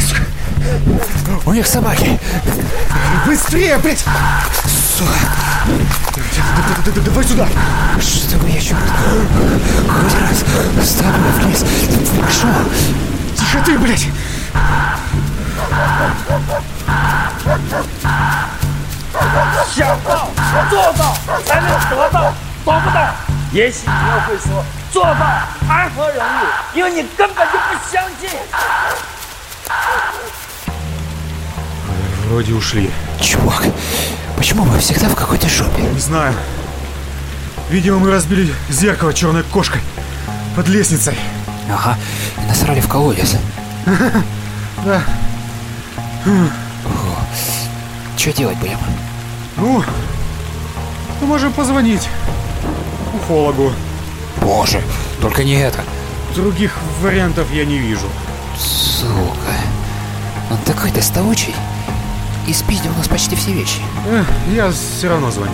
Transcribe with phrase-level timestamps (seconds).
[0.00, 0.22] сука.
[1.46, 2.18] У них собаки.
[3.26, 4.04] Быстрее, блядь!
[4.96, 5.12] Сука.
[7.04, 7.46] Давай сюда!
[8.00, 11.64] Чтобы я еще хоть раз с тобой в лес
[12.20, 12.50] пошел.
[13.36, 14.06] Тихо ты, блядь!
[32.30, 32.88] Вроде ушли.
[33.20, 33.66] Чувак,
[34.36, 35.82] почему мы всегда в какой-то жопе?
[35.82, 36.32] Не знаю.
[37.70, 39.80] Видимо, мы разбили зеркало черной кошкой
[40.54, 41.18] под лестницей.
[41.68, 41.98] Ага,
[42.40, 43.34] и насрали в колодец.
[44.84, 45.02] Да.
[48.16, 48.78] Что делать будем?
[49.56, 49.82] Ну,
[51.20, 52.08] мы можем позвонить
[53.12, 53.72] уфологу.
[54.40, 54.80] Боже,
[55.20, 55.80] только не это.
[56.36, 58.06] Других вариантов я не вижу.
[58.56, 59.52] Сука.
[60.50, 61.54] Он такой доставучий.
[62.50, 63.80] И спиздил у нас почти все вещи.
[64.08, 65.52] Эх, я все равно звоню.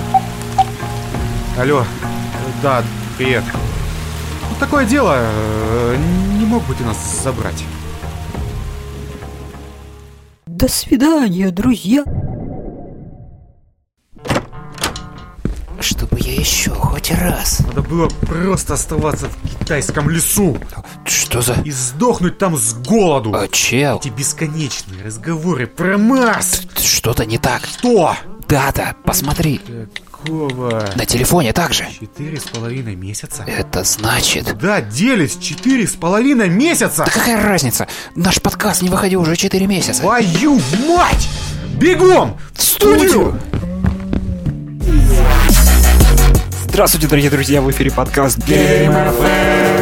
[1.59, 1.85] Алло.
[2.63, 2.83] Да,
[3.19, 3.45] привет.
[3.53, 5.97] Ну, Такое дело, э,
[6.39, 7.63] не мог бы ты нас забрать?
[10.47, 12.03] До свидания, друзья.
[15.79, 17.61] Чтобы я еще хоть раз.
[17.61, 20.57] Надо было просто оставаться в китайском лесу
[21.07, 21.55] Что за...
[21.65, 23.35] и сдохнуть там с голоду.
[23.35, 26.63] А, чел, Эти бесконечные разговоры про Марс.
[26.79, 27.63] что-то не так.
[27.65, 28.17] Что?
[28.49, 29.61] Дата, посмотри.
[30.11, 30.89] Какого?
[30.95, 31.87] На телефоне также.
[32.01, 33.45] Четыре с половиной месяца?
[33.47, 34.57] Это значит...
[34.59, 37.05] Да, делись четыре с половиной месяца!
[37.05, 37.87] Да какая разница?
[38.15, 40.01] Наш подкаст не выходил уже 4 месяца.
[40.03, 41.29] Твою мать!
[41.75, 42.39] Бегом!
[42.55, 43.39] В студию!
[46.69, 49.76] Здравствуйте, дорогие друзья, в эфире подкаст Game FM.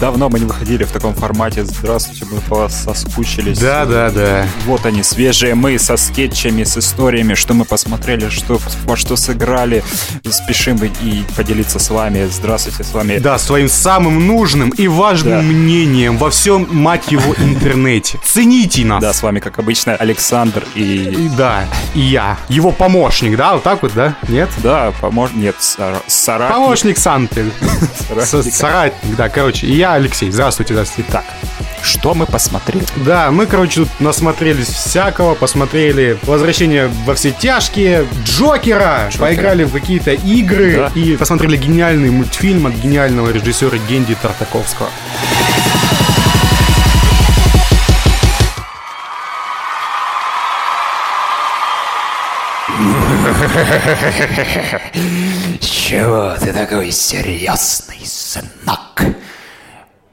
[0.00, 1.62] Давно мы не выходили в таком формате.
[1.64, 3.58] Здравствуйте, мы по вас соскучились.
[3.58, 4.46] Да, да, да.
[4.64, 9.84] Вот они, свежие мы со скетчами, с историями, что мы посмотрели, что, во что сыграли.
[10.30, 12.26] Спешим и поделиться с вами.
[12.30, 15.42] Здравствуйте, с вами Да, своим самым нужным и важным Да.
[15.42, 18.18] мнением во всем, мать его, интернете.
[18.24, 19.02] Цените нас.
[19.02, 20.80] Да, с вами, как обычно, Александр и...
[20.80, 22.38] И да, и я.
[22.48, 23.52] Его помощник, да?
[23.54, 24.16] Вот так вот, да?
[24.28, 24.48] Нет?
[24.62, 25.32] Да, помож...
[25.34, 26.00] Нет, сара...
[26.06, 26.56] соратник.
[26.56, 27.44] Помощник Санты.
[28.24, 29.66] Соратник, да, короче.
[29.66, 30.30] И я Алексей.
[30.30, 31.10] Здравствуйте, здравствуйте.
[31.10, 31.24] Так.
[31.82, 32.84] Что мы посмотрели?
[32.96, 40.12] Да, мы, короче, тут насмотрелись всякого, посмотрели «Возвращение во все тяжкие», Джокера, поиграли в какие-то
[40.12, 40.92] игры Да.
[40.94, 44.88] и посмотрели гениальный мультфильм от гениального режиссера Генди Тартаковского.
[55.60, 59.02] Чего ты такой серьезный, сынок?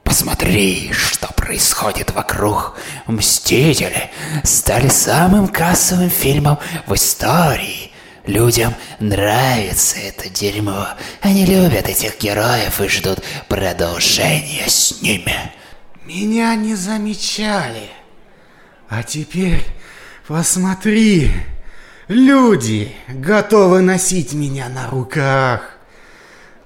[0.08, 2.78] Посмотри, что происходит вокруг.
[3.06, 4.10] Мстители
[4.42, 7.92] стали самым кассовым фильмом в истории.
[8.24, 10.86] Людям нравится это дерьмо.
[11.20, 15.52] Они любят этих героев и ждут продолжения с ними.
[16.06, 17.90] Меня не замечали.
[18.88, 19.62] А теперь
[20.26, 21.32] посмотри.
[22.08, 25.76] Люди готовы носить меня на руках.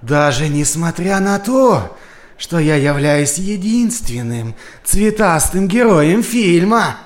[0.01, 1.99] Даже несмотря на то,
[2.43, 6.97] что я являюсь единственным цветастым героем фильма.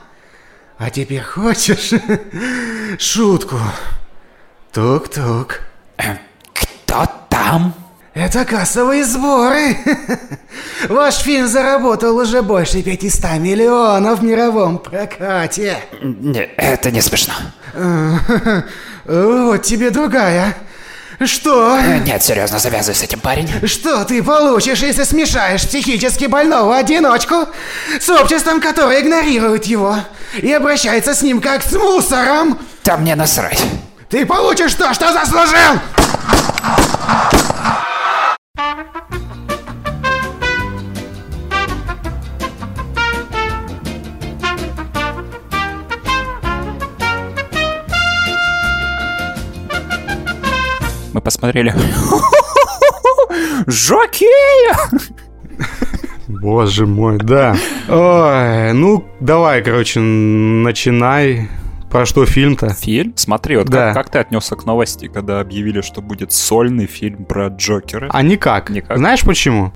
[0.79, 1.91] А теперь хочешь
[2.99, 3.59] шутку?
[4.73, 5.61] Тук-тук.
[6.55, 7.75] Кто там?
[8.15, 9.77] Это кассовые сборы.
[10.89, 15.77] Ваш фильм заработал уже больше 500 миллионов в мировом прокате.
[16.01, 17.35] Не, это не смешно.
[19.05, 20.57] Вот тебе другая.
[21.25, 21.79] Что?
[22.05, 23.51] Нет, серьезно, завязывай с этим, парень.
[23.67, 27.49] Что ты получишь, если смешаешь психически больного одиночку
[27.99, 29.97] с обществом, которое игнорирует его
[30.35, 32.59] и обращается с ним как с мусором?
[32.83, 33.63] Там мне насрать.
[34.11, 35.81] Ты получишь то, что заслужил!
[51.17, 51.73] Мы посмотрели...
[53.67, 54.77] Жокея!
[56.29, 57.57] Боже мой, да.
[57.89, 61.49] Ой, ну, давай, короче, начинай.
[61.91, 62.75] Про что фильм-то?
[62.75, 63.15] Фильм?
[63.17, 63.95] Смотри, вот Да.
[63.95, 68.11] как, как ты отнесся к новости, когда объявили, что будет сольный фильм про Джокера?
[68.13, 68.69] А никак.
[68.69, 68.99] Никак?
[68.99, 69.73] Знаешь почему?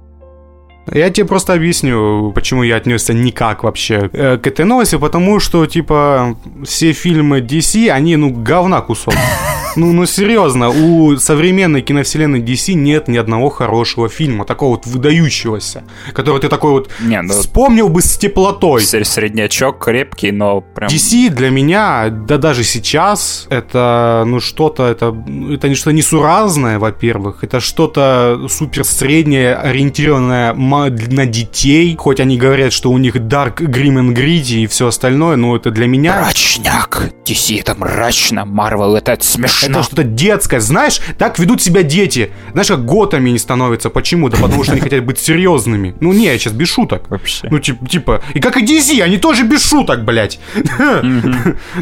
[0.92, 5.64] Я тебе просто объясню, почему я отнесся никак вообще э, к этой новости, потому что,
[5.64, 9.14] типа, все фильмы DC, они, ну, говна кусок.
[9.76, 15.84] Ну, ну серьезно, у современной киновселенной DC нет ни одного хорошего фильма, такого вот выдающегося,
[16.12, 18.82] который ты такой вот Не, ну- вспомнил бы с теплотой.
[18.82, 20.90] Сре- Среднячок крепкий, но прям...
[20.90, 25.14] DC для меня, да даже сейчас, это, ну, что-то, это,
[25.52, 32.72] это не что-то несуразное, во-первых, это что-то супер среднее, ориентированное на детей, хоть они говорят,
[32.72, 36.20] что у них dark, grim and gritty и все остальное, но это для меня...
[36.20, 37.10] Мрачняк.
[37.24, 39.59] DC это мрачно, Марвел это смешно.
[39.68, 42.30] Это что-то детское, знаешь, так ведут себя дети.
[42.52, 43.90] Знаешь, как готами не становятся.
[43.90, 44.28] Почему?
[44.28, 45.94] Да потому что они хотят быть серьезными.
[46.00, 47.10] Ну не, я сейчас без шуток.
[47.10, 47.48] Вообще.
[47.50, 50.38] Ну, типа, типа, и как и DC, они тоже без шуток, блядь.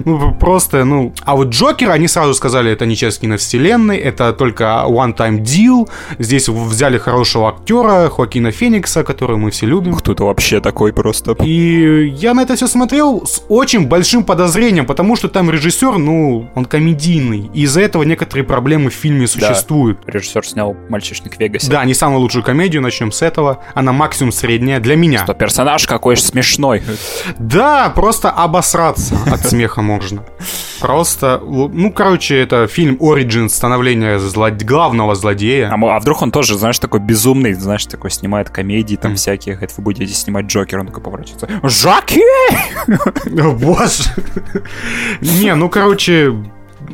[0.04, 1.12] Ну, просто, ну...
[1.24, 5.88] А вот Джокера, они сразу сказали, это не часть киновселенной, это только one-time deal.
[6.18, 9.94] Здесь взяли хорошего актера, Хоакина Феникса, которого мы все любим.
[9.94, 11.32] Кто-то вообще такой просто.
[11.44, 16.48] И я на это все смотрел с очень большим подозрением, потому что там режиссер, ну,
[16.54, 17.50] он комедийный.
[17.54, 20.00] И из-за этого некоторые проблемы в фильме существуют.
[20.06, 21.70] Режиссер снял «Мальчишник в Вегасе».
[21.70, 23.62] Да, не самую лучшую комедию, начнем с этого.
[23.74, 25.24] Она максимум средняя для меня.
[25.24, 26.82] То персонаж какой же смешной.
[27.38, 30.24] Да, просто обосраться от смеха можно.
[30.80, 35.70] Просто, ну, короче, это фильм Origin становление зло- главного злодея.
[35.70, 39.76] А, а вдруг он тоже, знаешь, такой безумный, знаешь, такой снимает комедии там всякие, говорит,
[39.76, 41.48] вы будете снимать Джокер, он такой поворачивается.
[41.66, 43.56] Джокер!
[43.56, 44.04] Боже.
[45.20, 46.32] Не, ну, короче,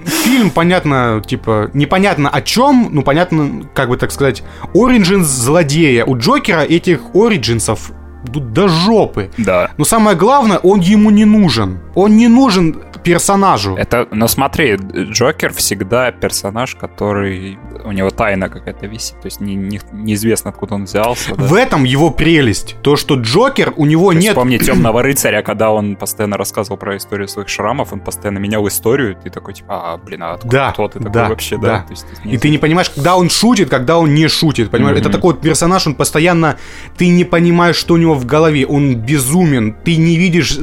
[0.05, 4.43] фильм, понятно, типа, непонятно о чем, ну, понятно, как бы так сказать,
[4.75, 6.05] Origins злодея.
[6.05, 7.93] У Джокера этих Ориджинсов
[8.25, 9.31] до жопы.
[9.37, 9.71] Да.
[9.77, 11.81] Но самое главное, он ему не нужен.
[11.95, 13.77] Он не нужен персонажу.
[13.77, 19.55] Это, но смотри, Джокер всегда персонаж, который у него тайна какая-то висит, то есть не,
[19.55, 21.35] не- неизвестно, откуда он взялся.
[21.35, 21.45] да.
[21.45, 22.77] В этом его прелесть.
[22.83, 24.31] То, что Джокер, у него То нет...
[24.31, 29.17] Вспомни темного рыцаря, когда он постоянно рассказывал про историю своих шрамов, он постоянно менял историю,
[29.23, 31.69] ты такой, типа, а, блин, а откуда Да, кто ты такой да, вообще, да.
[31.69, 31.79] да?
[31.83, 34.71] То есть, И ты не понимаешь, когда он шутит, когда он не шутит.
[34.71, 34.97] Понимаешь?
[34.99, 35.17] Это Мгм.
[35.19, 36.57] такой вот персонаж, он постоянно.
[36.97, 38.67] Ты не понимаешь, что у него в голове.
[38.67, 39.75] Он безумен.
[39.85, 40.57] Ты не видишь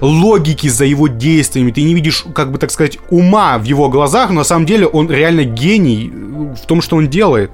[0.00, 1.70] логики за его действиями.
[1.78, 4.30] Ты не видишь, как бы так сказать, ума в его глазах.
[4.30, 7.52] Но на самом деле он реально гений э, в том, что он делает.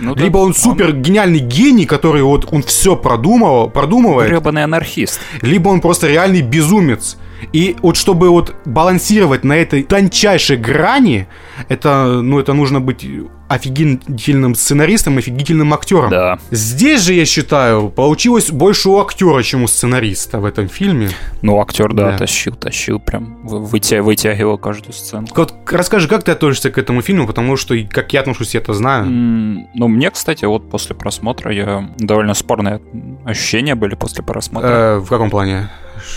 [0.00, 4.30] Ну да, Либо он супер гениальный гений, который вот он все продумывал, продумывает.
[4.30, 5.20] гребаный анархист.
[5.42, 7.18] либо он просто реальный безумец.
[7.52, 11.26] И вот чтобы вот балансировать на этой тончайшей грани,
[11.68, 13.06] это, ну, это нужно быть
[13.48, 16.10] офигительным сценаристом, офигительным актером.
[16.10, 16.38] Да.
[16.50, 21.10] Здесь же, я считаю, получилось больше у актера, чем у сценариста в этом фильме.
[21.42, 22.18] Ну, актер, да, Да.
[22.18, 25.26] тащил, тащил, прям вы- вытя- вытягивал каждую сцену.
[25.36, 28.74] Вот расскажи, как ты относишься к этому фильму, потому что, как я отношусь, я это
[28.74, 29.04] знаю.
[29.06, 32.80] М, Ну, мне, кстати, вот после просмотра я довольно спорные
[33.24, 34.68] ощущения были после просмотра.
[34.68, 35.68] Э, в каком плане?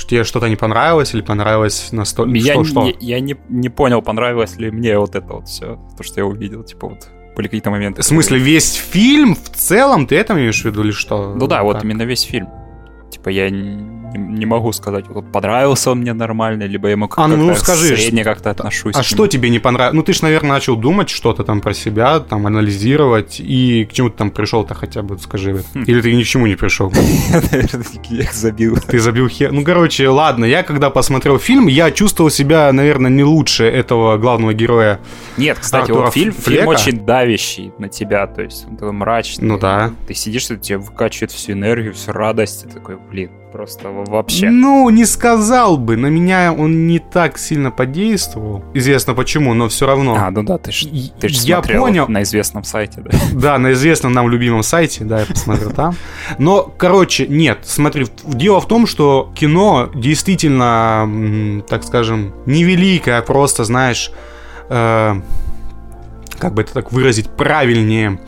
[0.07, 2.35] Тебе что-то не понравилось или понравилось настолько?
[2.35, 2.85] я что, что?
[2.85, 6.25] я, я не, не понял, понравилось ли мне вот это вот все, то, что я
[6.25, 8.01] увидел, типа вот были какие-то моменты.
[8.01, 11.33] В смысле, весь фильм в целом, ты это имеешь в виду или что?
[11.35, 11.85] Ну да, вот Как?
[11.85, 12.49] именно весь фильм.
[13.09, 13.49] Типа я
[14.17, 17.95] не, могу сказать, вот понравился он мне нормально, либо я ему как-то А, ну, скажи,
[17.95, 18.95] средне как-то отношусь.
[18.95, 19.95] А что тебе не понравилось?
[19.95, 24.09] Ну, ты же, наверное, начал думать что-то там про себя, там, анализировать, и к чему
[24.09, 25.63] ты там пришел-то хотя бы, скажи.
[25.73, 25.83] Хм.
[25.83, 26.91] Или ты ни к чему не пришел?
[27.51, 28.77] Наверное, я их забил.
[28.77, 29.51] Ты забил хер.
[29.51, 34.53] Ну, короче, ладно, я когда посмотрел фильм, я чувствовал себя, наверное, не лучше этого главного
[34.53, 34.99] героя.
[35.37, 39.47] Нет, кстати, Артура вот фильм, фильм очень давящий на тебя, то есть он такой мрачный.
[39.47, 39.91] Ну да.
[40.07, 44.49] Ты сидишь, что тебе выкачивает всю энергию, всю радость, и такой, блин, просто во- вообще.
[44.49, 48.63] Ну, не сказал бы, на меня он не так сильно подействовал.
[48.73, 50.15] Известно почему, но все равно.
[50.19, 50.85] А, ну да, ты ж,
[51.19, 52.05] ты ж я смотрел понял.
[52.07, 53.17] на известном сайте, да.
[53.33, 55.95] Да, на известном нам любимом сайте, да, я посмотрел там.
[56.37, 64.11] Но, короче, нет, смотри, дело в том, что кино действительно, так скажем, невеликое, просто, знаешь,
[64.69, 65.15] э,
[66.37, 68.19] как бы это так выразить правильнее.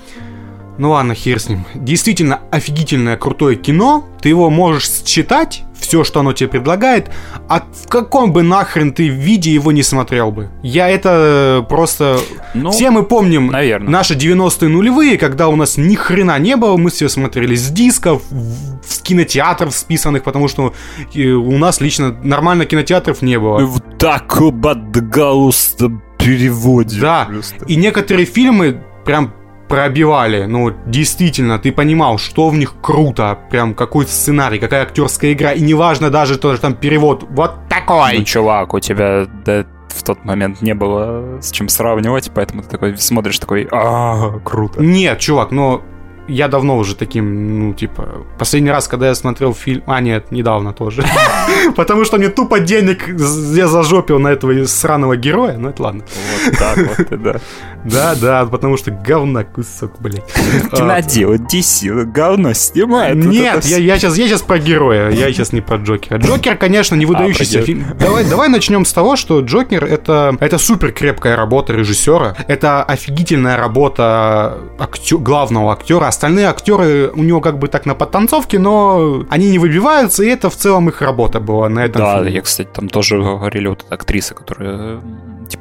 [0.81, 1.63] Ну ладно, хер с ним.
[1.75, 4.03] Действительно офигительное, крутое кино.
[4.19, 7.11] Ты его можешь считать, все, что оно тебе предлагает,
[7.47, 10.49] а в каком бы нахрен ты виде его не смотрел бы.
[10.63, 12.17] Я это просто...
[12.55, 13.91] Ну, Все мы помним наверное.
[13.91, 18.23] наши 90-е нулевые, когда у нас ни хрена не было, мы все смотрели с дисков,
[18.31, 20.73] в- с кинотеатров списанных, потому что
[21.13, 23.59] э, у нас лично нормально кинотеатров не было.
[23.67, 24.59] в таком
[26.17, 26.99] переводе.
[26.99, 27.65] Да, просто.
[27.65, 29.33] и некоторые фильмы прям
[29.71, 35.53] пробивали, ну, действительно, ты понимал, что в них круто, прям какой сценарий, какая актерская игра,
[35.53, 38.17] и неважно даже то, что там перевод вот такой.
[38.17, 42.69] Ну, чувак, у тебя да, в тот момент не было с чем сравнивать, поэтому ты
[42.69, 44.81] такой смотришь такой, а, круто.
[44.81, 45.81] Нет, чувак, но
[46.31, 49.83] я давно уже таким, ну, типа, последний раз, когда я смотрел фильм...
[49.85, 51.03] А, нет, недавно тоже.
[51.75, 56.03] Потому что мне тупо денег я зажопил на этого сраного героя, ну это ладно.
[56.45, 57.35] Вот так вот, и да.
[57.83, 60.23] Да, да, потому что говна кусок, блядь.
[60.71, 63.15] Кинодел, DC, говно снимает.
[63.15, 66.17] Нет, я, я, сейчас, я сейчас про героя, я сейчас не про Джокера.
[66.17, 67.85] Джокер, конечно, не выдающийся про фильм.
[67.99, 73.57] Давай, давай начнем с того, что Джокер это, это супер крепкая работа режиссера, это офигительная
[73.57, 76.05] работа актё- главного актера.
[76.21, 80.51] Остальные актеры у него как бы так на подтанцовке, но они не выбиваются, и это
[80.51, 82.31] в целом их работа была на этом Да, фильме.
[82.33, 84.99] я, кстати, там тоже говорили вот эта актриса, которая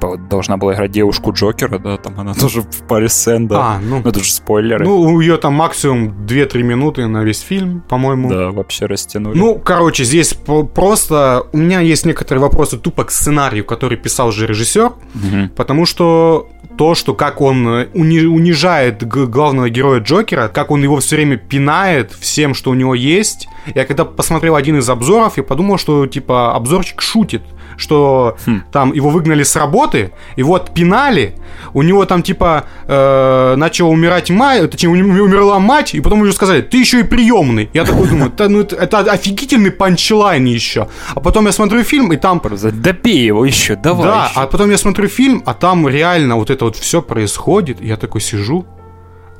[0.00, 3.74] типа вот должна была играть девушку Джокера, да, там она тоже в паре сцен, да.
[3.76, 4.84] А, ну, Ну, это же спойлеры.
[4.84, 8.30] ну, у нее там максимум 2-3 минуты на весь фильм, по-моему.
[8.30, 9.36] да, вообще растянули.
[9.38, 10.34] Ну, короче, здесь
[10.74, 15.50] просто у меня есть некоторые вопросы тупо к сценарию, который писал же режиссер, Мгм.
[15.56, 20.82] потому что то, что как он э, уни- унижает г- главного героя Джокера, как он
[20.82, 23.48] его все время пинает всем, что у него есть.
[23.74, 27.42] Я когда посмотрел один из обзоров, я подумал, что типа обзорчик шутит,
[27.76, 28.62] что Хм.
[28.72, 29.89] там его выгнали с работы,
[30.36, 31.34] его отпинали,
[31.74, 36.22] у него там типа э, начала умирать мать, точнее у него умерла мать, и потом
[36.22, 37.68] уже сказали, ты еще и приемный.
[37.72, 40.88] Я такой думаю, «Да, ну, это, это офигительный панчлайн еще.
[41.14, 44.40] А потом я смотрю фильм, и там Просто Допей его еще, давай да, еще.
[44.40, 47.96] а потом я смотрю фильм, а там реально вот это вот все происходит, и я
[47.96, 48.66] такой сижу,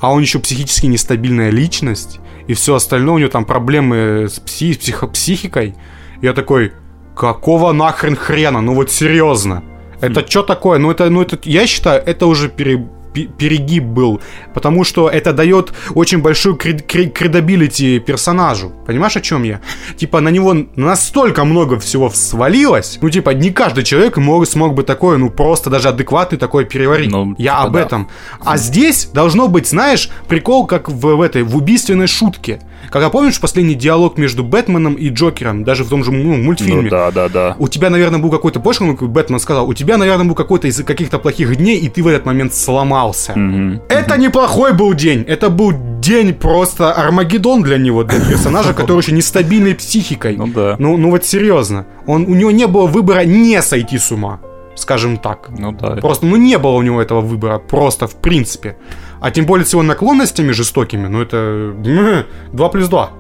[0.01, 4.79] а он еще психически нестабильная личность, и все остальное, у него там проблемы с пси-
[4.79, 5.75] психо- психикой.
[6.23, 6.73] Я такой,
[7.17, 9.63] какого нахрен хрена, ну вот серьезно.
[10.01, 10.79] Это что такое?
[10.79, 14.21] Ну это, ну это, я считаю, это уже пере- пе- перегиб был,
[14.55, 18.73] потому что это дает очень большую cred- cre- credibility персонажу.
[18.87, 19.61] Понимаешь, о чем я?
[19.97, 24.83] Типа на него настолько много всего свалилось, ну типа не каждый человек мог, смог бы
[24.83, 27.11] такое, ну просто даже адекватный такое переварить.
[27.11, 27.81] Ну, я типа об да.
[27.81, 28.09] этом.
[28.45, 32.61] А здесь должно быть, знаешь, прикол как в, в этой, в убийственной шутке.
[32.89, 36.83] Когда помнишь последний диалог между Бэтменом и Джокером, даже в том же ну, мультфильме?
[36.83, 37.57] Ну да, да, да.
[37.59, 40.83] У тебя, наверное, был какой-то, помнишь, как Бэтмен сказал, у тебя, наверное, был какой-то из
[40.83, 43.33] каких-то плохих дней, и ты в этот момент сломался.
[43.37, 43.83] Мгм.
[43.89, 45.25] Это неплохой был день.
[45.29, 50.37] Это был день просто Армагеддон для него, для персонажа, который очень нестабильной психикой.
[50.37, 50.77] Ну да.
[50.79, 51.87] Ну, ну вот серьезно.
[52.07, 54.41] Он, у него не было выбора не сойти с ума.
[54.77, 55.51] Скажем так.
[55.59, 55.97] Ну да.
[55.97, 57.59] Просто, ну, не было у него этого выбора.
[57.59, 58.77] Просто, в принципе.
[59.21, 61.75] А тем более с его наклонностями жестокими, ну, это...
[62.53, 63.11] 2 плюс 2.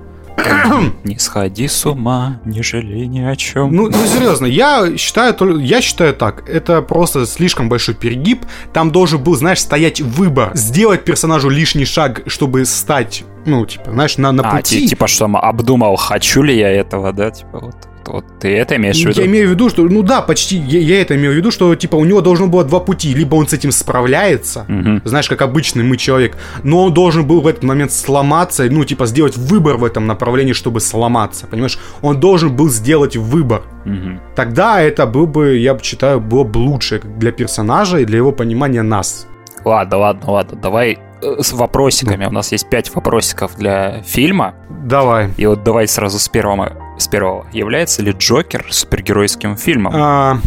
[1.04, 3.74] Не сходи с ума, не жалей ни о чем.
[3.74, 8.44] Ну, ну серьезно, я считаю, я считаю так, это просто слишком большой перегиб.
[8.72, 14.18] Там должен был, знаешь, стоять выбор, сделать персонажу лишний шаг, чтобы стать, ну, типа, знаешь,
[14.18, 14.80] на, на а, пути.
[14.80, 17.30] ти- типа что, обдумал, хочу ли я этого, да?
[17.30, 17.76] Типа вот,
[18.06, 19.20] вот ты это имеешь в виду?
[19.20, 21.74] Я имею в виду, что, ну да, почти, я, я это имею в виду, что,
[21.74, 23.14] типа, у него должно было два пути.
[23.14, 25.02] Либо он с этим справляется, Мгм.
[25.04, 29.06] знаешь, как обычный мы человек, но он должен был в этот момент сломаться, ну, типа,
[29.06, 31.78] сделать выбор в этом направлении, чтобы сломаться, понимаешь?
[32.02, 33.62] Он должен был сделать выбор.
[33.84, 34.20] Мгм.
[34.36, 38.32] Тогда это был бы, я бы считаю, было бы лучше для персонажа и для его
[38.32, 39.26] понимания нас.
[39.64, 42.24] Ладно, ладно, ладно, давай э, с вопросиками.
[42.24, 44.54] У нас есть пять вопросиков для фильма.
[44.70, 45.28] Давай.
[45.36, 46.72] И вот давай сразу с первого.
[47.00, 47.46] С первого.
[47.52, 49.92] Является ли Джокер супергеройским фильмом?
[49.96, 50.38] А,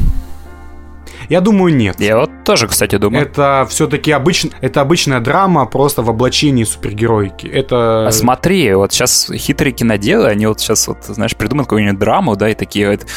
[1.29, 1.99] я думаю, нет.
[1.99, 3.25] Я вот тоже, кстати, думаю.
[3.25, 7.47] Это все-таки обычно, это обычная драма просто в облачении супергероики.
[7.47, 12.35] Это А смотри, вот сейчас хитрые киноделы, они вот сейчас, вот, знаешь, придумают какую-нибудь драму,
[12.35, 13.07] да, и такие вот,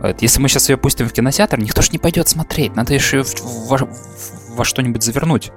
[0.00, 3.24] вот, если мы сейчас ее пустим в кинотеатр, никто ж не пойдет смотреть, надо еще
[3.68, 3.78] во,
[4.54, 5.52] во что-нибудь завернуть.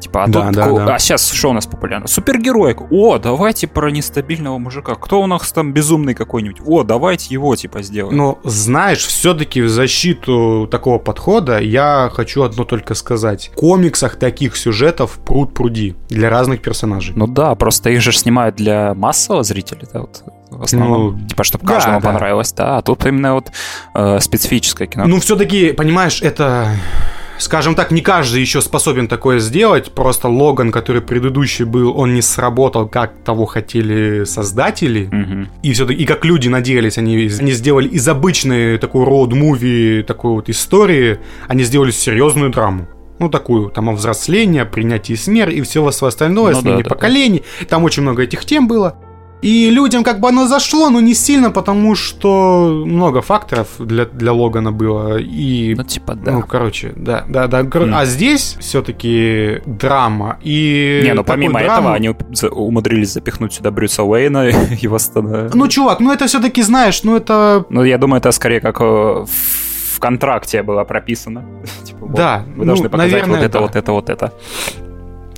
[0.00, 0.94] Типа, а, Да, тут да, да.
[0.94, 2.06] а сейчас что у нас популярно?
[2.06, 2.82] Супергероик.
[2.90, 4.94] О, давайте про нестабильного мужика.
[4.94, 6.60] Кто у нас там безумный какой-нибудь?
[6.64, 8.16] О, давайте его типа сделаем.
[8.16, 13.50] Но знаешь, все-таки в защиту такого подхода я хочу одно только сказать.
[13.52, 17.14] В комиксах таких сюжетов пруд пруди для разных персонажей.
[17.16, 21.44] Ну да, просто их же снимают для массового зрителя, да, вот в основном, Ну, типа,
[21.44, 22.06] чтобы да, каждому да.
[22.08, 23.52] понравилось, да, а тут именно вот
[23.94, 25.06] э, специфическое кино.
[25.06, 26.70] Ну, все-таки, понимаешь, это...
[27.38, 29.92] Скажем так, не каждый еще способен такое сделать.
[29.92, 35.08] Просто Логан, который предыдущий был, он не сработал, как того хотели создатели.
[35.10, 35.48] Мгм.
[35.62, 40.48] И все-таки, и как люди надеялись, они, они сделали из обычной такой роуд-муви, такой вот
[40.48, 42.88] истории, они сделали серьезную драму.
[43.18, 46.88] Ну, такую, там, о взрослении, о принятии смерти и все остальное, Ну смене да, да,
[46.90, 46.94] да.
[46.94, 47.42] поколений.
[47.68, 48.96] Там очень много этих тем было.
[49.40, 54.32] И людям как бы оно зашло, но не сильно, потому что много факторов для, для
[54.32, 55.18] Логана было.
[55.18, 56.32] И Ну, типа, да.
[56.32, 57.62] ну, короче, да, да, да.
[57.62, 57.94] Мгм.
[57.94, 60.38] А здесь все-таки драма.
[60.42, 62.10] И Не, ну помимо драму- этого, они
[62.50, 64.48] умудрились запихнуть сюда Брюса Уэйна
[64.82, 65.54] и восстановить.
[65.54, 68.84] Ну, чувак, ну это все-таки, знаешь, ну это Ну, я думаю, это скорее как э,
[68.84, 71.44] в контракте было прописано.
[71.84, 73.60] Типа, вот, Да, Вы ну, должны показать наверное, вот это, да.
[73.60, 74.32] вот это, вот это.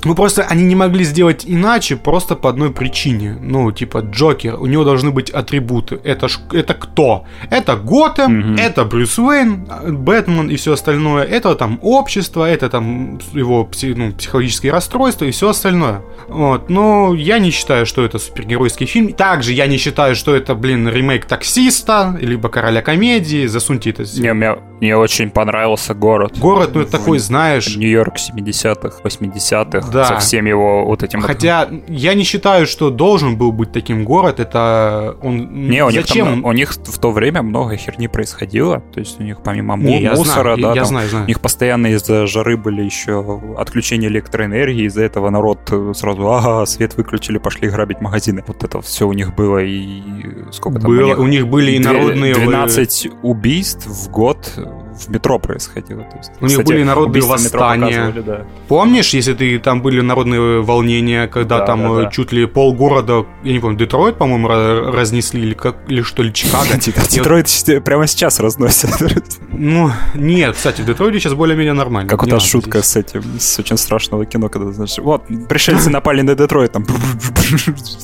[0.03, 3.37] Ну, просто они не могли сделать иначе, просто по одной причине.
[3.41, 5.99] Ну, типа, Джокер, у него должны быть атрибуты.
[6.03, 7.25] Это, ж, это кто?
[7.49, 8.55] Это Готэм, Мгм.
[8.55, 11.23] это Брюс Уэйн, Бэтмен и все остальное.
[11.23, 16.01] Это там общество, это там его пси- ну, психологические расстройства и все остальное.
[16.27, 16.69] Вот.
[16.69, 19.13] Но я не считаю, что это супергеройский фильм.
[19.13, 23.45] Также я не считаю, что это, блин, ремейк таксиста, либо короля комедии.
[23.47, 24.03] Засуньте это.
[24.19, 26.37] Не, мне, мне очень понравился город.
[26.39, 27.75] Город, ну, это В- такой, знаешь.
[27.75, 30.05] Нью-Йорк 70-х, 80-х, Да.
[30.05, 31.19] со всем его вот этим...
[31.19, 34.39] вот- Хотя я не считаю, что должен был быть таким город.
[34.39, 35.67] Это он.
[35.69, 36.25] Не, у них, зачем?
[36.27, 38.81] там, у них в то время много херни происходило.
[38.93, 41.25] То есть у них помимо Не, я мусора, знаю, да, я, я там, знаю, знаю.
[41.25, 46.65] у них постоянно из-за жары были еще отключения электроэнергии, из-за этого народ э, сразу, ага,
[46.65, 48.43] свет выключили, пошли грабить магазины.
[48.47, 50.01] Вот это все у них было и
[50.51, 51.19] сколько там Было, у них?
[51.19, 52.33] у них были и народные...
[52.33, 54.51] 12 убийств в год
[55.05, 56.03] в метро происходило.
[56.03, 58.13] То есть, У них были народные восстания.
[58.25, 58.45] да.
[58.67, 62.09] Помнишь, если ты там были народные волнения, когда Да, там да, э, да.
[62.11, 66.33] чуть ли полгорода, я не помню, Детройт, по-моему, ра- разнесли, или, как, или что ли,
[66.33, 66.65] Чикаго.
[67.09, 67.47] Детройт
[67.85, 68.91] прямо сейчас разносят.
[69.53, 72.09] Ну, нет, кстати, в Детройте сейчас более-менее нормально.
[72.09, 76.21] Как у нас шутка с этим, с очень страшного кино, когда, знаешь, вот, пришельцы напали
[76.21, 76.85] на Детройт, там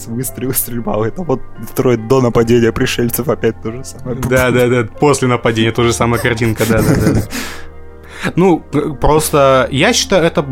[0.07, 4.17] выстрел, стрельба, это вот Детройт до нападения пришельцев опять то же самое.
[4.19, 6.81] Да, да, да, после нападения тоже самая картинка, да,
[8.35, 8.63] Ну,
[9.01, 10.45] просто я считаю, это...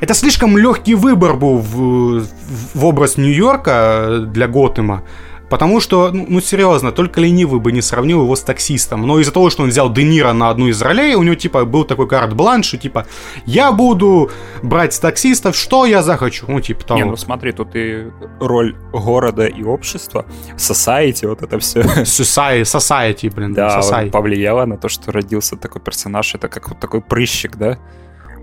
[0.00, 2.24] Это слишком легкий выбор был в,
[2.74, 5.02] в образ Нью-Йорка для Готэма.
[5.50, 9.04] Потому что, ну, ну, серьезно, только ленивый бы не сравнил его с таксистом.
[9.04, 11.64] Но из-за того, что он взял Де Ниро на одну из ролей, у него, типа,
[11.64, 13.06] был такой карт-бланш, что, типа,
[13.46, 14.30] я буду
[14.62, 16.46] брать с таксистов, что я захочу.
[16.48, 17.00] Ну, типа того.
[17.00, 18.06] Не, ну смотри, тут и
[18.38, 20.24] роль города и общества,
[20.56, 24.10] society, вот это все, Society, society, блин, да, society.
[24.10, 27.78] повлияло на то, что родился такой персонаж, это как вот такой прыщик, да,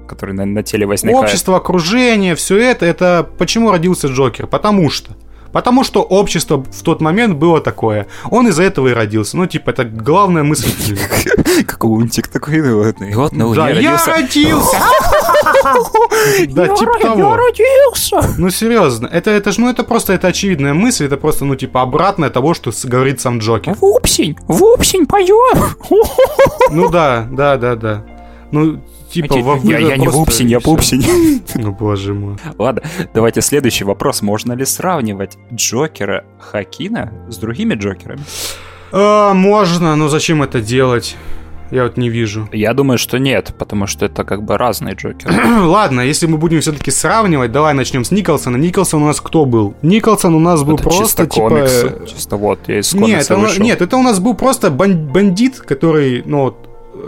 [0.09, 1.23] который на, на теле возникает.
[1.23, 4.47] Общество, окружение, все это, это почему родился Джокер?
[4.47, 5.15] Потому что.
[5.57, 8.05] Потому что общество в тот момент было такое.
[8.29, 9.37] Он из-за этого и родился.
[9.37, 11.01] Ну, типа, это главная мысль фильма.
[11.65, 14.11] Как лунтик такой, ну, вот, и вот на Да, я родился.
[14.11, 14.77] родился!
[16.49, 17.37] Да, типа того.
[18.37, 21.81] Ну, серьезно, это, это же, ну, это просто, это очевидная мысль, это просто, ну, типа,
[21.81, 23.73] обратное того, что говорит сам Джокер.
[23.81, 25.75] Вупсень, вупсень поем.
[26.69, 28.05] Ну, да, да, да, да.
[28.51, 28.79] Ну,
[29.11, 31.05] типа, во я, я не вупсень, я пупсень.
[31.55, 32.35] Ну, боже мой.
[32.57, 34.21] Ладно, давайте следующий вопрос.
[34.21, 38.21] Можно ли сравнивать Джокера Хакина с другими Джокерами?
[38.91, 41.15] А, можно, но зачем это делать?
[41.71, 42.47] Я вот не вижу.
[42.53, 45.33] Я думаю, что нет, потому что это как бы разные Джокеры.
[45.65, 48.55] Ладно, если мы будем все-таки сравнивать, давай начнем с Николсона.
[48.57, 49.73] Николсон у нас кто был?
[49.81, 51.49] Николсон у нас был Это просто чисто типа.
[51.49, 51.93] комиксы.
[52.07, 53.63] Чисто вот, я из Нет, это, вышел.
[53.63, 56.63] нет, это у нас был просто бан- бандит, который, ну, вот,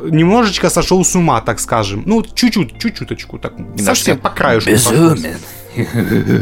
[0.09, 2.03] немножечко сошел с ума, так скажем.
[2.05, 4.69] Ну, чуть-чуть, чуть-чуточку, так, И совсем по краешку.
[4.69, 5.37] Безумен.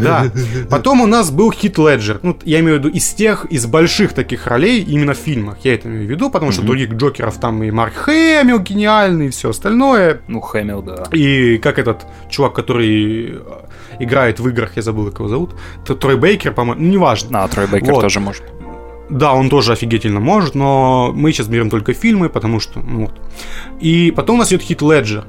[0.02, 0.26] Да.
[0.70, 2.20] Потом у нас был Хит Леджер.
[2.24, 5.58] Ну, я имею в виду из тех, из больших таких ролей именно в фильмах.
[5.64, 9.30] Я это имею в виду, потому что других Джокеров там и Марк Хэмилл гениальный, и
[9.30, 10.22] все остальное.
[10.28, 11.04] Ну, Хэмилл, да.
[11.12, 13.40] И как этот чувак, который э,
[14.00, 17.32] играет в играх, я забыл, как его зовут, Трой Бейкер, по-моему, ну, неважно.
[17.32, 18.44] На, Трой Бейкер тоже может.
[19.10, 23.22] Да, он тоже офигительно может, но мы сейчас берем только фильмы, потому что, ну вот.
[23.80, 25.26] И потом у нас идет Хит Леджер.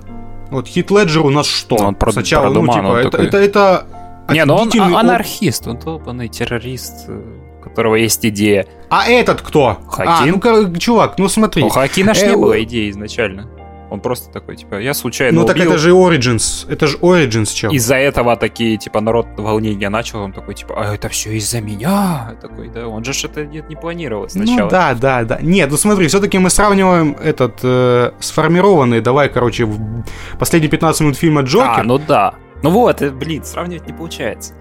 [0.50, 1.76] Вот Хит Леджер у нас что?
[1.78, 3.26] Ну, он про- Сначала, про ну, типа, он это, такой.
[3.26, 3.86] это, это
[4.30, 7.20] Не, ну он а- анархист, он долбанный террорист, э,
[7.60, 8.66] у которого есть идея.
[8.90, 9.78] А этот кто?
[9.88, 10.40] Хакин?
[10.42, 11.62] А, ну, чувак, ну смотри.
[11.62, 13.48] У Хакина ж Э, не было идеи изначально.
[13.90, 15.70] Он просто такой, типа, я случайно ну так убил.
[15.70, 16.70] это же Origins.
[16.70, 17.72] Это же Origins, чел.
[17.72, 22.36] Из-за этого такие, типа, народ волнения начал, он такой, типа, а это все из-за меня.
[22.40, 24.58] Такой, да, он же это не, не планировал сначала.
[24.58, 25.38] Ну да, да, да.
[25.40, 30.04] Нет, ну смотри, все-таки мы сравниваем этот э, сформированный, давай, короче, в
[30.38, 31.80] последние 15 минут фильма Джокер.
[31.80, 32.34] А, ну да.
[32.62, 34.52] Ну вот, э, блин, сравнивать не получается.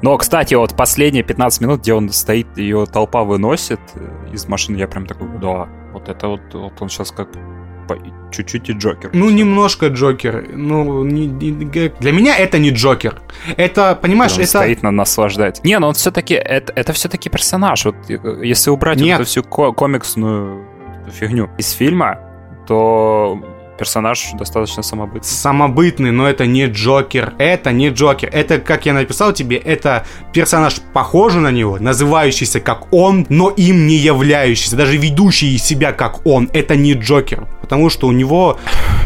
[0.00, 4.76] Но, кстати, вот последние 15 минут, где он стоит, ее толпа выносит э, из машины,
[4.76, 7.28] я прям такой, да, вот это вот, вот он сейчас как
[8.30, 9.10] чуть-чуть и Джокер.
[9.12, 10.48] Ну, немножко Джокер.
[10.52, 13.20] Ну, не- не- для меня это не Джокер.
[13.56, 14.48] Это, понимаешь, он это...
[14.48, 15.62] стоит на наслаждать.
[15.64, 17.84] Не, ну он все-таки, это, это все-таки персонаж.
[17.84, 19.18] Вот э, если убрать Нет.
[19.18, 20.64] вот эту всю ко- комиксную
[21.10, 22.20] фигню из фильма,
[22.66, 23.40] то
[23.78, 25.28] персонаж достаточно самобытный.
[25.28, 27.34] самобытный, но это не Джокер.
[27.38, 28.28] Это не Джокер.
[28.32, 33.86] Это, как я написал тебе, это персонаж похожий на него, называющийся как он, но им
[33.86, 36.50] не являющийся, даже ведущий себя как он.
[36.52, 37.46] Это не Джокер.
[37.60, 38.58] Потому что у него,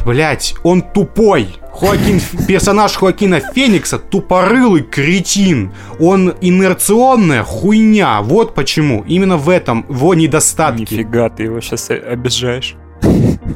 [0.05, 1.49] блять, он тупой.
[1.73, 5.73] Хоакин, персонаж Хоакина Феникса тупорылый кретин.
[5.99, 8.21] Он инерционная хуйня.
[8.23, 9.05] Вот почему.
[9.09, 10.83] Именно в этом его недостатки.
[10.83, 12.77] Нифига, ты его сейчас обижаешь.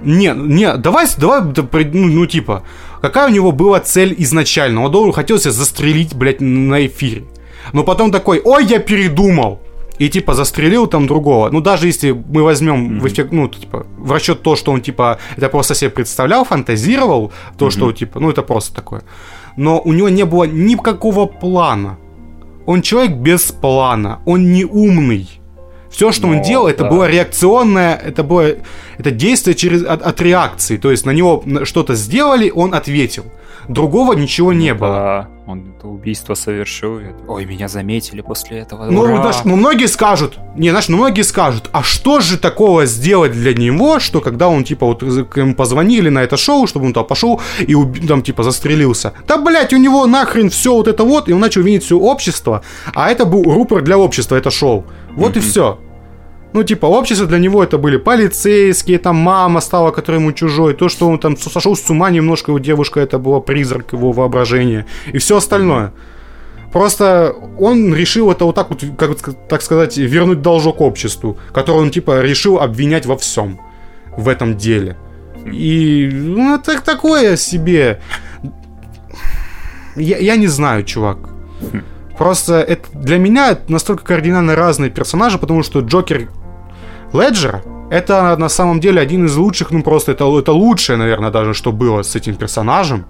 [0.03, 1.43] Не, не, давай, давай,
[1.93, 2.65] ну, ну, типа,
[3.01, 4.83] Какая у него была цель изначально?
[4.83, 7.25] Он должен хотел себя застрелить, блядь, на эфире.
[7.73, 9.61] Но потом такой, ой, я передумал.
[9.99, 11.49] И типа застрелил там другого.
[11.51, 15.19] Ну, даже если мы возьмем в эффект, ну, типа, в расчет то, что он, типа,
[15.37, 19.03] это просто себе представлял, фантазировал, то, что, типа, ну, это просто такое.
[19.57, 21.99] Но у него не было никакого плана.
[22.67, 24.19] Он человек без плана.
[24.27, 25.29] Он не умный.
[25.97, 26.91] Все, что он Ну, делал, это да.
[26.91, 28.57] было реакционное, это было
[28.99, 30.77] это действие через от, от реакции.
[30.77, 33.25] То есть на него что-то сделали, он ответил.
[33.67, 34.91] Другого ничего не было.
[34.91, 37.01] Да, он это убийство совершил.
[37.27, 38.91] Ой, меня заметили после этого.
[38.91, 39.17] Ну, ура!
[39.23, 43.55] знаешь, ну, многие скажут, не, знаешь, ну, многие скажут, а что же такого сделать для
[43.55, 47.05] него, что когда он, типа, вот к ему позвонили на это шоу, чтобы он туда
[47.05, 49.13] пошел и уби- там, типа, застрелился.
[49.27, 52.61] Да, блядь, у него нахрен все вот это вот, и он начал видеть все общество,
[52.95, 54.85] а это был рупор для общества, это шоу.
[55.17, 55.79] Вот и все.
[56.57, 60.89] Ну, типа, общество для него это были полицейские, там мама стала, которая ему чужой, то,
[60.89, 65.19] что он там сошел с ума немножко, у девушка это было призрак его воображения, и
[65.19, 65.93] все остальное.
[66.73, 71.91] Просто он решил это вот так вот, как так сказать, вернуть должок обществу, который он,
[71.91, 73.61] типа, решил обвинять во всем
[74.17, 74.97] в этом деле.
[75.53, 78.01] И, ну, это такое себе.
[79.95, 81.19] Я, я не знаю, чувак.
[82.17, 86.29] Просто это, для меня это настолько кардинально разные персонажи, потому что Джокер
[87.21, 91.55] Леджера это на самом деле один из лучших, ну просто это, это лучшее, наверное, даже,
[91.55, 93.07] что было с этим персонажем.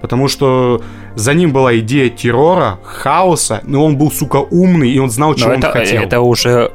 [0.00, 0.80] Потому что
[1.16, 5.34] за ним была идея террора, хаоса, но он был, сука, умный, и он знал, Но
[5.36, 6.02] чего он это, хотел.
[6.02, 6.68] это уже э,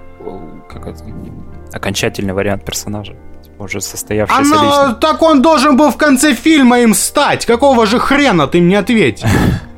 [0.70, 1.04] как это,
[1.72, 3.16] окончательный вариант персонажа.
[3.44, 5.00] Типа Уже состоявшийся Она, личность.
[5.00, 7.46] так он должен был в конце фильма им стать.
[7.46, 9.24] Какого же хрена ты мне ответь?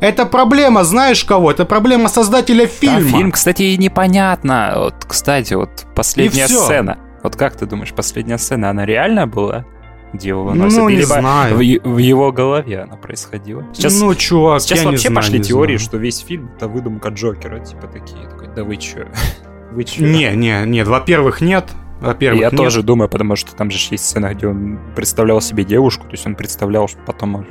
[0.00, 1.50] Это проблема, знаешь кого?
[1.50, 3.00] Это проблема создателя Да, фильма.
[3.18, 4.72] фильм, кстати, и непонятно.
[4.76, 6.98] Вот, кстати, вот последняя сцена.
[7.22, 9.64] Вот как ты думаешь, последняя сцена, она реально была?
[10.12, 10.84] Где его Ну, выносят?
[10.84, 11.54] не Либо знаю.
[11.56, 13.64] В, в его голове она происходила?
[13.74, 15.86] Сейчас, ну, чувак, сейчас я не вообще знаю, пошли не теории, знаю.
[15.86, 17.58] что весь фильм это выдумка Джокера.
[17.58, 19.06] Типа такие, такой, да вы чё?
[19.72, 20.02] Вы чё?
[20.02, 21.66] Не, не, нет, во-первых, нет.
[22.00, 22.56] Во-первых, Я нет.
[22.56, 26.26] тоже думаю, потому что там же есть сцена, где он представлял себе девушку, то есть
[26.26, 27.44] он представлял, что потом э,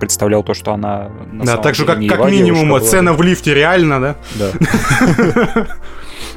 [0.00, 3.22] представлял то, что она на Да, самом так же, как, как минимум, девушка сцена в
[3.22, 4.16] лифте реально, да?
[4.34, 5.66] Да.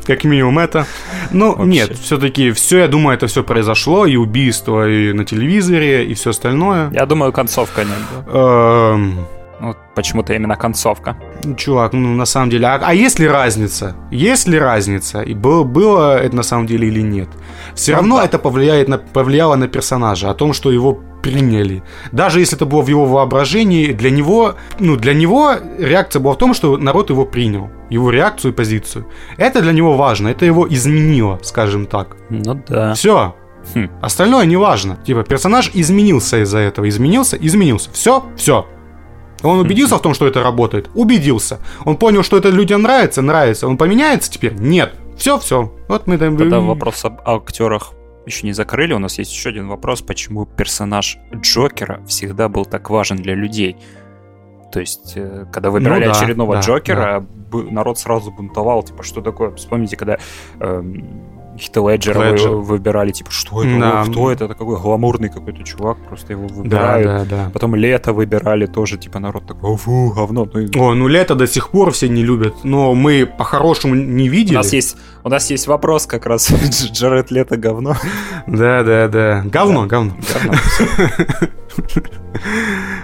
[0.06, 0.86] Как минимум это.
[1.32, 6.14] Ну, нет, все-таки все, я думаю, это все произошло, и убийство, и на телевизоре, и
[6.14, 6.90] все остальное.
[6.92, 8.26] Я думаю, концовка нет.
[9.98, 11.16] Почему-то именно концовка.
[11.44, 13.96] Ну, Чувак, ну на самом деле, а, а есть ли разница?
[14.12, 15.22] Есть ли разница?
[15.22, 17.28] И было, было это на самом деле или нет?
[17.76, 18.26] Все Ну, равно да.
[18.26, 21.82] это повлияет на, повлияло на персонажа, о том, что его приняли.
[22.12, 26.38] Даже если это было в его воображении, для него, ну, для него реакция была в
[26.38, 27.70] том, что народ его принял.
[27.90, 29.06] Его реакцию и позицию.
[29.38, 32.16] Это для него важно, это его изменило, скажем так.
[32.30, 32.94] Ну да.
[32.94, 33.34] Все.
[33.76, 33.90] Хм.
[34.02, 34.96] Остальное не важно.
[35.06, 36.88] Типа, персонаж изменился из-за этого.
[36.88, 37.90] Изменился, изменился.
[37.92, 38.66] Все, все.
[39.44, 40.90] Он убедился в том, что это работает?
[40.96, 41.60] Убедился.
[41.86, 43.22] Он понял, что это людям нравится?
[43.22, 43.68] Нравится.
[43.68, 44.54] Он поменяется теперь?
[44.54, 44.94] Нет.
[45.18, 45.74] Все, все.
[45.88, 46.38] Вот мы там...
[46.38, 47.94] Тогда вопрос об актерах
[48.26, 48.94] еще не закрыли.
[48.94, 53.78] У нас есть еще один вопрос, почему персонаж Джокера всегда был так важен для людей.
[54.72, 59.02] То есть, э, когда выбирали Ну да, очередного да, Джокера, б- народ сразу бунтовал, типа,
[59.02, 59.52] что такое?
[59.56, 60.18] Вспомните, когда
[60.60, 61.06] эм,
[61.58, 62.50] Хита Леджера вы- Леджер.
[62.52, 63.80] выбирали, типа, что это?
[63.80, 64.04] Да.
[64.10, 64.46] Кто это?
[64.46, 67.08] Это какой гламурный какой-то чувак, просто его Да, выбирают.
[67.08, 67.50] да, да.
[67.54, 70.48] Потом лето выбирали тоже, типа, народ такой, «О, фу, говно.
[70.54, 74.30] Ну, и О, ну лето до сих пор все не любят, но мы по-хорошему не
[74.30, 74.56] у видели.
[74.56, 76.50] нас есть, у нас есть вопрос как раз.
[76.92, 77.96] Джаред Лето говно.
[78.48, 79.44] Да, да, да.
[79.46, 80.14] Говно, говно.
[80.34, 80.54] Говно.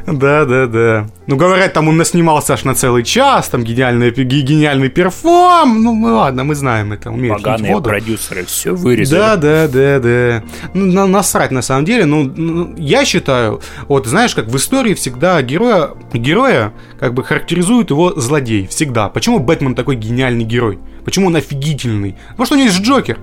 [0.06, 1.08] Да, да, да.
[1.28, 5.82] Ну, говорят, там он наснимался аж на целый час, там гениальный, ге- гениальный перформ.
[5.82, 7.90] Ну, мы, ладно, мы знаем это, лить Поганые воду.
[7.90, 9.20] продюсеры все вырезали.
[9.20, 10.44] Да, да, да, да.
[10.74, 12.06] Ну, на- насрать на самом деле.
[12.06, 17.90] Ну, ну, я считаю, вот знаешь, как в истории всегда героя, героя как бы характеризует
[17.90, 18.68] его злодей.
[18.68, 19.08] Всегда.
[19.10, 20.80] Почему Бэтмен такой гениальный герой?
[21.06, 22.16] Почему он офигительный?
[22.32, 23.20] Потому что у него есть Джокер.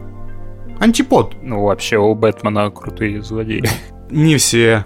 [0.78, 1.36] Антипод.
[1.42, 3.62] Ну, вообще, у Бэтмена крутые злодеи.
[4.10, 4.84] Не все.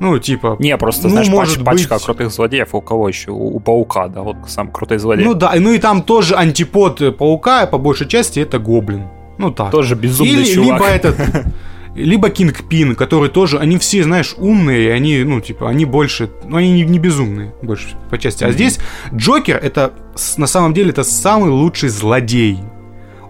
[0.00, 0.56] Ну, типа...
[0.58, 2.04] Не, просто, Ну, знаешь, пач- может пачка быть.
[2.04, 2.74] крутых злодеев.
[2.74, 3.30] У кого еще?
[3.30, 5.24] У, у Паука, да, вот сам крутой злодей.
[5.24, 9.04] Ну да, ну и там тоже антипод э, паука, по большей части это гоблин.
[9.38, 9.70] Ну так.
[9.70, 10.80] Тоже безумный Или, чувак.
[10.80, 11.16] либо этот,
[11.94, 16.56] либо Кинг Пин, который тоже, они все, знаешь, умные, они, ну, типа, они больше, ну,
[16.56, 18.44] они не, не безумные, больше по части.
[18.44, 18.78] А здесь
[19.14, 19.92] Джокер, это,
[20.36, 22.58] на самом деле, это самый лучший злодей.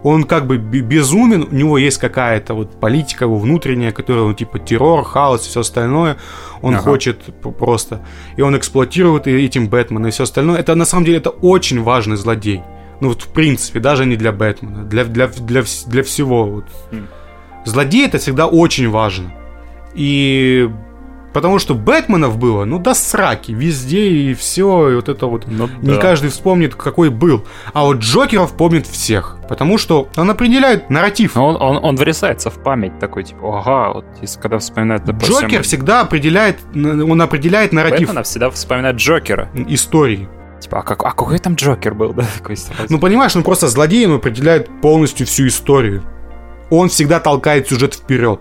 [0.05, 4.35] Он как бы бе- безумен, у него есть какая-то вот политика его внутренняя, которая, ну,
[4.35, 6.17] типа, террор, хаос и все остальное.
[6.61, 6.83] Он Ага.
[6.83, 7.21] хочет
[7.59, 8.05] просто.
[8.37, 10.59] И он эксплуатирует этим Бэтмена и все остальное.
[10.59, 12.63] Это, на самом деле, это очень важный злодей.
[13.01, 16.45] Ну, вот, в принципе, даже не для Бэтмена, для, для, для, для всего.
[16.47, 16.65] Вот.
[16.91, 17.07] Хм.
[17.65, 19.33] Злодей это всегда очень важно.
[19.95, 20.71] И
[21.33, 25.47] Потому что Бэтменов было, ну, до сраки, везде и все, и вот это вот.
[25.47, 25.97] Ну Не да.
[25.97, 27.47] каждый вспомнит, какой был.
[27.73, 29.39] А вот Джокеров помнит всех.
[29.49, 31.37] Потому что он определяет нарратив.
[31.37, 35.63] Он, он, он врезается в память такой, типа, ага, вот если когда вспоминает, допустим, Джокер
[35.63, 39.49] всегда определяет, он определяет нарратив Бэтмена всегда вспоминает Джокера.
[39.69, 40.29] истории.
[40.61, 42.25] Типа, а, как, а какой там Джокер был, да?
[42.39, 42.57] Такой.
[42.89, 46.03] Ну, понимаешь, он просто злодей, он определяет полностью всю историю.
[46.73, 48.41] Он всегда толкает сюжет вперед.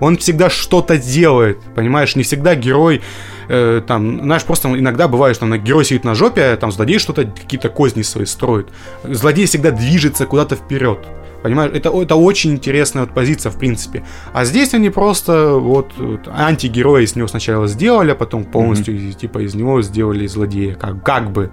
[0.00, 2.14] Он всегда что-то делает, понимаешь?
[2.14, 3.00] Не всегда герой,
[3.48, 6.98] э, там, знаешь, просто иногда бывает, что там, герой сидит на жопе, а там злодей
[6.98, 8.68] что-то, какие-то козни свои строит.
[9.02, 10.98] Злодей всегда движется куда-то вперед.
[11.42, 14.04] Понимаешь, это, это очень интересная вот позиция, в принципе.
[14.34, 19.16] А здесь они просто вот, вот антигероя из него сначала сделали, а потом полностью из-
[19.16, 20.74] типа из него сделали злодея.
[20.74, 21.50] Как, как бы.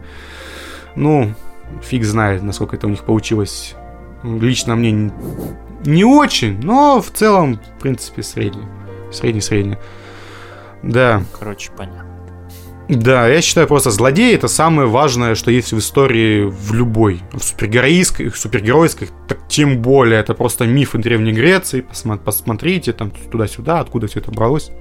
[0.96, 1.34] Ну,
[1.82, 3.76] фиг знает, насколько это у них получилось.
[4.24, 5.12] Лично мне
[5.86, 8.66] не, очень, но в целом, в принципе, средний.
[9.12, 9.78] Средний-средний.
[10.84, 11.24] Да.
[11.38, 12.08] Короче, понятно.
[12.90, 17.22] Да, я считаю просто злодей это самое важное, что есть в истории в любой.
[17.34, 20.22] В супергеройской, в супергеройской, так тем более.
[20.22, 21.82] Это просто мифы Древней Греции.
[21.82, 24.72] Посма- посмотрите там туда-сюда, откуда все это бралось.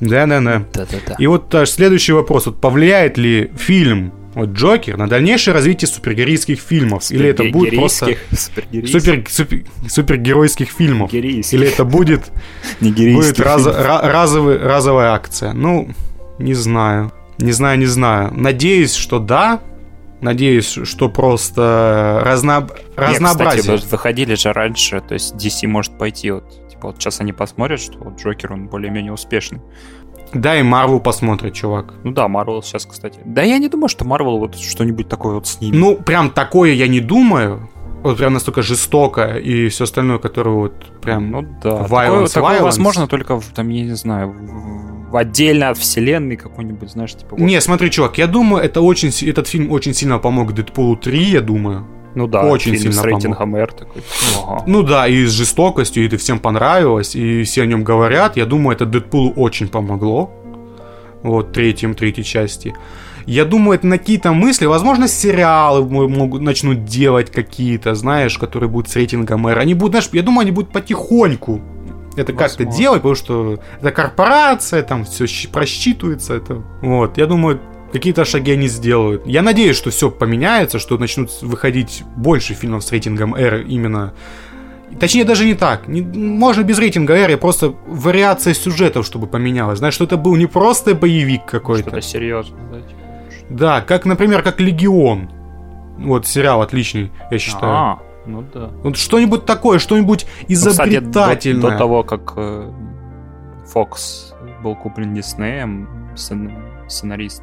[0.00, 0.62] Да-да-да.
[0.72, 1.16] Да-да-да.
[1.18, 2.46] И вот аж следующий вопрос.
[2.46, 4.12] Вот повлияет ли фильм
[4.44, 7.10] Джокер на дальнейшее развитие супергеройских фильмов?
[7.10, 8.64] Или это будет просто супер,
[9.28, 11.12] супер- супергеройских фильмов?
[11.12, 12.30] Или это будет
[12.80, 15.52] будет разо- ра- разовый, разовая акция.
[15.52, 15.88] Ну,
[16.38, 17.12] не знаю.
[17.38, 18.32] Не знаю, не знаю.
[18.34, 19.60] Надеюсь, что да.
[20.22, 22.68] Надеюсь, что просто разно...
[22.96, 23.56] разнообразие.
[23.72, 27.34] Не, кстати, выходили же раньше, то есть DC может пойти вот, типа вот сейчас они
[27.34, 29.60] посмотрят, что вот Джокер, он более-менее успешный.
[30.34, 31.94] Да, и Марвел посмотрит, чувак.
[32.04, 33.20] Ну да, Марвел сейчас, кстати.
[33.24, 35.76] Да я не думаю, что Марвел вот что-нибудь такое вот с ними.
[35.76, 37.68] Ну, прям такое я не думаю.
[38.02, 41.30] Вот прям настолько жестокое и все остальное, которое вот прям...
[41.30, 41.70] Ну да.
[41.70, 42.62] Violence, такое, такое violence.
[42.62, 44.32] возможно только, в, там, я не знаю,
[45.10, 47.30] в, отдельно от вселенной какой-нибудь, знаешь, типа...
[47.30, 51.18] вот- Не, смотри, чувак, я думаю, это очень, этот фильм очень сильно помог Дэдпулу 3,
[51.24, 51.84] я думаю.
[52.16, 53.12] Ну да, очень фильм сильно с помог.
[53.12, 54.02] рейтингом R такой.
[54.44, 54.64] Ага.
[54.66, 58.36] Ну да, и с жестокостью, и это всем понравилось, и все о нем говорят.
[58.36, 60.30] Я думаю, это Дэдпулу очень помогло.
[61.22, 62.74] Вот, третьем, третьей части.
[63.26, 68.70] Я думаю, это на какие-то мысли, возможно, сериалы мо- могут, начнут делать какие-то, знаешь, которые
[68.70, 69.58] будут с рейтингом R.
[69.58, 71.60] Они будут, знаешь, я думаю, они будут потихоньку
[72.16, 76.34] это как-то делать, потому что это корпорация, там все просчитывается.
[76.34, 76.62] Это.
[76.80, 77.60] Вот, я думаю,
[77.96, 79.26] какие-то шаги они сделают.
[79.26, 84.12] Я надеюсь, что все поменяется, что начнут выходить больше фильмов с рейтингом R именно
[85.00, 85.88] Точнее, даже не так.
[85.88, 89.78] Не- можно без рейтинга R, и просто вариация сюжетов, чтобы поменялась.
[89.80, 91.88] Знаешь, что это был не просто боевик какой-то.
[91.90, 92.78] Что-то серьезное, да?
[93.50, 95.28] Да, как, например, как Легион.
[95.98, 97.72] Вот сериал отличный, я считаю.
[97.72, 98.70] А, ну да.
[98.84, 101.70] Вот что-нибудь такое, что-нибудь Ну, кстати, до, изобретательное.
[101.72, 102.70] до того, как э,
[103.74, 104.32] Fox
[104.62, 106.52] был куплен Диснеем, сцен-
[106.88, 107.42] сценарист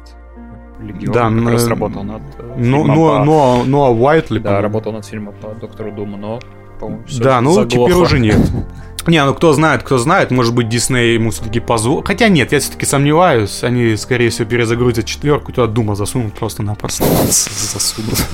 [0.80, 4.38] Легиона Да, как но- раз работал над э, Но, фильмом но, по- но, но, Уайтли,
[4.38, 6.40] Да, работал над фильмом по Доктору Думу, но,
[6.80, 7.88] по-моему, Да, ну заглохло.
[7.88, 8.38] теперь уже нет.
[9.06, 12.06] Не, ну кто знает, кто знает, может быть, Дисней ему все-таки позволит.
[12.06, 13.62] Хотя нет, я все-таки сомневаюсь.
[13.62, 17.04] Они, скорее всего, перезагрузят четверку, туда Дума засунут просто-напросто.
[17.28, 18.24] Засунут.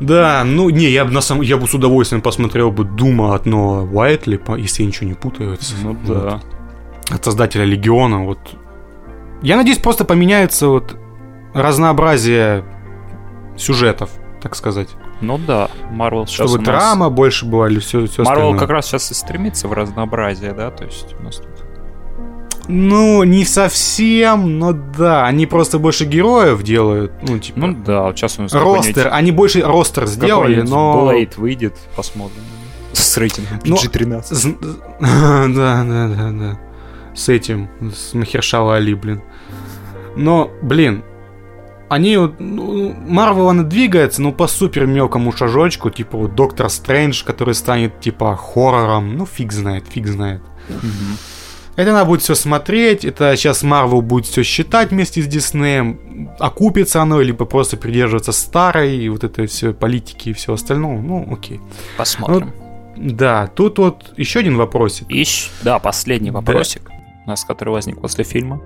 [0.00, 3.46] Да, ну не, я бы на самом, я бы с удовольствием посмотрел бы Дума от
[3.46, 5.58] Ноа Уайтли, если я ничего не путаю.
[5.82, 6.40] Ну вот, да.
[7.10, 8.38] От создателя Легиона, вот.
[9.42, 10.96] Я надеюсь, просто поменяется вот
[11.54, 12.64] разнообразие
[13.56, 14.10] сюжетов,
[14.42, 14.88] так сказать.
[15.20, 18.70] Ну да, Марвел сейчас Чтобы у нас- драма больше была или все, все Марвел как
[18.70, 21.48] раз сейчас и стремится в разнообразие, да, то есть у нас тут...
[22.70, 25.24] Ну, не совсем, но да.
[25.26, 27.12] Они просто больше героев делают.
[27.26, 27.58] Ну, типа.
[27.60, 29.08] Ну да, вот сейчас у нас ростер.
[29.10, 31.06] Они больше ростер сделали, но.
[31.06, 32.42] Блейд выйдет, посмотрим.
[32.92, 34.22] С рейтингом Ну, PG-13.
[34.34, 34.56] З-
[35.00, 36.60] Да, да, да, да.
[37.14, 39.22] С этим, с Махершала Али, блин.
[40.14, 41.04] Но, блин,
[41.88, 47.24] они вот, ну, Марвел она двигается, но по супер мелкому шажочку, типа вот Доктор Стрэндж,
[47.24, 50.42] который станет типа хоррором, ну фиг знает, фиг знает.
[51.76, 57.00] Это надо будет все смотреть, это сейчас Марвел будет все считать вместе с Диснеем, окупится
[57.00, 61.60] оно, либо просто придерживаться старой, и вот этой все политики и все остальное, ну окей.
[61.96, 62.52] Посмотрим.
[62.96, 65.06] Да, тут вот еще один вопросик.
[65.08, 66.90] Ищ, да, последний вопросик,
[67.24, 68.60] у нас, который возник после фильма.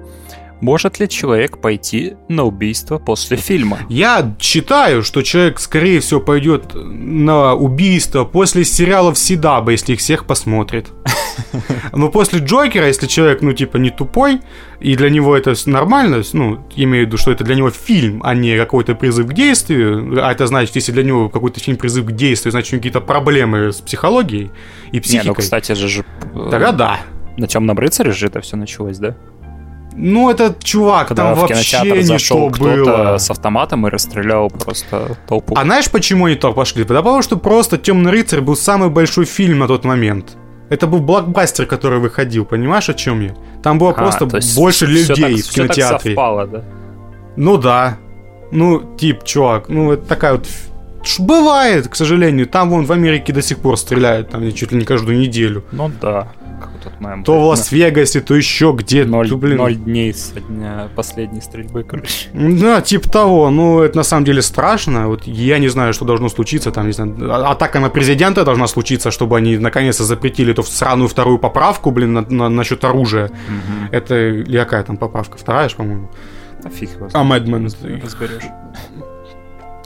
[0.62, 3.80] Может ли человек пойти на убийство после фильма?
[3.88, 10.24] Я считаю, что человек, скорее всего, пойдет на убийство после сериалов Сидаба, если их всех
[10.24, 10.86] посмотрит.
[11.92, 14.40] Но после Джокера, если человек, ну, типа, не тупой,
[14.78, 18.32] и для него это нормально, ну, имею в виду, что это для него фильм, а
[18.32, 22.12] не какой-то призыв к действию, а это значит, если для него какой-то фильм призыв к
[22.12, 24.52] действию, значит, у него какие-то проблемы с психологией
[24.92, 25.26] и Не, психикой.
[25.26, 27.00] ну, кстати же, же, э, Тогда да.
[27.36, 29.16] на Темном рыцаре же это все началось, да?
[29.94, 33.18] Ну, этот чувак, Когда там в вообще не зашел то кто-то было.
[33.18, 35.54] с автоматом и расстрелял просто толпу.
[35.56, 36.84] А знаешь, почему они так пошли?
[36.84, 40.36] Потому что просто Темный рыцарь был самый большой фильм на тот момент.
[40.70, 43.34] Это был блокбастер, который выходил, понимаешь, о чем я?
[43.62, 44.26] Там было А, просто
[44.56, 46.10] больше людей так- в всё так кинотеатре.
[46.12, 46.64] совпало, да?
[47.36, 47.98] Ну да.
[48.50, 50.46] Ну, тип, чувак, ну это такая вот...
[51.18, 52.46] Бывает, к сожалению.
[52.46, 55.64] Там вон в Америке до сих пор стреляют, там чуть ли не каждую неделю.
[55.72, 56.28] Ну да.
[56.98, 57.22] Мем.
[57.24, 59.08] То в Лас-Вегасе, то еще где-то.
[59.10, 59.56] Ноль, Ну, блин.
[59.56, 62.28] ноль дней со дня последней стрельбы, короче.
[62.32, 63.50] Да, типа того.
[63.50, 65.08] Ну, это на самом деле страшно.
[65.08, 66.70] Вот я не знаю, что должно случиться.
[66.70, 71.08] Там, не знаю, а- атака на президента должна случиться, чтобы они наконец-то запретили эту сраную
[71.08, 73.30] вторую поправку, блин, на, на- насчет оружия.
[73.90, 75.38] Это или какая там поправка?
[75.38, 76.08] Вторая по-моему.
[76.64, 77.42] А фиг его знает,
[78.04, 78.42] разберешь.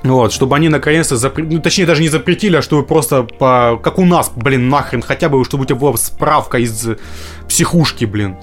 [0.06, 3.80] Вот, чтобы они наконец-то запретили, ну, точнее, даже не запретили, а чтобы просто по...
[3.82, 6.88] как у нас, блин, нахрен, хотя бы, чтобы у тебя была справка из
[7.48, 8.36] психушки, блин.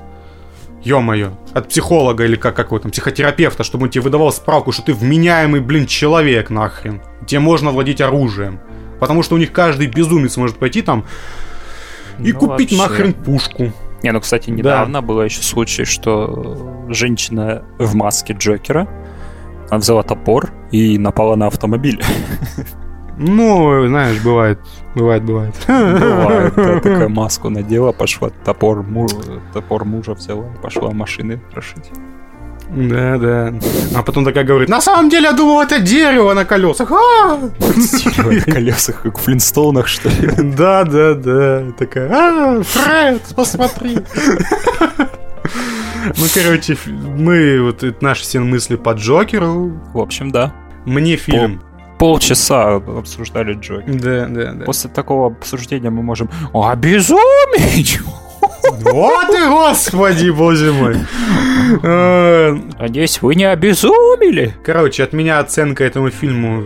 [0.84, 1.32] Ё-моё.
[1.54, 4.94] От психолога или как, как его там, психотерапевта, чтобы он тебе выдавал справку, что ты
[4.94, 7.02] вменяемый, блин, человек, нахрен.
[7.26, 8.60] Тебе можно владеть оружием.
[9.00, 11.06] Потому что у них каждый безумец может пойти там
[12.20, 12.78] и Ну, купить вообще.
[12.78, 13.72] нахрен пушку.
[14.02, 18.88] Не, ну, кстати, недавно было еще случай, что женщина в маске Джокера
[19.70, 22.04] она взяла топор и напала на автомобиль.
[23.18, 24.60] Ну, знаешь, бывает,
[24.96, 25.56] бывает, бывает.
[25.68, 29.08] Бывает, да, такая маску надела, пошла топор, му-
[29.54, 31.92] топор мужа взяла, пошла машины крошить.
[32.72, 33.54] Да, да.
[33.96, 36.92] А потом такая говорит, на самом деле я думал, это дерево на колесах.
[36.92, 37.38] А!
[37.60, 40.28] Дерево на колесах, как в Флинстоунах, что ли.
[40.58, 41.66] Да, да, да.
[41.78, 44.00] Такая, а, Фред, посмотри.
[46.18, 49.72] Ну, короче, мы, вот наши все мысли по Джокеру.
[49.94, 50.54] В общем, да.
[50.86, 51.62] Мне фильм.
[52.00, 53.94] Полчаса обсуждали Джокер.
[53.94, 54.66] Да, да, да.
[54.66, 58.00] После такого обсуждения мы можем обезумить!
[58.82, 60.98] Вот и господи, боже мой.
[62.80, 64.54] Надеюсь, вы не обезумели?
[64.66, 66.66] Короче, от меня оценка этому фильму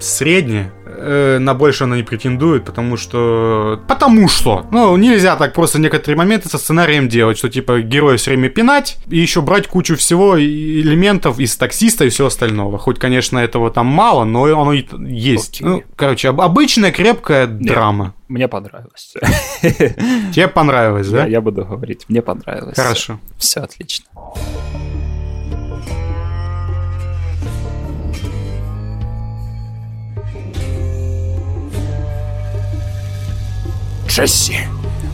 [0.00, 0.70] средняя.
[0.96, 3.80] Э, На больше она не претендует, потому что...
[3.88, 4.66] Потому что.
[4.70, 8.98] Ну, нельзя так просто некоторые моменты со сценарием делать, что типа героя все время пинать,
[9.08, 12.78] и еще брать кучу всего элементов из таксиста и всего остального.
[12.78, 15.60] Хоть, конечно, этого там мало, но оно и есть.
[15.60, 18.14] Ну, короче, об- обычная крепкая драма.
[18.28, 19.14] Мне понравилось.
[20.32, 21.24] Тебе понравилось, да?
[21.24, 22.76] Я, я буду говорить, мне понравилось.
[22.76, 23.18] Хорошо.
[23.38, 24.06] Все отлично.
[34.14, 34.58] Джесси,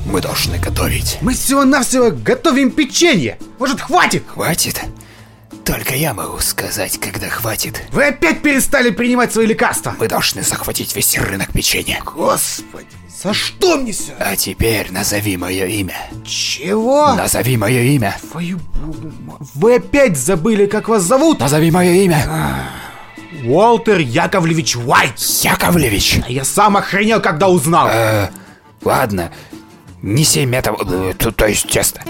[0.04, 1.16] мы должны готовить.
[1.22, 3.38] Мы всего-навсего готовим печенье.
[3.58, 4.24] Может, хватит?
[4.26, 4.78] Хватит?
[5.64, 7.82] Только я могу сказать, когда хватит.
[7.92, 9.96] Вы опять перестали принимать свои лекарства.
[9.98, 12.02] Мы должны захватить весь рынок печенья.
[12.04, 14.12] Господи, за что мне все?
[14.18, 15.96] А теперь назови мое имя.
[16.26, 17.14] Чего?
[17.14, 18.18] Назови мое имя.
[18.30, 19.10] Твою богу,
[19.54, 21.40] Вы опять забыли, как вас зовут?
[21.40, 22.68] Назови мое имя.
[23.46, 25.18] Уолтер Яковлевич Уайт.
[25.42, 26.20] Яковлевич.
[26.22, 27.88] А я сам охренел, когда узнал.
[27.90, 28.28] Э,
[28.82, 29.30] ладно.
[30.02, 30.74] Неси мета...
[30.80, 32.00] э, То, то есть тесто.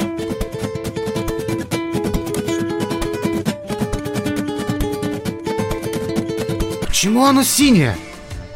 [6.87, 7.97] Почему оно синее?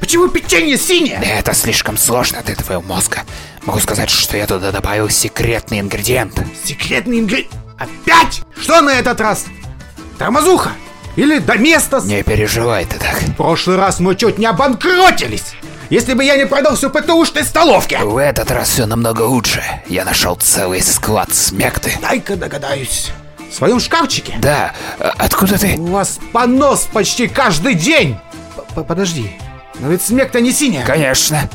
[0.01, 1.21] Почему печенье синее?
[1.23, 3.23] Это слишком сложно для твоего мозга.
[3.63, 6.39] Могу сказать, что я туда добавил секретный ингредиент.
[6.63, 7.53] Секретный ингредиент.
[7.79, 8.43] Опять?
[8.61, 9.47] Что на этот раз?
[10.19, 10.73] Тормозуха?
[11.17, 12.05] Или доместос?
[12.05, 13.15] Не переживай ты так.
[13.23, 15.55] В прошлый раз мы чуть не обанкротились.
[15.91, 17.99] Если бы я не продал всю ПТУшной столовке.
[17.99, 19.63] В этот раз все намного лучше.
[19.87, 21.93] Я нашел целый склад смекты.
[22.01, 23.11] Дай-ка догадаюсь.
[23.51, 24.35] В своем шкафчике?
[24.39, 25.77] Да, а откуда ты?
[25.77, 28.17] У вас понос почти каждый день.
[28.75, 29.31] П- Подожди.
[29.79, 30.85] Но ведь смек-то не синяя.
[30.85, 31.49] Конечно.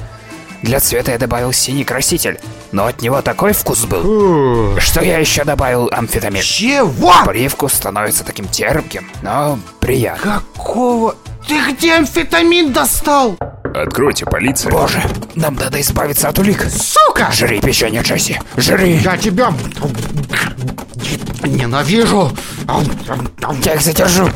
[0.61, 2.37] Для цвета я добавил синий краситель,
[2.73, 6.41] но от него такой вкус был, что я еще добавил амфетамин.
[6.41, 7.13] Чего?
[7.25, 10.41] Привкус становится таким терпким, но приятно.
[10.55, 11.15] Какого?
[11.47, 13.37] Ты где амфетамин достал?
[13.75, 14.71] Откройте, полиция.
[14.71, 15.01] Боже,
[15.35, 16.63] нам надо избавиться от улик.
[16.63, 17.31] Сука!
[17.31, 18.97] Жри печенье, Джесси, жри.
[18.97, 19.53] Я тебя
[21.45, 22.31] ненавижу.
[23.63, 24.29] Я их задержу.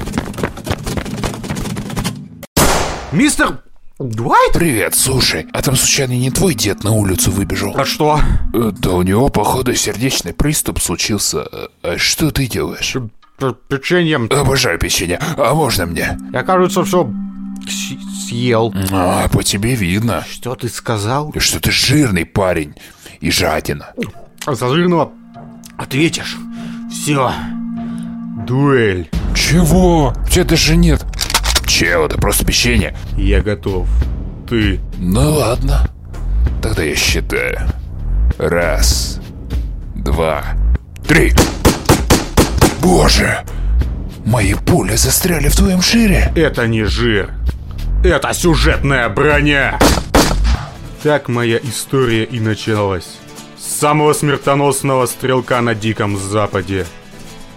[3.12, 3.60] Мистер
[4.00, 4.54] Дуайт?
[4.54, 7.74] Привет, слушай, а там случайно не твой дед на улицу выбежал?
[7.78, 8.20] А что?
[8.52, 11.46] Да у него, походу, сердечный приступ случился.
[11.84, 12.96] А что ты делаешь?
[13.68, 14.30] Печеньем.
[14.32, 15.20] Обожаю печенье.
[15.38, 16.18] А можно мне?
[16.32, 17.10] Я, кажется, все
[17.70, 18.74] съел.
[18.92, 21.34] А, по тебе видно, Что ты сказал?
[21.38, 22.74] что ты жирный парень
[23.20, 23.92] и жадина.
[24.48, 25.12] За жирного
[25.78, 26.38] ответишь.
[26.92, 27.32] Все.
[28.46, 29.10] Дуэль.
[29.36, 30.14] Чего?
[30.26, 31.06] У тебя даже нет.
[31.66, 32.96] Чего, это просто печенье.
[33.18, 33.88] Я готов.
[34.50, 34.80] Ты.
[34.98, 35.88] Ну ладно.
[36.62, 37.58] Тогда я считаю.
[38.38, 39.20] Раз,
[39.96, 40.44] два,
[41.08, 41.34] три.
[42.82, 43.40] Боже!
[44.26, 46.32] Мои пули застряли в твоем шире.
[46.36, 47.34] Это не жир.
[48.04, 49.80] Это сюжетная броня.
[51.04, 53.18] Так моя история и началась.
[53.58, 56.86] С самого смертоносного стрелка на Диком Западе.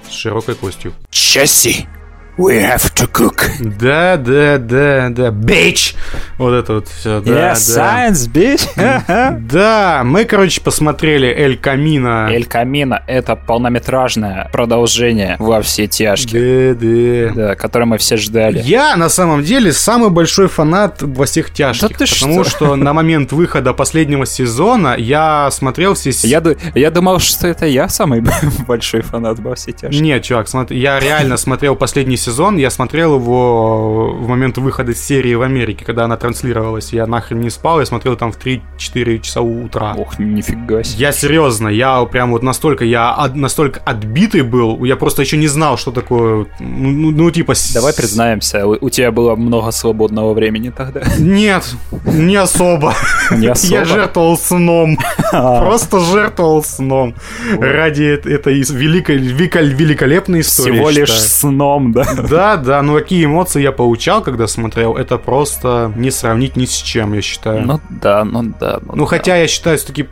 [0.08, 0.94] С широкой костью.
[1.10, 1.88] Часи.
[2.36, 3.48] We have to cook.
[3.60, 5.30] Да, да, да, да.
[5.30, 5.94] Бич!
[6.36, 7.20] Вот это вот все.
[7.22, 8.08] Да, yes, да.
[8.10, 8.66] science, bitch!
[9.40, 12.28] Да, мы, короче, посмотрели Эль Камина.
[12.30, 17.48] Эль Камино— это полнометражное продолжение во все тяжкие, Да, да.
[17.48, 18.60] да, которое мы все ждали.
[18.62, 21.88] Я, на самом деле, самый большой фанат во всех тяжких.
[21.88, 22.50] Да ты потому что?
[22.50, 26.10] что на момент выхода последнего сезона я смотрел все...
[26.28, 26.42] Я,
[26.74, 28.22] я думал, что это я самый
[28.68, 30.02] большой фанат во все тяжкие.
[30.02, 32.25] Нет, чувак, смотри, я реально смотрел последний сезон,
[32.56, 36.92] я смотрел его в момент выхода серии в Америке, когда она транслировалась.
[36.92, 39.94] Я нахрен не спал, я смотрел там в 3-4 часа утра.
[39.96, 41.00] Ох, нифига себе.
[41.00, 45.48] Я серьезно, я прям вот настолько, я от- настолько отбитый был, я просто еще не
[45.48, 47.54] знал, что такое, ну, ну, ну, типа...
[47.74, 51.02] Давай признаемся, у, у тебя было много свободного времени тогда.
[51.18, 51.64] Нет,
[52.04, 52.94] не особо.
[53.30, 53.74] Не особо.
[53.74, 54.98] Я жертвовал сном.
[55.30, 57.14] Просто жертвовал сном.
[57.58, 60.72] Ради эт- этой великой, великолепной истории.
[60.74, 62.04] Всего лишь сном, да?
[62.28, 66.76] Да, да, ну какие эмоции я получал, когда смотрел, это просто не сравнить ни с
[66.76, 67.66] чем, я считаю.
[67.66, 68.80] Ну да, ну да.
[68.82, 69.06] Ну, да.
[69.06, 70.06] хотя я считаю, все-таки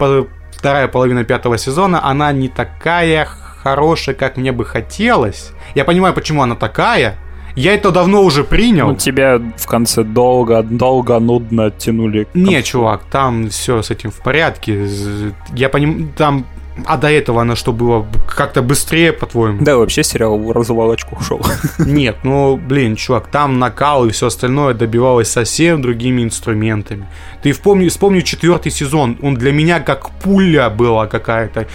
[0.53, 3.27] вторая половина пятого сезона, она не такая
[3.63, 5.53] хорошая, как мне бы хотелось.
[5.75, 7.17] Я понимаю, почему она такая.
[7.57, 8.89] Я это давно уже принял.
[8.89, 12.27] Ну, тебя в конце долго, долго, нудно тянули.
[12.35, 14.89] Не, чувак, там все с этим в порядке.
[15.55, 16.47] Я понимаю, там...
[16.87, 18.07] А до этого оно что было?
[18.29, 19.62] Как-то быстрее, по-твоему?
[19.62, 21.41] Да, вообще сериал в развалочку ушел.
[21.79, 27.07] Нет, ну, блин, чувак, там накал и все остальное добивалось совсем другими инструментами.
[27.43, 31.68] Ты вспомни, вспомни четвертый сезон, он для меня как пуля была какая-то.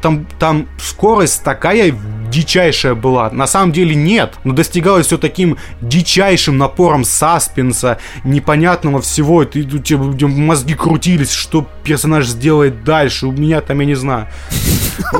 [0.00, 1.92] Там, там скорость такая
[2.30, 3.30] дичайшая была.
[3.30, 9.44] На самом деле нет, но достигалось все таким дичайшим напором саспенса, непонятного всего.
[9.44, 13.26] Ты, у тебя мозги крутились, что персонаж сделает дальше.
[13.26, 14.28] У меня там, я не знаю.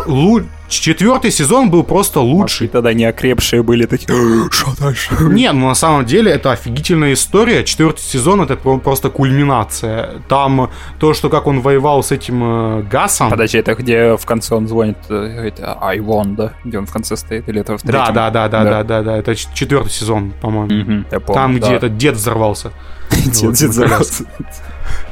[0.06, 2.68] Лу- Четвертый сезон был просто лучший.
[2.68, 4.08] тогда неокрепшие были такие,
[4.50, 5.14] что дальше?
[5.20, 7.64] Не, ну на самом деле это офигительная история.
[7.64, 10.22] Четвертый сезон это про- просто кульминация.
[10.28, 12.42] Там то, что как он воевал с этим
[12.80, 13.30] э, Гасом.
[13.30, 16.52] Подожди, это где в конце он звонит, э, говорит, I won, да?
[16.64, 18.14] Где он в конце стоит, или это в Да, третьем?
[18.14, 19.16] да, да, да, да, да, да.
[19.16, 20.72] Это ч- четвертый сезон, по-моему.
[20.74, 21.74] Мгм, я помню, Там, где да.
[21.76, 22.72] этот дед взорвался.
[23.10, 24.24] Дед- взорвался.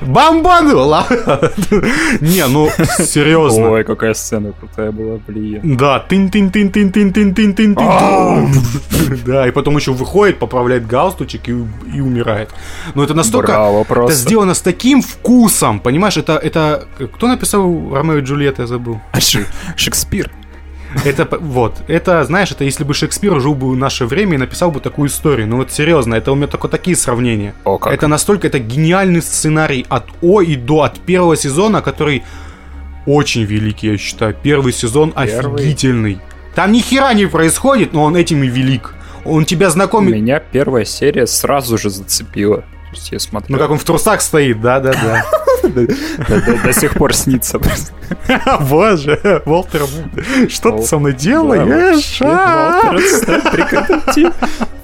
[0.00, 1.06] Бомбанула!
[2.20, 3.70] Не, ну, серьезно.
[3.70, 5.76] Ой, какая сцена крутая была, блин.
[5.76, 7.76] Да, тын-тын-тын-тын-тын-тын-тын-тын.
[7.78, 8.46] А!
[9.24, 11.52] Да, и потом еще выходит, поправляет галстучек и,
[11.94, 12.50] и умирает.
[12.94, 13.52] Но это настолько...
[13.52, 14.12] Браво, просто.
[14.12, 16.16] Это сделано с таким вкусом, понимаешь?
[16.16, 16.86] Это, это...
[17.14, 19.00] Кто написал Ромео и Джульетта, я забыл.
[19.12, 19.20] А
[19.76, 20.30] Шекспир.
[21.04, 24.70] Это, вот, это, знаешь, это если бы Шекспир жил бы в наше время и написал
[24.70, 25.46] бы такую историю.
[25.46, 27.54] Ну вот серьезно, это у меня только такие сравнения.
[27.64, 27.92] О, как.
[27.92, 32.22] Это настолько, это гениальный сценарий от О и до, от первого сезона, который
[33.06, 34.34] очень великий, я считаю.
[34.42, 35.54] Первый сезон Первый.
[35.54, 36.20] офигительный.
[36.54, 38.94] Там ни хера не происходит, но он этим и велик.
[39.24, 40.14] Он тебя знакомит...
[40.14, 42.64] Меня первая серия сразу же зацепила.
[43.10, 45.24] Я смотрю, Ну как он в трусах стоит, да-да-да.
[46.64, 47.58] до, сих пор снится.
[47.58, 47.92] просто.
[48.60, 49.82] Боже, Волтер,
[50.48, 52.18] что ты со мной делаешь?
[52.22, 52.92] а?
[52.92, 54.32] Волтер.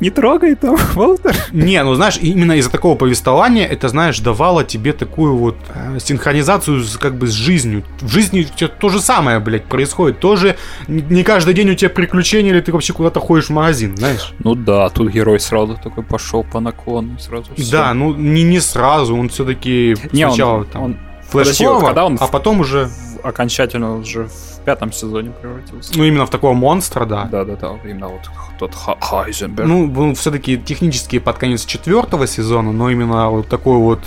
[0.01, 1.37] Не трогай там, Волтер.
[1.53, 6.83] Не, ну знаешь, именно из-за такого повествования это, знаешь, давало тебе такую вот э, синхронизацию
[6.99, 7.85] как бы с жизнью.
[8.01, 10.19] В жизни у тебя то же самое, блядь, происходит.
[10.19, 10.57] Тоже
[10.89, 14.35] не каждый день у тебя приключения, или ты вообще куда-то ходишь в магазин, знаешь?
[14.41, 17.51] Ну да, тут герой сразу такой пошел по наклону, сразу.
[17.71, 20.97] Да, ну не, не сразу, он все-таки Не, он- сначала там он
[21.29, 25.93] флеш когда он а потом уже, в- окончательно уже в пятом сезоне превратился.
[25.97, 27.25] ну именно в такого монстра, да.
[27.25, 28.21] Да, да, да, именно вот
[28.59, 29.67] тот Ха- Хайзенберг.
[29.69, 34.01] Ну, все-таки технически под конец четвертого сезона, но именно вот такой вот,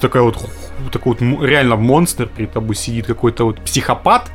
[0.00, 0.38] такая вот,
[0.92, 4.28] такой вот реально монстр перед тобой сидит, какой-то вот психопат,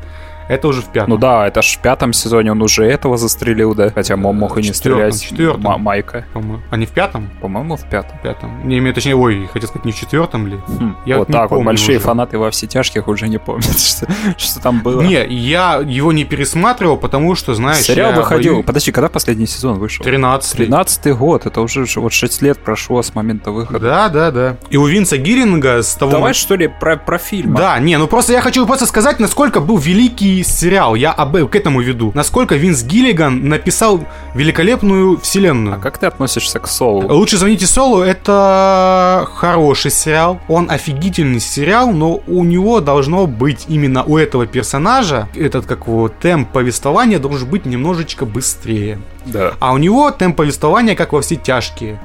[0.47, 1.09] это уже в пятом.
[1.11, 3.89] Ну да, это ж в пятом сезоне он уже этого застрелил, да?
[3.89, 5.21] Хотя мог, мог и не Четвертом, стрелять.
[5.29, 5.67] четвертом.
[5.73, 6.25] М- Майка.
[6.33, 6.61] по-моему.
[6.71, 7.29] А не в пятом?
[7.41, 8.17] По-моему, в пятом.
[8.19, 8.67] В пятом.
[8.67, 10.57] Не, точнее, ой, хотел сказать, не в четвертом ли?
[10.67, 12.05] Хм, Я вот вот так вот, большие уже.
[12.05, 15.01] фанаты во все тяжких уже не помнят, что, что там было.
[15.01, 18.53] Не, я его не пересматривал, потому что, знаешь, Сериал выходил.
[18.53, 20.03] боюсь- Подожди, когда последний сезон вышел?
[20.03, 23.79] 13 Тринадцатый год, это уже вот 6 лет прошло с момента выхода.
[23.79, 24.57] Да, да, да.
[24.69, 27.53] И у Винса Гиллинга с того Давай что ли про, про фильм?
[27.55, 30.95] Да, не, ну просто я хочу просто сказать, насколько был великий и сериал.
[30.95, 32.11] Я об, к этому веду.
[32.13, 35.75] Насколько Винс Гиллиган написал великолепную вселенную.
[35.75, 37.07] А как ты относишься к Солу?
[37.07, 40.39] Лучше звоните Солу, это хороший сериал.
[40.47, 46.09] Он офигительный сериал, но у него должно быть именно у этого персонажа, этот как его
[46.09, 48.99] темп повествования должен быть немножечко быстрее.
[49.25, 49.53] Да.
[49.59, 51.99] А у него темп повествования как во все тяжкие.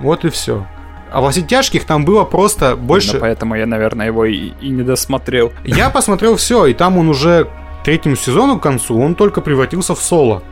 [0.00, 0.66] Вот и все.
[1.12, 3.10] А во все тяжких там было просто больше.
[3.10, 5.52] Именно поэтому я, наверное, его и, и не досмотрел.
[5.64, 7.48] Я посмотрел все, и там он уже
[7.80, 10.42] к третьему сезону к концу, он только превратился в соло.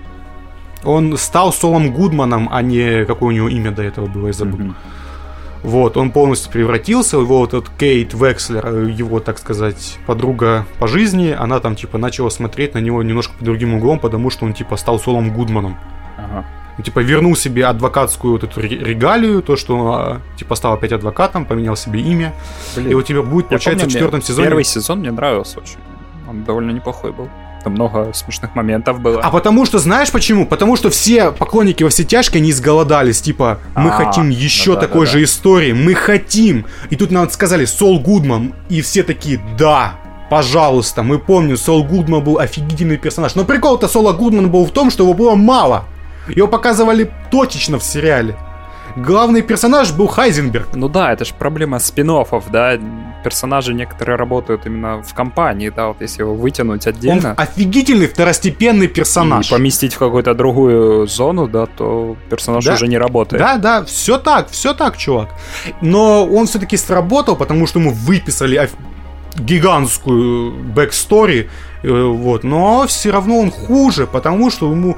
[0.84, 4.58] Он стал Солом Гудманом, а не какое у него имя до этого было, я забыл.
[4.58, 4.76] Мгм.
[5.62, 10.86] Вот, он полностью превратился, его вот этот Кейт Векслер, э, его, так сказать, подруга по
[10.86, 14.54] жизни, она там, типа, начала смотреть на него немножко под другим углом, потому что он,
[14.54, 15.76] типа, стал Солом Гудманом.
[16.16, 16.46] Ага.
[16.78, 20.92] Ну, Типа, вернул себе адвокатскую вот эту ре- регалию, то, что а, типа, стал опять
[20.92, 22.32] адвокатом, поменял себе имя.
[22.76, 22.90] Блин.
[22.90, 24.46] И у тебя будет, получается, помню, в четвертом сезоне...
[24.48, 25.78] Первый сезон мне нравился очень.
[26.28, 27.28] Он довольно неплохой был.
[27.64, 29.20] Там много смешных моментов было.
[29.20, 30.46] А потому что, знаешь почему?
[30.46, 33.20] Потому что все поклонники во все тяжкие, они изголодались.
[33.20, 36.66] Типа, мы А, хотим еще ну да, такой да, же истории, мы хотим.
[36.90, 39.94] И тут нам сказали Сол Гудман, и все такие, да,
[40.30, 43.34] пожалуйста, мы помним, Сол Гудман был офигительный персонаж.
[43.34, 45.84] Но прикол-то Сола Гудмана был в том, что его было мало.
[46.34, 48.36] Его показывали точечно в сериале.
[48.96, 50.74] Главный персонаж был Хайзенберг.
[50.74, 52.10] Ну да, это же проблема спин
[52.50, 52.78] да.
[53.22, 58.88] Персонажи некоторые работают именно в компании, да, вот если его вытянуть Он отдельно офигительный второстепенный
[58.88, 59.46] персонаж.
[59.48, 62.74] и поместить в какую-то другую зону, да, то персонаж Да.
[62.74, 63.40] уже не работает.
[63.40, 65.28] Да, да, все так, все так, чувак.
[65.80, 68.68] Но он все-таки сработал, потому что ему выписали
[69.36, 71.50] гигантскую backstory,
[71.82, 72.42] э, вот.
[72.44, 74.96] Но все равно он хуже, потому что ему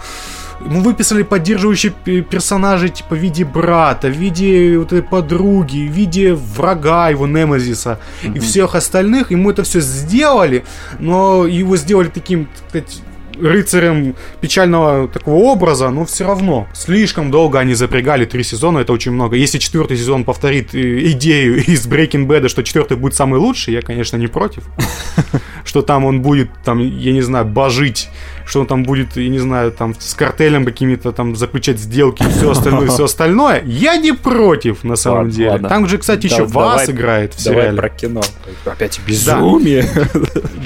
[0.65, 5.93] ему выписали поддерживающие пе- персонажи типа в виде брата, в виде вот этой подруги, в
[5.93, 9.31] виде врага его Немезиса и всех остальных.
[9.31, 10.65] Ему это все сделали,
[10.99, 13.03] но его сделали таким, так сказать,
[13.41, 16.67] рыцарем печального такого образа, но все равно.
[16.75, 19.37] Слишком долго они запрягали три сезона, это очень много.
[19.37, 23.83] Если четвертый сезон повторит э, идею из Breaking Bad, что четвертый будет самый лучший, я,
[23.83, 24.65] конечно, не против.
[25.65, 28.09] Что там он будет, там, я не знаю, божить,
[28.47, 32.29] что он там будет, я не знаю, там с картелем какими-то там заключать сделки и
[32.31, 33.63] все остальное, все остальное.
[33.67, 35.51] Я не против, на самом Ладно, деле.
[35.51, 35.69] ладно.
[35.69, 37.77] Там же, кстати, Да- еще Вас давай- играет в Давай сериале.
[37.77, 38.21] про кино.
[38.65, 39.87] Опять безумие.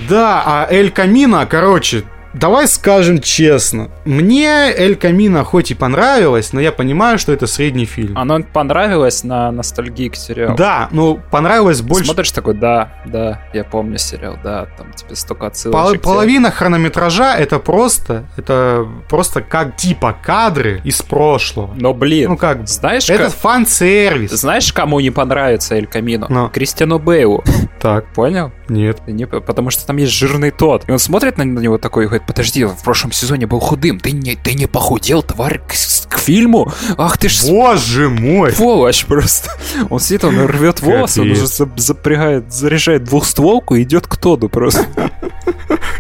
[0.08, 2.04] Да, а Эль Камино, короче,
[2.34, 3.90] давай скажем честно.
[4.04, 8.16] Мне Эль Камино хоть и понравилось, но я понимаю, что это средний фильм.
[8.18, 10.56] Оно понравилось на ностальгии к сериалу.
[10.56, 12.04] Да, ну понравилось больше.
[12.06, 16.02] Смотришь такой, да, да, я помню сериал, да, там тебе столько Пол- отсылочек.
[16.02, 21.70] половина хронометража это просто, это просто как типа кадры из прошлого.
[21.76, 24.30] Но, блин, Ну как, знаешь, это как- фан-сервис.
[24.32, 26.26] знаешь, кому не понравится Эль Камино?
[26.28, 26.48] Ну.
[26.48, 27.42] Кристиану Бейлу.
[27.80, 28.50] Так, Понял?
[28.70, 29.02] нет.
[29.06, 30.88] Не, потому что там есть жирный тот.
[30.88, 34.00] И он смотрит на, на него такой и говорит, подожди, в прошлом сезоне был худым.
[34.00, 35.72] Ты не, ты не похудел, тварь, к,
[36.08, 36.72] к фильму?
[36.96, 38.52] Ах ты ж Боже мой!
[38.52, 39.50] сволочь просто.
[39.90, 44.48] Он сидит, он рвет волосы, он уже за- запрягает, заряжает двухстволку и идет к Тоду
[44.48, 44.86] просто.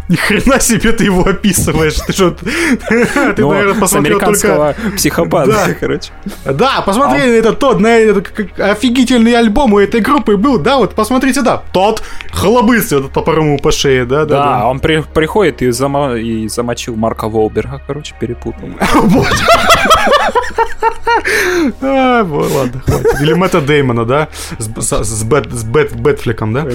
[0.08, 1.94] Ни хрена себе ты его описываешь.
[2.06, 2.46] Ты что, ты,
[3.38, 4.26] Ну, наверное, посмотрел только...
[4.26, 5.74] американского психопата, Да.
[5.80, 6.10] короче.
[6.44, 10.76] Да, посмотри А на этот тот, на этот офигительный альбом у этой группы был, да,
[10.76, 12.02] вот посмотрите, да, тот
[12.32, 15.70] хлобыстый этот ему по шее, да, да, Да, он при- приходит и,
[16.16, 18.68] и замочил Марка Волберга, короче, перепутал.
[21.80, 23.20] А, ладно, хватит.
[23.20, 24.28] Или Мэтта Деймона, да,
[24.58, 26.66] с, с, с Бэт- с Бэт- Бэтфлеком, да?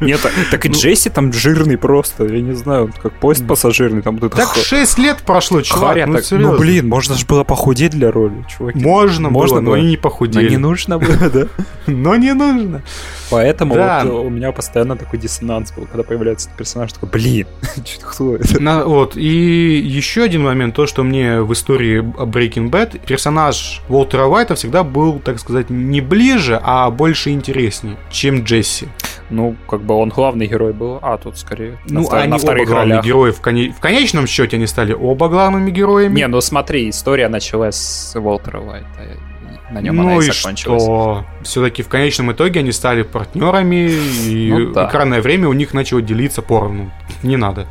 [0.00, 0.20] Нет,
[0.50, 4.54] так- и Джесси там жирный просто, я не знаю, он как поезд пассажирный, там Так
[4.56, 8.78] 6 лет прошло, чувак, ну ну блин, можно же было похудеть для роли, чуваки.
[8.78, 10.50] Можно, Можно но они не Но похудели.
[10.50, 11.46] не нужно было, да?
[11.86, 12.82] Но не нужно.
[13.30, 14.04] Поэтому Да.
[14.04, 17.46] вот у меня постоянно такой диссонанс был, когда появляется этот персонаж, такой, блин,
[18.02, 18.60] кто это?
[18.60, 24.26] На- вот, и еще один момент, то, что мне в истории Breaking Bad персонаж Уолтера
[24.26, 28.86] Уайта всегда был, так сказать, не ближе, а больше интереснее, чем Джесси.
[29.30, 32.36] Ну, как бы он главный герой был, а тут скорее на, Ну, втор- они на
[32.36, 33.04] оба вторых главные ролях.
[33.04, 33.30] герои.
[33.32, 36.14] В, коне- в конечном счете они стали оба главными героями.
[36.14, 40.30] Не, ну смотри, история началась с Уолтера Уайта, и на нем она ну и и
[40.30, 40.82] закончилась.
[40.82, 41.24] что?
[41.42, 43.90] Все-таки в конечном итоге они стали партнерами,
[44.26, 44.86] и Ну да.
[44.88, 46.90] экранное время у них начало делиться поровну.
[47.22, 47.66] Не надо.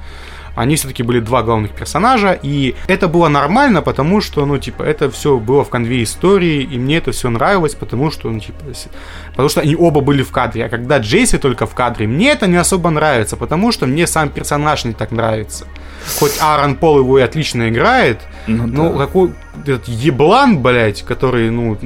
[0.58, 5.10] Они все-таки были два главных персонажа, и это было нормально, потому что, ну, типа, это
[5.12, 8.64] все было в конве истории, и мне это все нравилось, потому что, ну, типа,
[9.30, 10.66] потому что они оба были в кадре.
[10.66, 14.30] А когда Джейси только в кадре, мне это не особо нравится, потому что мне сам
[14.30, 15.66] персонаж не так нравится.
[16.20, 19.05] Хоть Аарон Пол его и отлично играет, Ну, ну, да.
[19.05, 21.78] какой этот еблан, блядь, который, ну...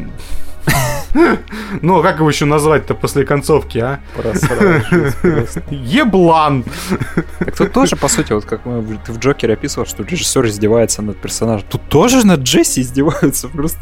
[1.82, 3.99] Ну, а как его еще назвать-то после концовки, а?
[5.70, 6.64] Еблан!
[7.39, 10.45] Так тут тоже, по сути, вот как мы, в- ты в Джокере описывал, что режиссер
[10.47, 11.66] издевается над персонажем.
[11.70, 13.47] Тут тоже над Джесси издеваются.
[13.47, 13.80] Просто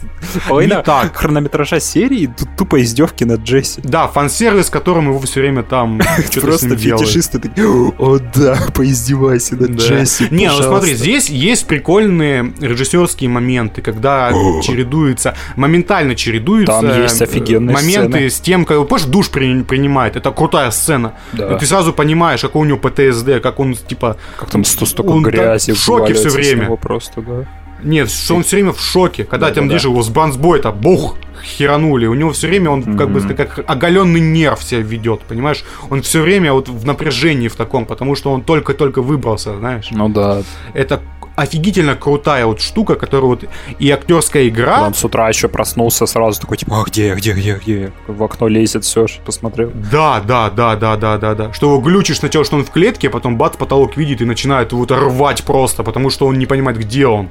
[0.48, 1.16] половина так.
[1.16, 3.82] хронометража серии, тут тупо издевки над Джесси.
[3.84, 6.00] Да, фан-сервис, которым его все время там
[6.42, 9.72] Просто фетишисты такие, о да, поиздевайся над.
[9.72, 10.64] Джесси, Не, ну пожалуйста».
[10.70, 14.32] смотри, здесь есть прикольные режиссерские моменты, когда
[14.64, 16.86] чередуются, моментально чередуются Там
[17.24, 18.30] есть офигенные моменты сцены.
[18.30, 20.16] с тем, как помнишь, душ при- принимает.
[20.16, 21.14] Это крутая сцена.
[21.34, 21.56] Да.
[21.56, 24.18] И ты сразу понимаешь, какой у него ПТСД, как он типа.
[24.38, 26.76] Как там сто столько Он грязи в шоке с время.
[26.78, 27.46] просто, да.
[27.82, 29.24] Нет, что он все время в шоке.
[29.24, 32.08] Когда Да, там да, держи его с бронзбой-то, бух, херанули.
[32.08, 35.64] У него все время он как бы как оголенный нерв себя ведет, понимаешь?
[35.90, 39.88] Он все время вот в напряжении в таком, потому что он только-только выбрался, знаешь?
[39.92, 40.42] Ну да.
[40.74, 41.00] Это
[41.42, 43.46] офигительно крутая вот штука, которая вот
[43.80, 44.86] и актерская игра.
[44.88, 47.92] Он с утра еще проснулся сразу такой, типа, а где, где, где, где?
[48.08, 49.72] В окно лезет, все, посмотрел.
[49.92, 51.54] Да, да, да, да, да, да, да.
[51.54, 54.74] Что его глючишь сначала, что он в клетке, а потом бац, потолок видит и начинает
[54.74, 57.30] вот рвать просто, потому что он не понимает, где он.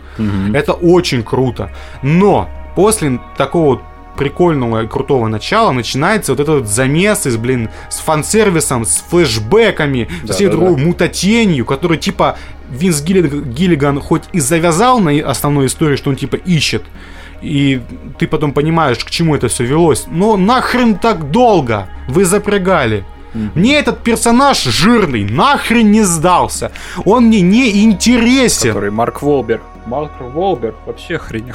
[0.54, 1.70] Это очень круто.
[2.02, 3.82] Но после такого вот
[4.18, 10.08] прикольного и крутого начала начинается вот этот вот замес из, блин, с фан-сервисом, с флешбэками,
[10.22, 10.82] Да, со всей да, другой да.
[10.82, 12.36] мутатенью, который типа
[12.70, 16.82] Винс Гиллиг- Гиллиган хоть и завязал на основной истории, что он типа ищет,
[17.42, 17.80] и
[18.18, 20.06] ты потом понимаешь, к чему это все велось.
[20.10, 21.88] Но нахрен так долго?
[22.08, 23.04] Вы запрягали.
[23.54, 26.72] Мне этот персонаж жирный нахрен не сдался.
[27.04, 28.68] Он мне не интересен.
[28.68, 29.62] Который Марк Волберг.
[29.86, 31.52] Марк Волберг вообще хрень.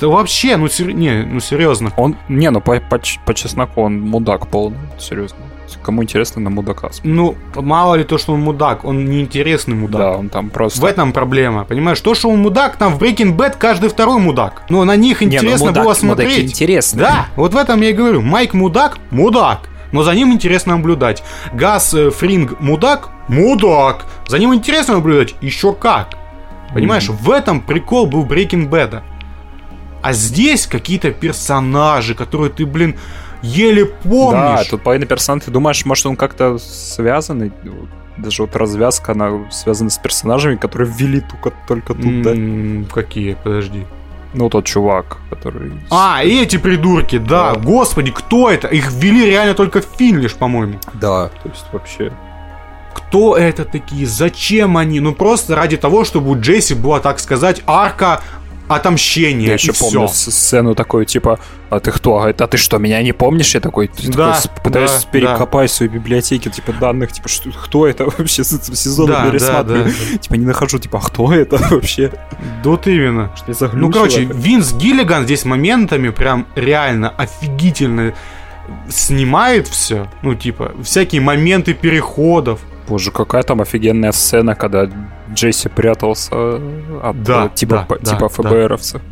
[0.00, 1.92] Да вообще, ну, сер- не, ну серьезно.
[1.96, 5.38] Он, не, ну по, по, по чесноку он мудак полный, серьезно.
[5.82, 7.04] Кому интересно, на мудака смотреть.
[7.04, 10.00] Ну, мало ли то, что он мудак, он неинтересный мудак.
[10.00, 10.80] Да, он там просто...
[10.80, 12.00] В этом проблема, понимаешь?
[12.00, 14.62] То, что он мудак, там в Breaking Bad каждый второй мудак.
[14.68, 16.50] Но на них Не, ну, интересно мудак- было мудаки смотреть.
[16.52, 17.00] интересные.
[17.00, 18.22] Да, вот в этом я и говорю.
[18.22, 19.68] Майк мудак, мудак.
[19.92, 21.22] Но за ним интересно наблюдать.
[21.52, 24.06] Газ э, Фринг мудак, мудак.
[24.26, 26.14] За ним интересно наблюдать, еще как.
[26.72, 29.02] Понимаешь, в этом прикол был Breaking Bad.
[30.02, 32.98] А здесь какие-то персонажи, которые ты, блин,
[33.44, 34.58] еле помнишь.
[34.58, 37.52] Да, тут половина персонажей, ты думаешь, может он как-то связанный?
[37.64, 42.30] Вот Даже вот развязка, она связана с персонажами, которые ввели только, только тут, да?
[42.30, 43.34] М, Какие?
[43.34, 43.84] Подожди.
[44.34, 45.72] Ну, тот чувак, который...
[45.90, 47.54] А, и эти придурки, да.
[47.54, 47.60] Да.
[47.60, 48.66] Господи, кто это?
[48.68, 50.78] Их ввели реально только в фильм лишь, по-моему.
[50.94, 52.12] Да, то есть вообще...
[52.94, 54.06] Кто это такие?
[54.06, 55.00] Зачем они?
[55.00, 58.20] Ну просто ради того, чтобы у Джесси была, так сказать, арка
[58.74, 59.46] отомщения.
[59.48, 61.38] Я еще помню с- сцену такую, типа,
[61.70, 62.16] а ты кто?
[62.18, 63.54] Говорит, а ты что, меня не помнишь?
[63.54, 67.86] Я такой, ты Да, такой, пытаюсь да, перекопать свои библиотеки, типа, данных, типа, что, кто
[67.86, 69.84] это вообще с этого сезона Да, да, пересматриваю.
[70.12, 70.18] да.
[70.18, 72.10] Типа, не нахожу, типа, а кто это вообще?
[72.62, 73.30] Да Вот именно.
[73.36, 78.14] Что я Ну, короче, Винс Гиллиган здесь моментами прям реально офигительно
[78.88, 80.08] снимает все.
[80.22, 82.60] Ну, типа, всякие моменты переходов.
[82.88, 84.88] Боже, какая там офигенная сцена, когда
[85.32, 86.56] Джесси прятался
[87.02, 88.28] от Да, э, типа, да, по- да, типа да.
[88.28, 89.02] ФБРовцев.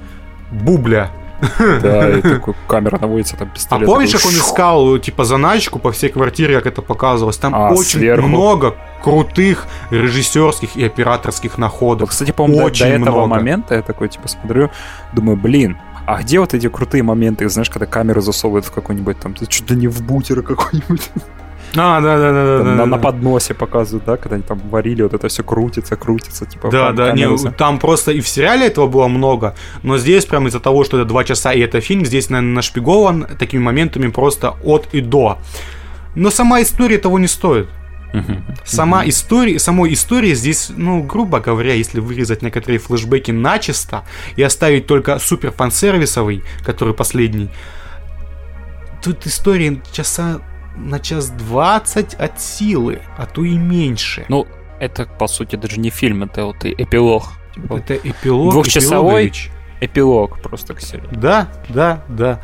[0.50, 1.10] Бубля.
[1.58, 3.86] Да, и такой камера наводится, там А пистолет.
[3.86, 7.36] помнишь, такой, как он искал, типа, заначку по всей квартире, как это показывалось?
[7.38, 8.28] Там А, очень сверху.
[8.28, 12.10] много крутых режиссерских и операторских находок.
[12.10, 13.28] кстати, по-моему, до- Очень до этого много.
[13.28, 14.70] момента я такой, типа, смотрю,
[15.14, 19.34] думаю, блин, а где вот эти крутые моменты, знаешь, когда камеру засовывают в какой-нибудь там,
[19.34, 21.10] чуть ли не в бутер какой-нибудь,
[21.74, 22.64] А, да, да, да, да.
[22.64, 22.86] на, да.
[22.86, 26.92] на подносе показывают, да, когда они там варили, вот это все крутится, крутится, типа, Да,
[26.92, 30.84] да, не, там просто и в сериале этого было много, но здесь прям из-за того,
[30.84, 35.00] что это два часа и это фильм, здесь, наверное, нашпигован такими моментами просто от и
[35.00, 35.38] до.
[36.14, 37.68] Но сама история того не стоит.
[38.64, 44.04] Сама история, самой истории здесь, ну, грубо говоря, если вырезать некоторые флешбеки начисто
[44.36, 47.50] и оставить только супер фан-сервисовый, который последний,
[49.02, 50.40] тут история часа
[50.76, 54.24] на час двадцать от силы, а то и меньше.
[54.28, 54.46] Ну,
[54.80, 57.24] это, по сути, даже не фильм, это вот эпилог.
[57.54, 58.52] Типа, Это эпилог.
[58.52, 59.32] Двухчасовой?
[59.80, 61.08] эпилог просто к серии.
[61.10, 62.40] Да, да, да.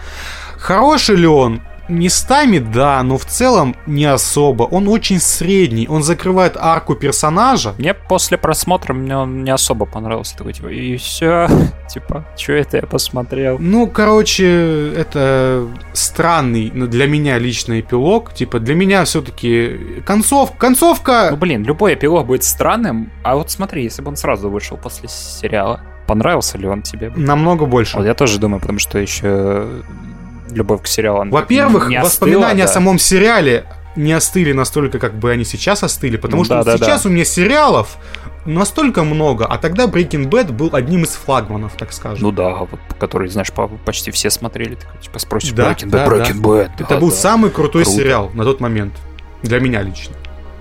[0.56, 1.62] Хороший ли он?
[1.89, 4.64] Местами да, но в целом не особо.
[4.64, 5.89] Он очень средний.
[5.89, 7.74] Он закрывает арку персонажа.
[7.78, 10.36] Мне после просмотра мне он не особо понравился.
[10.36, 11.49] Такой, типа, и все,
[11.89, 13.59] типа, что это я посмотрел?
[13.59, 18.34] Ну, короче, это странный ну, для меня лично эпилог.
[18.34, 21.36] Типа, для меня все-таки концов, Ну, концовка...
[21.39, 23.11] блин, любой эпилог будет странным.
[23.22, 27.12] А вот смотри, если бы он сразу вышел после сериала, понравился ли он тебе?
[27.16, 27.97] Намного больше.
[27.97, 29.82] Вот я тоже думаю, потому что еще
[30.51, 31.28] любовь к сериалу.
[31.30, 32.70] Во-первых, остыла, воспоминания да.
[32.70, 33.64] о самом сериале
[33.96, 37.09] не остыли настолько, как бы они сейчас остыли, потому Ну что да, сейчас да.
[37.09, 37.96] у меня сериалов
[38.44, 42.22] настолько много, а тогда Breaking Bad был одним из флагманов, так скажем.
[42.22, 44.76] Ну да, вот, который, знаешь, по- почти все смотрели.
[44.76, 46.49] Такой, типа спросишь, Да, Breaking Bad, да, Breaking да.
[46.49, 46.70] Bad.
[46.78, 47.16] Это да, был да.
[47.16, 47.99] самый крутой Круто.
[47.99, 48.94] сериал на тот момент.
[49.42, 50.14] Для меня лично.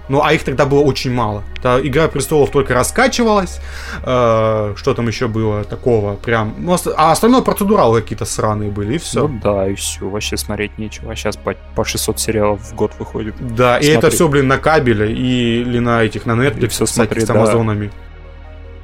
[0.09, 1.43] Ну, а их тогда было очень мало.
[1.61, 3.59] Та Игра престолов только раскачивалась.
[4.03, 6.15] э, что там еще было такого?
[6.15, 6.53] Прям.
[6.57, 9.27] Ну, а остальное процедуралы какие-то сраные были, и все.
[9.27, 11.11] Ну да, и все, вообще смотреть нечего.
[11.11, 13.35] А сейчас по, по 600 сериалов в год выходит.
[13.39, 13.97] Да, и Смотри.
[13.97, 17.25] это все, блин, на кабеле и, или на этих, на Netflix, И всяких смотри, с
[17.25, 17.33] да.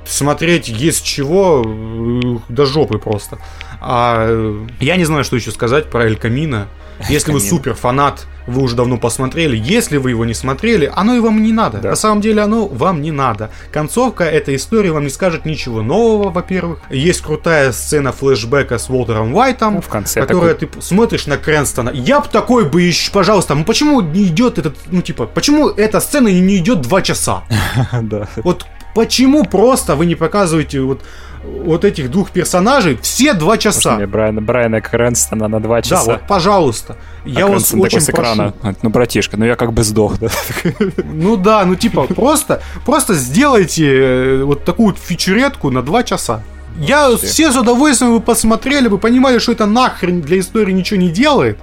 [0.06, 3.38] Смотреть есть чего, э, до жопы просто.
[3.82, 6.68] А э, я не знаю, что еще сказать про Эль Камино.
[7.10, 9.58] Если вы супер фанат, вы уже давно посмотрели.
[9.58, 11.80] Если вы его не смотрели, оно и вам не надо.
[11.80, 11.90] Да.
[11.92, 13.50] На самом деле оно вам не надо.
[13.72, 16.80] Концовка этой истории вам не скажет ничего нового, во-первых.
[16.90, 21.38] Есть крутая сцена флешбека с Уолтером Уайтом Ну, в конце которая такой- ты смотришь на
[21.38, 21.90] Крэнстона.
[21.94, 26.00] Я б такой бы еще, пожалуйста, ну почему не идет этот, ну типа, почему эта
[26.00, 27.44] сцена не идет два часа?
[28.02, 28.28] да.
[28.38, 31.02] Вот почему просто вы не показываете вот,
[31.44, 33.96] вот этих двух персонажей все два часа?
[33.96, 36.12] Мне Брайана, Брайана Крэнстона на 2 Да, часа.
[36.14, 36.96] вот, пожалуйста.
[37.26, 38.34] А Я вас Крэнстон очень такой с прошу.
[38.34, 38.76] экрана.
[38.82, 40.28] Ну, братишка, ну я как бы сдох, да.
[41.04, 46.42] Ну да, ну типа, просто, просто сделайте э, вот такую фичуретку на два часа.
[46.80, 47.28] Я Вообще.
[47.28, 51.60] все с удовольствием бы посмотрели, бы понимали, что это нахрен для истории ничего не делает.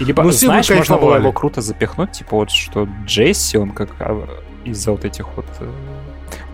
[0.00, 3.70] И либо, Ну, все знаешь, можно было его круто запихнуть, типа вот, что Джесси, он
[3.70, 4.26] как а,
[4.64, 5.66] из-за вот этих вот э,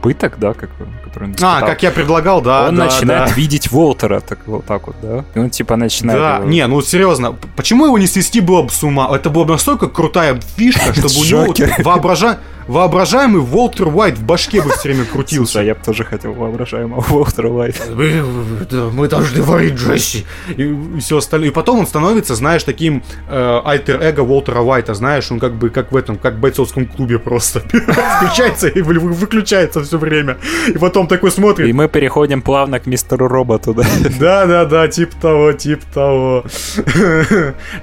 [0.07, 0.71] пыток, да, как,
[1.05, 2.69] который он А, как я предлагал, да.
[2.69, 3.35] он да, начинает да.
[3.35, 5.25] видеть Волтера так, вот так вот, да?
[5.35, 6.21] И он типа начинает...
[6.21, 9.11] Да, его- не, ну серьезно, почему его не свести было бы с ума?
[9.13, 11.53] Это была бы настолько крутая фишка, чтобы у него
[11.83, 15.63] вообража- воображаемый Волтер Уайт в башке бы все время Слушай, а крутился.
[15.63, 17.83] я бы тоже хотел воображаемого Волтера Уайта.
[17.95, 18.23] Мы,
[18.71, 20.25] да, мы должны варить Джесси.
[20.57, 21.49] И, все остальное.
[21.51, 25.93] И потом он становится, знаешь, таким э, альтер-эго Уолтера Уайта, знаешь, он как бы как
[25.93, 27.61] в этом, как в бойцовском клубе просто.
[28.21, 30.39] Включается и вы- выключается все время.
[30.69, 31.69] И потом такой смотрит.
[31.69, 33.85] И мы переходим плавно к мистеру Роботу, да?
[34.21, 36.45] Да, да, да, типа того, типа того.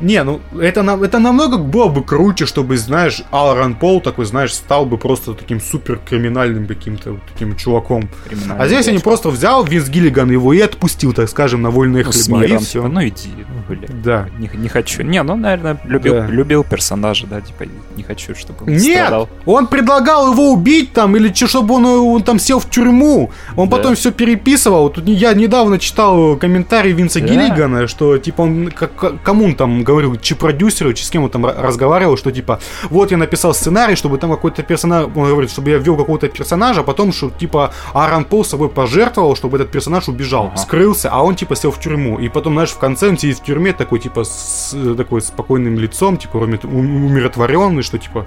[0.02, 4.88] Не, ну это, это намного было бы круче, чтобы, знаешь, Алран Пол такой, знаешь, стал
[4.88, 8.10] бы просто таким супер криминальным каким-то вот таким чуваком.
[8.58, 12.12] А здесь они просто взял Винс Гиллиган его и отпустил, так скажем, на вольные Ну,
[12.12, 12.72] хлеба, и миром, все.
[12.72, 13.30] типа, ну иди,
[13.70, 13.86] блин.
[14.04, 14.28] Да.
[14.40, 15.04] Не, не хочу.
[15.04, 16.26] Не, ну, наверное, любил, Да.
[16.26, 17.66] любил персонажа, да, типа,
[17.96, 19.30] не хочу, чтобы он Нет, страдал.
[19.46, 23.30] он предлагал его убить там, или че, чтобы он, э, он там сел в тюрьму.
[23.56, 23.78] Он Да.
[23.78, 24.90] потом все переписывал.
[24.90, 27.28] Тут я недавно читал комментарий Винса Да.
[27.28, 31.30] Гиллигана, что типа он как, кому он там говорил, чи продюсеру, чи с кем он
[31.30, 32.60] там ра- разговаривал, что типа
[32.90, 36.82] вот я написал сценарий, чтобы там какой-то персонаж, он говорит, чтобы я ввел какого-то персонажа,
[36.82, 40.58] а потом, что типа Аарон Пол собой пожертвовал, чтобы этот персонаж убежал, Ага.
[40.58, 42.20] скрылся, а он типа сел в тюрьму.
[42.20, 46.18] И потом, знаешь, в конце он сидит в тюрьме такой типа с такой спокойным лицом,
[46.18, 48.26] типа умир- умиротворенный, что типа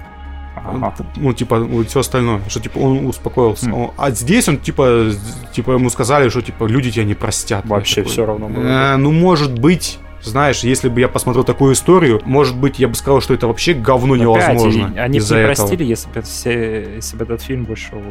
[0.55, 0.93] Ага.
[1.17, 3.71] ну, типа, все остальное, что, типа, он успокоился.
[3.71, 5.11] Он- А здесь он, типа,
[5.53, 7.65] типа, ему сказали, что, типа, люди тебя не простят.
[7.67, 8.63] Вообще все равно было.
[8.63, 12.95] «Э, ну, может быть, знаешь, если бы я посмотрел такую историю, может быть, я бы
[12.95, 14.93] сказал, что это вообще говно Опять, невозможно.
[14.95, 18.01] и они бы не простили, если бы, все, если бы этот фильм вышел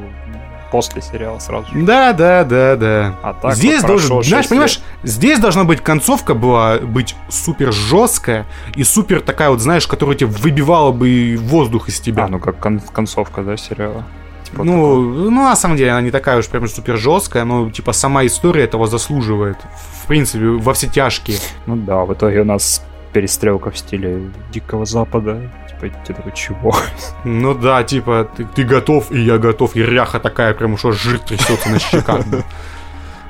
[0.70, 1.84] после сериала сразу же.
[1.84, 3.14] Да, да, да, да.
[3.22, 8.46] А так здесь вот должен, знаешь, понимаешь, здесь должна быть концовка была быть супер жесткая
[8.74, 12.24] и супер такая вот, знаешь, которая тебе выбивала бы воздух из тебя.
[12.24, 14.04] А, ну как кон- концовка, да, сериала?
[14.46, 17.92] Типа Ну, ну, на самом деле, она не такая уж прям супер жесткая, но, типа,
[17.92, 19.56] сама история этого заслуживает.
[20.02, 21.38] В принципе, во все тяжкие.
[21.66, 22.82] Ну да, в итоге у нас
[23.12, 25.50] перестрелка в стиле Дикого Запада.
[25.68, 26.74] Типа, ты такой, чего?
[27.24, 31.18] Ну да, типа, ты, ты готов, и я готов, и ряха такая, прям что жир
[31.18, 32.24] трясется на щеках.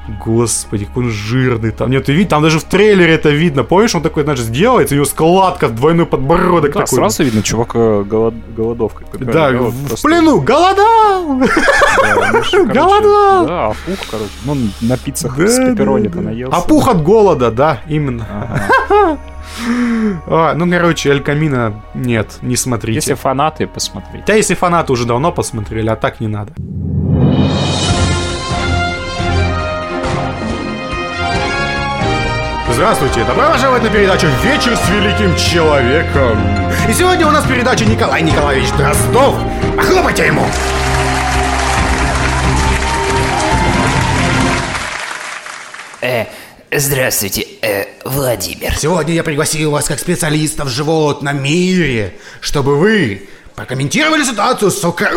[0.08, 0.14] Да.
[0.24, 1.90] Господи, какой он жирный там.
[1.90, 3.64] Нет, ты видишь, там даже в трейлере это видно.
[3.64, 6.96] Помнишь, он такой, значит, сделается, у него складка, двойной подбородок Да, такой.
[6.96, 9.06] сразу видно, чувак э, голод- голодовкой.
[9.10, 11.38] какая, Да, вот в, просто, плену, голодал!
[11.38, 11.46] да, ну,
[12.32, 13.46] короче, Голодал!
[13.46, 14.30] Да, опух, короче.
[14.44, 16.22] Ну, на пиццах Да, с да, пепперони-то да.
[16.22, 16.56] наелся.
[16.56, 18.26] Опух от голода, да, именно.
[18.90, 19.18] Ага.
[20.26, 22.96] А, ну, короче, Эль Камино нет, не смотрите.
[22.96, 24.22] Если фанаты, посмотрите.
[24.26, 26.52] Да, если фанаты уже давно посмотрели, а так не надо.
[32.76, 36.38] Здравствуйте, добро пожаловать на передачу «Вечер с великим человеком».
[36.86, 39.34] И сегодня у нас передача Николай Николаевич Дроздов.
[39.78, 40.44] Хлопайте ему!
[46.02, 46.26] Э,
[46.70, 48.76] здравствуйте, э, Владимир.
[48.76, 52.12] Сегодня я пригласил вас как специалиста в животном мире,
[52.42, 55.10] чтобы вы прокомментировали ситуацию с сука...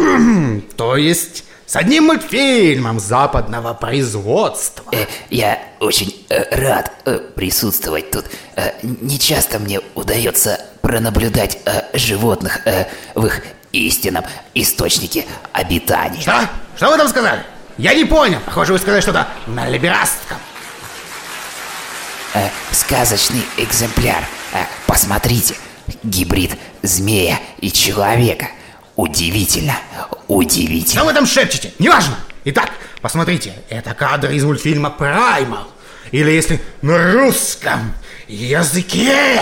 [0.77, 4.83] То есть с одним мультфильмом западного производства.
[4.91, 8.25] Э, я очень э, рад э, присутствовать тут.
[8.55, 16.19] Э, не часто мне удается пронаблюдать э, животных э, в их истинном источнике обитания.
[16.19, 16.49] Что?
[16.75, 17.43] Что вы там сказали?
[17.77, 18.39] Я не понял.
[18.47, 20.39] Похоже, вы сказали что-то на либерастском.
[22.33, 24.27] Э, сказочный экземпляр.
[24.53, 25.53] Э, посмотрите,
[26.01, 28.47] гибрид змея и человека.
[28.99, 29.77] Удивительно,
[30.27, 30.99] удивительно.
[30.99, 31.71] Что вы там шепчете?
[31.79, 32.17] Неважно.
[32.43, 32.69] Итак,
[33.01, 35.69] посмотрите, это кадр из мультфильма «Праймал».
[36.11, 37.93] Или если на русском
[38.27, 39.39] языке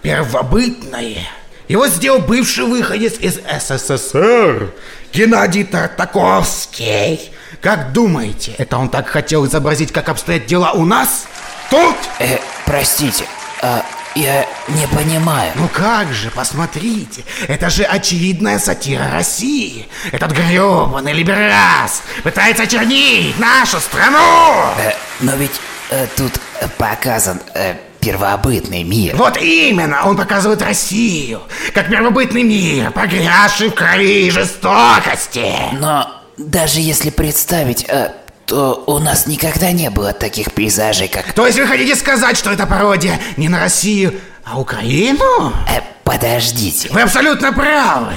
[0.00, 1.28] первобытное.
[1.68, 4.72] Его сделал бывший выходец из СССР
[5.12, 7.32] Геннадий Тартаковский.
[7.60, 11.26] Как думаете, это он так хотел изобразить, как обстоят дела у нас?
[11.68, 11.94] Тут?
[12.18, 13.26] Э, простите,
[13.60, 13.84] а,
[14.14, 15.52] я не понимаю.
[15.54, 19.88] Ну как же, посмотрите, это же очевидная сатира России.
[20.12, 24.72] Этот гребаный либерас пытается очернить нашу страну.
[24.78, 26.32] Э, но ведь э, тут
[26.78, 29.16] показан э, первобытный мир.
[29.16, 31.42] Вот именно, он показывает Россию,
[31.74, 35.52] как первобытный мир, погрязший в крови и жестокости.
[35.72, 38.12] Но даже если представить, э,
[38.50, 41.32] то у нас никогда не было таких пейзажей, как...
[41.34, 44.12] То есть вы хотите сказать, что это пародия не на Россию,
[44.44, 45.52] а Украину?
[45.68, 46.88] Э, подождите.
[46.90, 48.12] Вы абсолютно правы.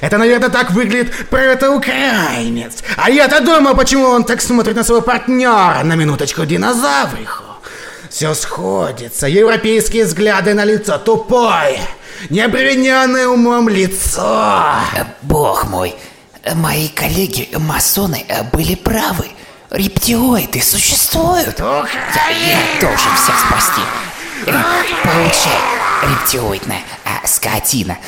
[0.00, 2.82] Это, наверное, так выглядит протоукраинец.
[2.96, 7.44] А я-то думал, почему он так смотрит на своего партнера, на минуточку динозавриху.
[8.08, 9.26] Все сходится.
[9.26, 11.80] Европейские взгляды на лицо тупое,
[12.30, 14.78] необремененное умом лицо.
[14.96, 15.94] Э, Бог мой,
[16.54, 19.26] мои коллеги-масоны э, были правы.
[19.70, 21.58] Рептилоиды существуют.
[21.58, 21.86] Я,
[22.28, 23.80] я должен всех спасти.
[24.46, 24.52] Э,
[25.02, 25.60] Получай,
[26.02, 27.98] рептилоидная а, скотина.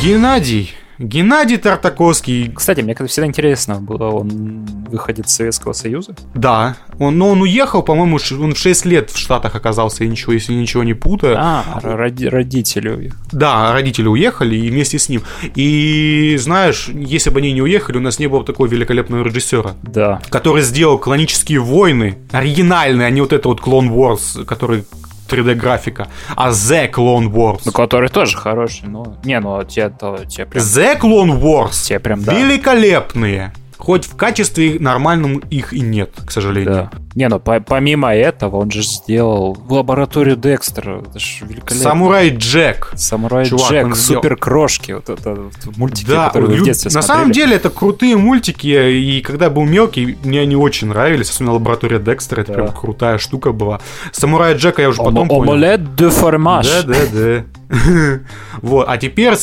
[0.00, 0.74] Геннадий.
[0.98, 2.50] Геннадий Тартаковский.
[2.54, 6.14] Кстати, мне всегда интересно было, он выходит из Советского Союза.
[6.34, 10.32] Да, он, но он уехал, по-моему, он в 6 лет в Штатах оказался, и ничего,
[10.32, 11.36] если ничего не путаю.
[11.38, 12.88] А, роди- родители.
[12.88, 13.16] у них.
[13.30, 15.22] Да, родители уехали и вместе с ним.
[15.54, 19.74] И знаешь, если бы они не уехали, у нас не было бы такого великолепного режиссера,
[19.82, 20.20] Да.
[20.30, 24.84] который сделал клонические войны, оригинальные, а не вот это вот Clone Wars, который
[25.28, 27.62] 3D-графика, а The Clone Wars.
[27.64, 29.18] Ну, который тоже хороший, но...
[29.24, 30.64] Не, ну, те, то, те прям...
[30.64, 32.34] The Clone Wars Те прям, да.
[32.34, 33.52] великолепные.
[33.78, 36.90] Хоть в качестве нормальном их и нет, к сожалению.
[36.92, 36.98] Да.
[37.14, 41.00] Не, ну по- помимо этого, он же сделал лабораторию Декстера.
[41.08, 41.76] Это ж великолепно.
[41.76, 42.92] Самурай Джек.
[42.96, 44.92] Самурай Чувак, Джек, супер крошки.
[44.92, 47.16] Вот это вот мультики, Да, которые вы в лю- детстве на смотрели.
[47.20, 51.98] самом деле это крутые мультики, и когда был мелкий, мне они очень нравились, особенно лаборатория
[52.00, 52.62] Декстера, это Да.
[52.62, 53.80] прям крутая штука была.
[54.12, 55.42] Самурая Джека я уже Омо- потом понял.
[55.52, 56.66] Омолет де формаж.
[56.66, 57.44] Да, да, да.
[58.60, 59.34] Вот, а теперь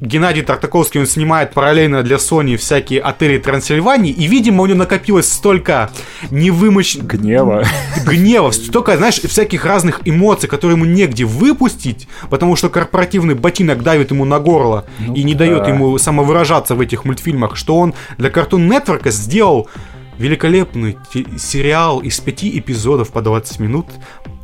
[0.00, 5.30] Геннадий Тартаковский, он снимает параллельно для Sony всякие отели Трансильвании, и, видимо, у него накопилось
[5.30, 5.90] столько
[6.30, 7.64] невымощенных Гнева.
[8.04, 14.10] гнева, столько, знаешь, всяких разных эмоций, которые ему негде выпустить, потому что корпоративный ботинок давит
[14.10, 14.84] ему на горло
[15.14, 15.70] и не дает да.
[15.70, 19.68] ему самовыражаться в этих мультфильмах, что он для Cartoon Network сделал
[20.18, 20.96] великолепный
[21.38, 23.86] сериал из пяти эпизодов по 20 минут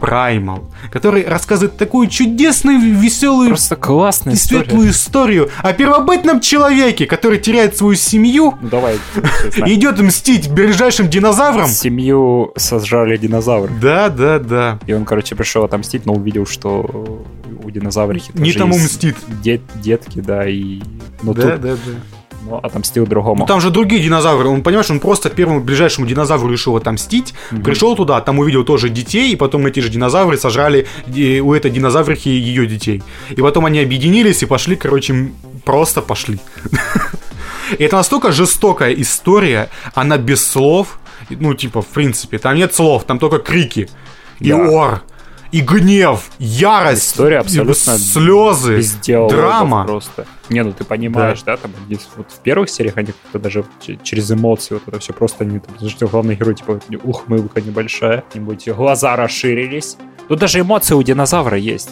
[0.03, 7.39] Primal, который рассказывает такую чудесную, веселую Просто классная и светлую историю о первобытном человеке, который
[7.39, 8.97] теряет свою семью Ну давай,
[9.57, 11.69] и идет мстить ближайшим динозаврам.
[11.69, 13.71] Семью сожрали динозавры.
[13.81, 14.79] Да, да, да.
[14.87, 17.25] И он, короче, пришел отомстить, но увидел, что
[17.63, 19.17] у динозаврихи Не тому мстит.
[19.43, 20.81] дет- детки, да, и...
[21.23, 21.77] Ну, Да, тут да, да.
[22.59, 23.41] Отомстил другому.
[23.41, 24.49] Ну там же другие динозавры.
[24.49, 27.35] Он, понимаешь, он просто первому ближайшему динозавру решил отомстить.
[27.65, 32.31] Пришел туда, там увидел тоже детей, и потом эти же динозавры сожрали у этой динозаврихи
[32.31, 33.03] ее детей.
[33.31, 35.33] И потом они объединились и пошли, короче,
[35.65, 36.39] просто пошли.
[37.79, 40.99] И это настолько жестокая история, она без слов.
[41.31, 43.89] Ну, типа, в принципе, там нет слов, там только крики.
[44.41, 45.03] И ор.
[45.53, 48.83] И гнев, ярость, История абсолютно слезы,
[49.29, 49.85] драма.
[49.85, 50.27] просто.
[50.49, 53.65] Не, ну ты понимаешь, да, там здесь вот в первых сериях они как-то даже
[54.03, 58.67] через эмоции вот это все просто не там, что главный герой типа ухмылка небольшая, нибудь
[58.69, 59.99] глаза расширились.
[60.29, 61.91] Тут даже эмоции у динозавра есть.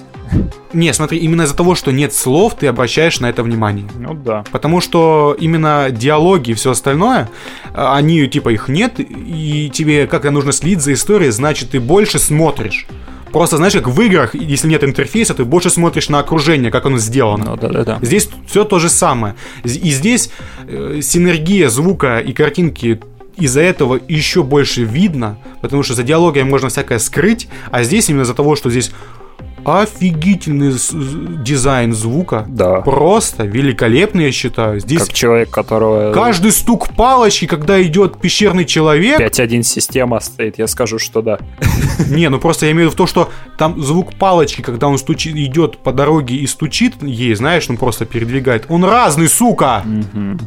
[0.73, 3.87] Не, смотри, именно из-за того, что нет слов, ты обращаешь на это внимание.
[3.99, 4.45] Ну да.
[4.53, 7.29] Потому что именно диалоги и все остальное,
[7.75, 12.19] а, они, типа, их нет, и тебе как-то нужно следить за историей, значит, ты больше
[12.19, 12.87] смотришь.
[13.33, 16.99] Просто, знаешь, как в играх, если нет интерфейса, ты больше смотришь на окружение, как оно
[16.99, 17.45] сделано.
[17.51, 17.99] Ну да, да, да.
[18.03, 19.35] Здесь все то же самое.
[19.65, 20.31] И здесь
[20.67, 23.01] э, синергия звука и картинки
[23.37, 28.23] из-за этого еще больше видно, потому что за диалогами можно всякое скрыть, а здесь именно
[28.23, 28.93] из-за того, что здесь
[29.65, 30.73] офигительный
[31.45, 32.45] дизайн звука.
[32.49, 32.81] Да.
[32.81, 34.81] Просто великолепный, я считаю.
[34.81, 36.13] Здесь Как человек, которого...
[36.13, 41.39] каждый стук палочки, когда идет пещерный человек, 5.1 система стоит, я скажу, что да.
[42.09, 44.99] Не, ну просто я имею в виду в то, что там звук палочки, когда он
[44.99, 48.67] стучит, идет по дороге и стучит ей, знаешь, он просто передвигает.
[48.69, 49.85] Он разный, сука!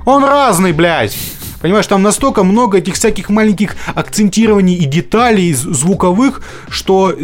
[0.05, 1.17] Он разный, блядь!
[1.63, 7.15] Понимаешь, там настолько много этих всяких маленьких акцентирований и деталей звуковых, что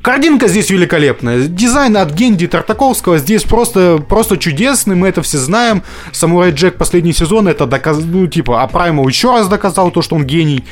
[0.00, 1.48] картинка здесь великолепная.
[1.48, 5.82] Дизайн от Генди Тартаковского здесь просто, просто чудесный, мы это все знаем.
[6.12, 10.14] Самурай Джек последний сезон это доказал, ну типа, а Праймал еще раз доказал то, что
[10.14, 10.64] он гений.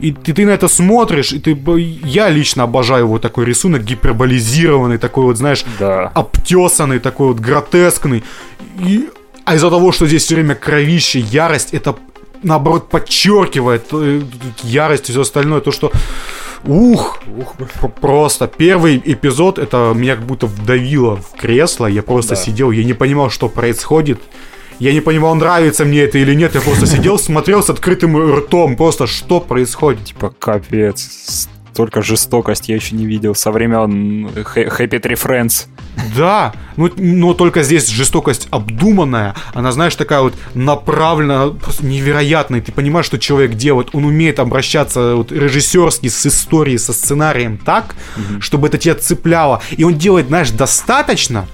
[0.00, 1.56] И ты, ты на это смотришь, и ты,
[2.04, 6.10] я лично обожаю вот такой рисунок гиперболизированный, такой вот, знаешь, Да.
[6.12, 8.24] обтесанный, такой вот гротескный.
[8.80, 9.08] И,
[9.44, 11.94] а из-за того, что здесь все время кровище, ярость, это
[12.44, 14.22] наоборот подчеркивает э,
[14.62, 15.90] ярость и все остальное, то, что
[16.64, 22.34] ух, ух, пр- просто первый эпизод, это меня как будто вдавило в кресло, я просто
[22.36, 24.20] сидел, я не понимал, что происходит.
[24.80, 26.56] Я не понимал, нравится мне это или нет.
[26.56, 28.74] Я просто сидел, смотрел с открытым ртом.
[28.76, 30.06] Просто что происходит?
[30.06, 31.48] Типа, капец.
[31.74, 35.66] Столько жестокости я еще не видел со времен Happy Tree Friends.
[36.16, 42.60] Да, ну, но только здесь жестокость обдуманная, она, знаешь, такая вот направленная, просто невероятная.
[42.60, 47.96] Ты понимаешь, что человек делает, он умеет обращаться вот, режиссерски с историей, со сценарием так,
[48.38, 49.60] чтобы это тебя цепляло.
[49.72, 51.48] И он делает, знаешь, достаточно,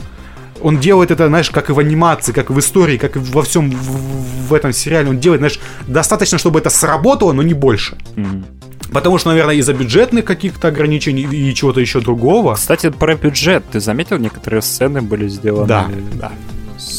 [0.60, 3.42] он делает это, знаешь, как и в анимации, как и в истории, как и во
[3.42, 5.08] всем в, в этом сериале.
[5.08, 7.96] Он делает, знаешь, достаточно, чтобы это сработало, но не больше.
[8.92, 12.54] Потому что, наверное, из-за бюджетных каких-то ограничений и чего-то еще другого.
[12.54, 13.64] Кстати, про бюджет.
[13.70, 16.32] Ты заметил, некоторые сцены были сделаны Да, да.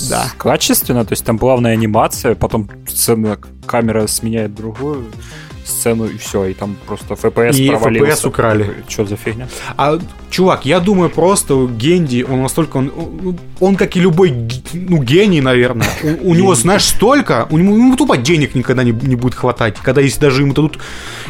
[0.09, 0.25] да.
[0.37, 5.05] качественно, то есть там плавная анимация, потом сцена, камера сменяет другую
[5.71, 8.23] сцену, и все, и там просто FPS И провалился.
[8.25, 8.73] FPS украли.
[8.87, 9.47] Что за фигня?
[9.77, 9.97] А,
[10.29, 14.33] чувак, я думаю, просто Генди, он настолько, он, он- он как и любой,
[14.73, 15.87] ну, гений, наверное.
[16.03, 19.77] У, у него, знаешь, столько, у него ему тупо денег никогда не, не будет хватать.
[19.81, 20.79] Когда если даже ему дадут,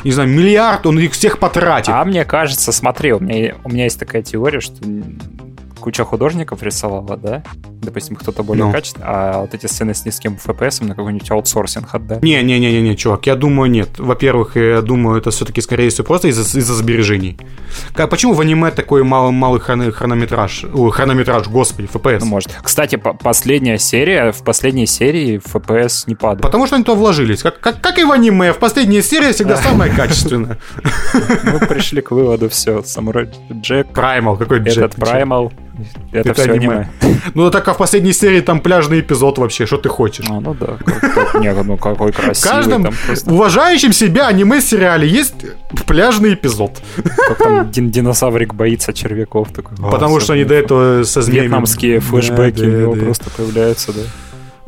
[0.04, 1.90] не знаю, миллиард, он их всех потратит.
[1.90, 4.76] А мне кажется, смотри, у меня, у меня есть такая теория, что
[5.82, 7.44] куча художников рисовала, да?
[7.82, 8.72] Допустим, кто-то более Ну.
[8.72, 12.20] качественный, а вот эти сцены с низким FPS на какой-нибудь аутсорсинг отдали.
[12.26, 13.90] Не-не-не-не, чувак, я думаю, нет.
[13.98, 17.38] Во-первых, я думаю, это все-таки, скорее всего, просто из-за из-за сбережений.
[17.94, 20.66] Как, почему в аниме такой мал- малый хроно- хронометраж?
[20.74, 22.20] Ой, хронометраж, господи, FPS.
[22.22, 22.50] Ну, может.
[22.62, 26.42] Кстати, по- последняя серия, в последней серии FPS не падает.
[26.42, 27.42] Потому что они то вложились.
[27.42, 30.58] Как, как, как и в аниме, в последней серии всегда самая качественная.
[31.44, 34.78] Мы пришли к выводу, все, Самурай Джек, Праймал, какой Джек?
[34.78, 34.96] этот?
[34.96, 35.52] Праймал,
[36.12, 36.90] это, все аниме.
[37.02, 37.20] аниме.
[37.34, 40.26] Ну так а в последней серии там пляжный эпизод вообще, что ты хочешь?
[40.30, 44.28] А, ну да, как- как- не, ну какой В красивый, каждом там просто, уважающем себя
[44.28, 45.36] аниме-сериале есть
[45.88, 46.82] пляжный эпизод.
[47.28, 49.52] как там дин- динозаврик боится червяков.
[49.52, 51.46] Такой, Потому что они до этого со змеями...
[51.48, 53.02] Вьетнамские Да, флешбеки да, у него да.
[53.02, 54.02] просто появляются, да.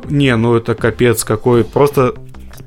[0.08, 1.64] Не, ну это капец какой.
[1.64, 2.14] Просто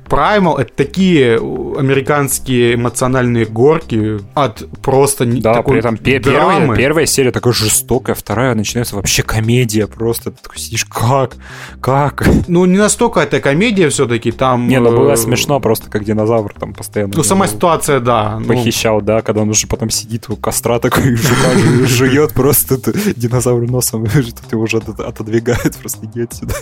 [0.08, 7.06] Primal это такие американские эмоциональные горки от просто Да, такой при этом пе- первая, первая
[7.06, 10.30] серия такая жестокая, вторая начинается вообще комедия просто.
[10.30, 11.36] Ты такой сидишь, как?
[11.80, 12.26] Как?
[12.48, 14.66] Ну не настолько это комедия все-таки там.
[14.68, 17.12] Не, ну было э, смешно просто, как динозавр там постоянно.
[17.16, 18.38] Ну сама ситуация, да.
[18.40, 22.78] ну, Похищал, да, когда он уже потом сидит у костра такой, жука жу- жует просто
[23.14, 26.54] динозавр носом, что-то его уже от- отодвигает, просто иди отсюда.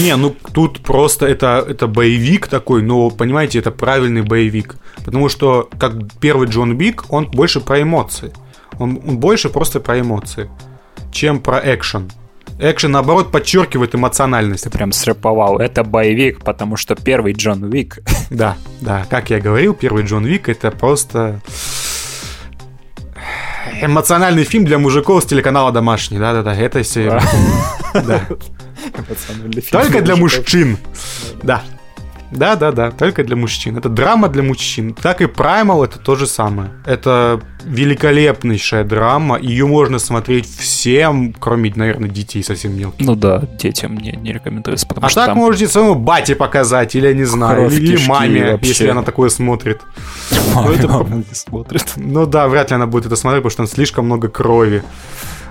[0.00, 4.76] Не, ну тут просто это, это боевик такой, но, понимаете, это правильный боевик.
[5.04, 8.32] Потому что, как первый Джон Бик, он больше про эмоции.
[8.78, 10.50] Он, он больше просто про эмоции,
[11.12, 12.10] чем про экшен.
[12.58, 14.64] Экшен, наоборот, подчеркивает эмоциональность.
[14.64, 15.58] Ты прям срэповал.
[15.58, 17.98] Это боевик, потому что первый Джон Уик.
[18.30, 21.40] Да, да, как я говорил, первый Джон Вик это просто
[23.80, 26.18] эмоциональный фильм для мужиков с телеканала «Домашний».
[26.18, 27.20] Да-да-да, это все...
[27.94, 28.26] Да.
[29.70, 30.78] Только для мужчин.
[31.42, 31.62] Да.
[32.34, 33.76] Да, да, да, только для мужчин.
[33.76, 34.92] Это драма для мужчин.
[34.94, 36.70] Так и Primal это то же самое.
[36.84, 39.38] Это великолепнейшая драма.
[39.38, 43.06] Ее можно смотреть всем, кроме, наверное, детей совсем мелких.
[43.06, 47.06] Ну да, детям не, не рекомендуется, А что так там можете своему бате показать, или
[47.06, 48.68] я не знаю, Кровь, или кишки маме, вообще.
[48.68, 49.80] если она такое смотрит.
[50.54, 51.92] мама это мама не смотрит.
[51.96, 54.82] Ну да, вряд ли она будет это смотреть, потому что там слишком много крови.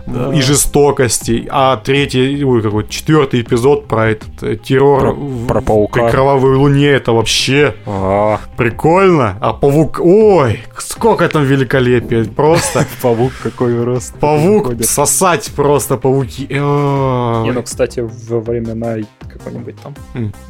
[0.08, 1.48] И жестокости.
[1.50, 6.04] А третий, ой, какой четвертый эпизод про этот э, террор Про- в- про паука.
[6.04, 9.38] при кровавой луне, это вообще А, прикольно.
[9.40, 12.86] А паук, ой, сколько там великолепия, просто.
[13.02, 14.14] паук какой рост.
[14.20, 16.48] Паук, сосать просто пауки.
[16.50, 17.44] Ой.
[17.44, 18.98] Не, ну, кстати, во времена
[19.32, 19.94] какой-нибудь там...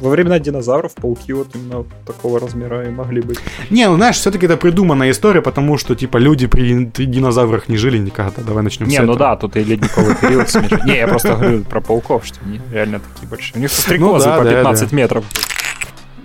[0.00, 3.38] Во времена динозавров пауки вот именно такого размера и могли быть.
[3.70, 7.98] Не, ну знаешь, все-таки это придуманная история, потому что, типа, люди при, динозаврах не жили
[7.98, 8.42] никогда.
[8.46, 9.18] Давай начнем Не, с ну этого.
[9.18, 10.80] да, тут и ледниковый период смешан.
[10.86, 13.56] Не, я просто говорю про пауков, что они реально такие большие.
[13.56, 15.24] У них стрекозы да, по да, 15 метров.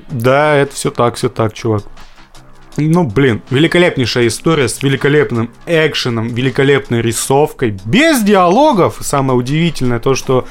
[0.10, 1.84] Да, это все так, все так, чувак.
[2.78, 9.00] Ну, блин, великолепнейшая история с великолепным экшеном, великолепной рисовкой, без диалогов.
[9.02, 10.48] Самое удивительное то, что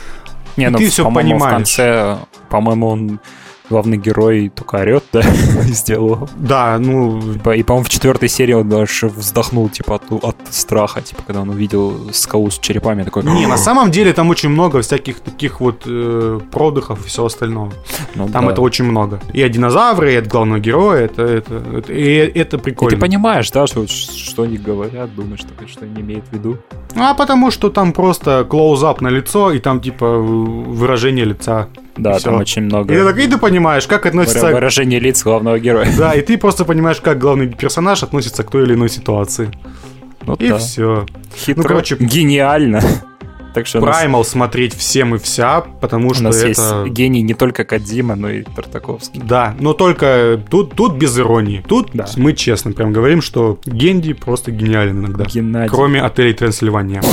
[0.57, 1.55] Не, ну, ты всё по-моему, в понимаешь.
[1.55, 2.19] конце,
[2.51, 3.21] по-моему, он
[3.69, 5.23] главный герой только орет, да,
[5.87, 6.31] диалогов.
[6.37, 11.01] да, ну, Типа, И, по-моему, в четвертой серии он даже вздохнул, типа, от, от страха,
[11.03, 13.23] типа, когда он увидел скалу с черепами, такой...
[13.25, 17.73] не, на самом деле там очень много всяких таких вот э, продыхов и всего остального.
[18.15, 18.53] Ну Там да.
[18.53, 19.21] это очень много.
[19.33, 22.97] И от динозавра, и от главного героя, это, это, это, и это И прикольно.
[22.97, 26.59] ты понимаешь, да, что, что они говорят, думаешь, что, что они имеют в виду.
[26.97, 31.69] А потому что там просто клоузап на лицо, и там типа выражение лица.
[31.99, 32.41] Да, И там всё.
[32.41, 34.51] очень много И ты, так, и ты понимаешь, как относится...
[34.53, 35.89] выражений лиц главного героя.
[35.99, 39.51] Да, и ты просто понимаешь, как главный персонаж относится к той или иной ситуации.
[40.27, 40.59] Ну И да.
[40.59, 41.07] все.
[41.37, 42.81] Хитро, Ну, короче, гениально.
[43.55, 46.49] Так что у нас, Праймал смотреть всем и вся, потому у что нас это...
[46.49, 49.21] есть гений не только Кадзима, но и Тартаковский.
[49.25, 51.65] Да, но только тут, тут без иронии.
[51.67, 52.07] Тут Да.
[52.19, 55.25] мы честно прям говорим, что Генди просто гениален иногда.
[55.25, 55.71] Геннадий.
[55.71, 57.03] Кроме отелей Трансильвания.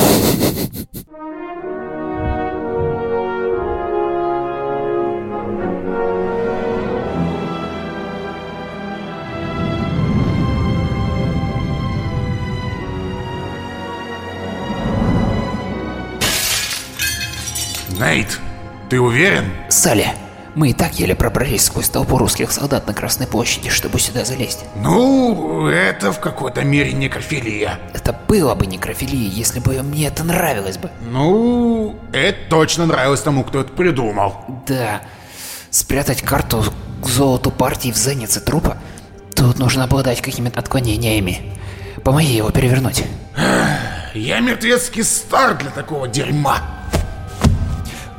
[18.16, 18.40] Нейт,
[18.90, 19.52] ты уверен?
[19.68, 20.08] Салли,
[20.56, 24.64] мы и так еле пробрались сквозь толпу русских солдат на Красной площади, чтобы сюда залезть.
[24.78, 27.78] Ну, это в какой-то мере некрофилия.
[27.94, 30.92] Это было бы некрофилия, если бы мне это нравилось бы.
[31.12, 34.46] Ну, это точно нравилось тому, кто это придумал.
[34.66, 35.02] Да,
[35.70, 36.64] спрятать карту
[37.04, 38.78] к золоту партии в заднице трупа?
[39.36, 41.52] Тут нужно обладать какими-то отклонениями.
[42.02, 43.04] Помоги его перевернуть.
[44.14, 46.75] Я мертвецкий стар для такого дерьма.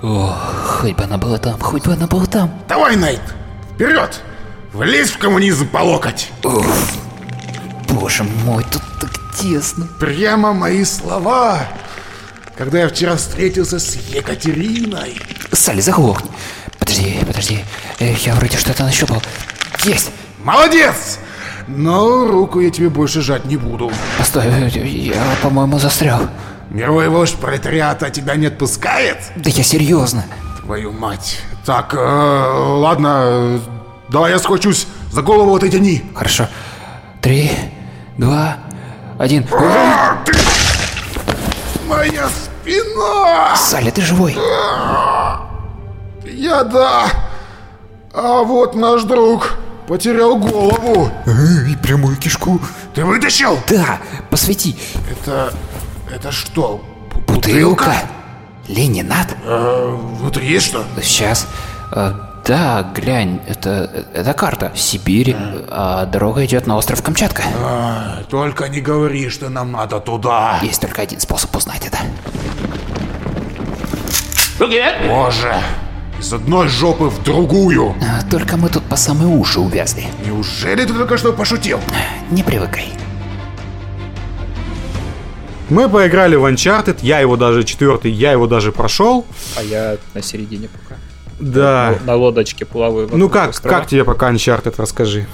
[0.02, 2.50] Ох, хоть бы она была там, хоть бы она была там.
[2.68, 3.20] Давай, Нейт,
[3.74, 4.20] вперед!
[4.72, 6.30] Влезь в коммунизм по локоть!
[7.88, 9.86] Боже мой, тут так тесно.
[9.98, 11.60] Прямо мои слова,
[12.56, 15.18] когда я вчера встретился с Екатериной.
[15.52, 16.30] Салли, заглохни.
[16.78, 17.64] Подожди, подожди.
[17.98, 19.22] Э, Я вроде что-то нащупал.
[19.84, 20.10] Есть!
[20.44, 21.18] Молодец!
[21.68, 23.90] Но руку я тебе больше жать не буду.
[24.18, 26.28] Постой, э, я, по-моему, застрял.
[26.70, 29.18] Мировой вождь пролетариата тебя не отпускает?
[29.36, 30.24] Да я серьезно.
[30.62, 31.40] Твою мать.
[31.64, 33.58] Так, э, ладно, э,
[34.08, 36.04] давай я схвачусь за голову вот эти тяни.
[36.14, 36.48] Хорошо.
[37.22, 37.50] Три,
[38.18, 38.56] два,
[39.18, 39.46] один.
[41.86, 43.56] Моя спина!
[43.56, 44.36] Салли, ты живой?
[46.24, 47.06] Я да.
[48.12, 49.54] А вот наш друг
[49.86, 51.10] потерял голову.
[51.68, 52.60] И прямую кишку.
[52.94, 53.58] Ты вытащил?
[53.68, 53.98] Да,
[54.30, 54.76] посвети.
[55.10, 55.52] Это...
[56.14, 56.80] это что?
[57.10, 57.94] бу- Бутылка.
[58.68, 59.28] Ленинат?
[59.44, 60.84] Э, внутри есть что?
[61.02, 61.46] Сейчас.
[61.92, 62.12] Э,
[62.46, 65.34] Да, глянь, это, это карта Сибири,
[65.68, 67.42] а дорога идет на остров Камчатка.
[67.60, 70.60] А, только не говори, что нам надо туда.
[70.62, 71.98] Есть только один способ узнать это.
[75.08, 75.54] Боже,
[76.20, 77.94] из одной жопы в другую.
[78.00, 80.06] А, Только мы тут по самые уши увязли.
[80.24, 81.80] Неужели ты только что пошутил?
[82.30, 82.92] Не привыкай.
[85.68, 89.26] Мы поиграли в Uncharted, я его даже четвертый, я его даже прошел.
[89.56, 90.98] А я на середине пока.
[91.40, 91.96] Да.
[92.00, 93.08] На, на лодочке плаваю.
[93.12, 93.78] Ну как, острова.
[93.78, 95.26] как тебе пока Uncharted, расскажи.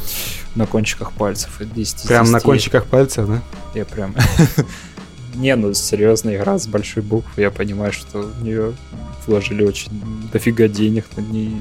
[0.55, 1.61] На кончиках пальцев.
[1.61, 2.45] от 10 из Прям на 10.
[2.45, 3.43] кончиках пальцев, да?
[3.75, 4.15] Я прям...
[5.35, 7.31] Не, ну серьезная игра с большой буквы.
[7.43, 8.75] Я понимаю, что в нее
[9.27, 9.91] вложили очень
[10.33, 11.07] дофига денег.
[11.17, 11.57] На ней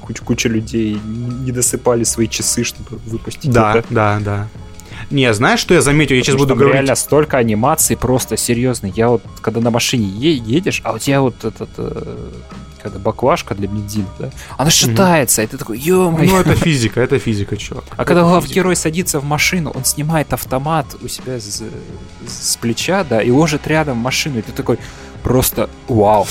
[0.00, 3.86] куча, куча людей не досыпали свои часы, чтобы выпустить Да, это.
[3.90, 4.48] да, да.
[5.12, 6.16] Не, знаешь, что я заметил?
[6.16, 6.74] Я сейчас буду говорить.
[6.74, 8.86] реально столько анимаций, просто серьезно.
[8.86, 12.30] Я вот, когда на машине е- едешь, а у тебя вот этот, э,
[12.82, 17.18] когда баклажка для бензина, да, она шатается, и ты такой, ё Ну, это физика, это
[17.18, 17.84] физика, чувак.
[17.96, 21.62] А когда главный герой садится в машину, он снимает автомат у себя с,
[22.26, 24.78] с плеча, да, и ложит рядом машину, и ты такой,
[25.22, 26.26] просто вау.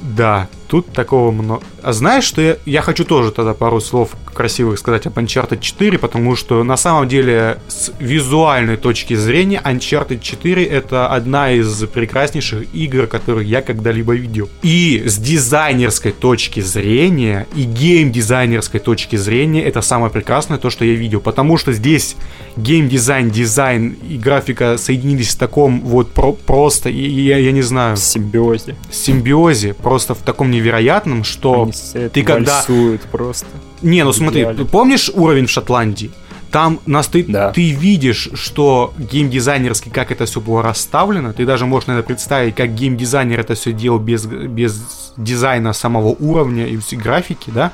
[0.00, 1.62] Да, тут такого много.
[1.82, 5.98] А знаешь, что я, я хочу тоже тогда пару слов красивых сказать об Uncharted 4,
[5.98, 12.74] потому что на самом деле с визуальной точки зрения Uncharted 4 это одна из прекраснейших
[12.74, 14.48] игр, которые я когда-либо видел.
[14.62, 20.94] И с дизайнерской точки зрения, и гейм-дизайнерской точки зрения, это самое прекрасное то, что я
[20.94, 22.16] видел, потому что здесь
[22.56, 27.96] гейм-дизайн, дизайн и графика соединились в таком вот про- просто, и я, я не знаю,
[27.96, 28.74] В симбиозе.
[28.90, 31.64] симбиозе, просто в таком невероятном, что
[31.94, 32.64] Они ты когда...
[33.10, 33.46] просто.
[33.82, 36.10] Не, ну смотри, ты помнишь уровень в Шотландии?
[36.50, 37.50] Там нас ты, Да.
[37.50, 41.32] ты видишь, что геймдизайнерски, как это все было расставлено.
[41.32, 46.66] Ты даже можешь, наверное, представить, как геймдизайнер это все делал без, без дизайна самого уровня
[46.66, 47.72] и всей графики, да?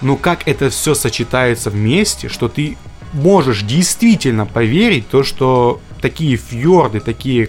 [0.00, 2.76] Но как это все сочетается вместе, что ты
[3.12, 7.48] можешь действительно поверить то, что такие фьорды, такие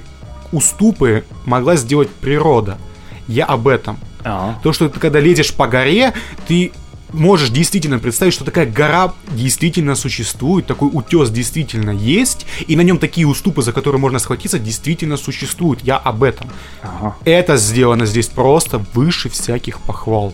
[0.52, 2.80] уступы могла сделать природа.
[3.28, 4.00] Я об этом.
[4.28, 6.14] А, То, что ты когда лезешь по горе,
[6.48, 6.72] ты
[7.14, 12.98] можешь действительно представить, что такая гора действительно существует, такой утес действительно есть, и на нем
[12.98, 15.82] такие уступы, за которые можно схватиться, действительно существуют.
[15.82, 16.50] Я об этом.
[16.82, 17.16] ага.
[17.26, 20.34] Это сделано здесь просто выше всяких похвал.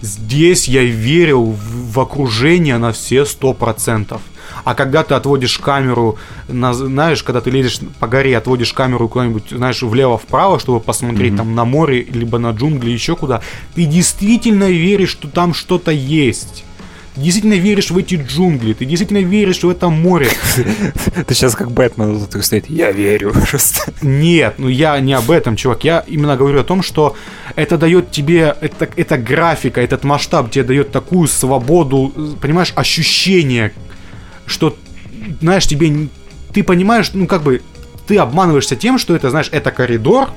[0.00, 4.20] Здесь я верил в, в окружение на все сто процентов.
[4.62, 6.18] А когда ты отводишь камеру,
[6.48, 11.54] на, знаешь, когда ты лезешь по горе, отводишь камеру куда-нибудь, знаешь, влево-вправо, чтобы посмотреть там
[11.54, 13.42] на море, либо на джунгли, еще куда,
[13.74, 16.64] ты действительно веришь, что там что-то есть.
[17.14, 20.30] Ты действительно веришь в эти джунгли, ты действительно веришь в это море.
[21.26, 22.68] Ты сейчас как Бэтмен тут стоит.
[22.68, 23.32] Я верю.
[23.50, 23.92] Просто.
[24.02, 25.84] Нет, ну я не об этом, чувак.
[25.84, 27.14] Я именно говорю о том, что
[27.54, 33.72] это дает тебе, это, эта графика, этот масштаб тебе дает такую свободу, э, понимаешь, ощущение,
[34.46, 34.76] что,
[35.40, 36.08] знаешь, тебе,
[36.52, 37.62] ты понимаешь, ну как бы,
[38.06, 40.30] ты обманываешься тем, что это, знаешь, это коридор,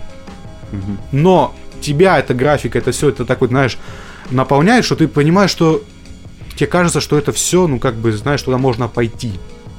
[1.12, 3.78] но тебя эта графика, это все, это так вот, знаешь,
[4.32, 5.84] наполняет, что ты понимаешь, что
[6.56, 9.34] тебе кажется, что это все, ну как бы, знаешь, туда можно пойти.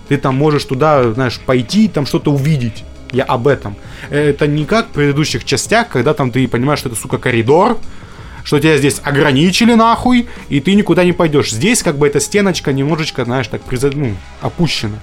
[0.08, 2.84] Ты там можешь туда, знаешь, пойти, там что-то увидеть.
[3.12, 3.76] Я об этом.
[4.10, 7.78] Это не как в предыдущих частях, когда там ты понимаешь, что это, сука, коридор,
[8.48, 11.50] что тебя здесь ограничили нахуй, и ты никуда не пойдешь.
[11.52, 14.98] Здесь как бы эта стеночка немножечко, знаешь, так приза- ну, опущена.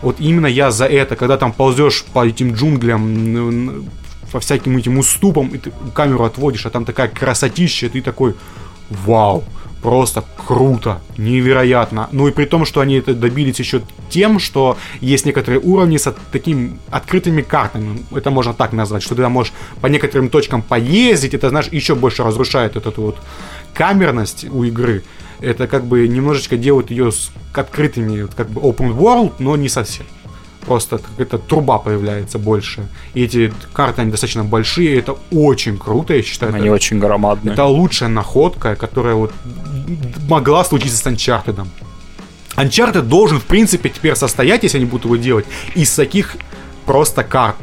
[0.00, 3.36] Вот именно я за это, когда там ползешь по этим джунглям, н-
[3.68, 3.84] н-
[4.32, 8.34] по всяким этим уступам, и ты камеру отводишь, а там такая красотища, и ты такой,
[8.88, 9.44] вау,
[9.82, 12.08] просто круто, невероятно.
[12.12, 16.06] Ну и при том, что они это добились еще тем, что есть некоторые уровни с
[16.06, 20.62] от- такими открытыми картами, это можно так назвать, что ты там можешь по некоторым точкам
[20.62, 23.16] поездить, это, знаешь, еще больше разрушает эту вот
[23.74, 25.02] камерность у игры.
[25.40, 30.06] Это как бы немножечко делает ее с открытыми, как бы open world, но не совсем.
[30.68, 32.86] Просто какая-то труба появляется больше.
[33.14, 36.54] И эти карты, они достаточно большие, это очень круто, я считаю.
[36.54, 37.54] Они это- очень громадные.
[37.54, 39.32] это лучшая находка, которая вот
[40.28, 41.66] могла случиться с Uncharted.
[42.56, 46.36] Uncharted должен, в принципе, теперь состоять, если они будут его делать, из таких
[46.86, 47.56] просто карт.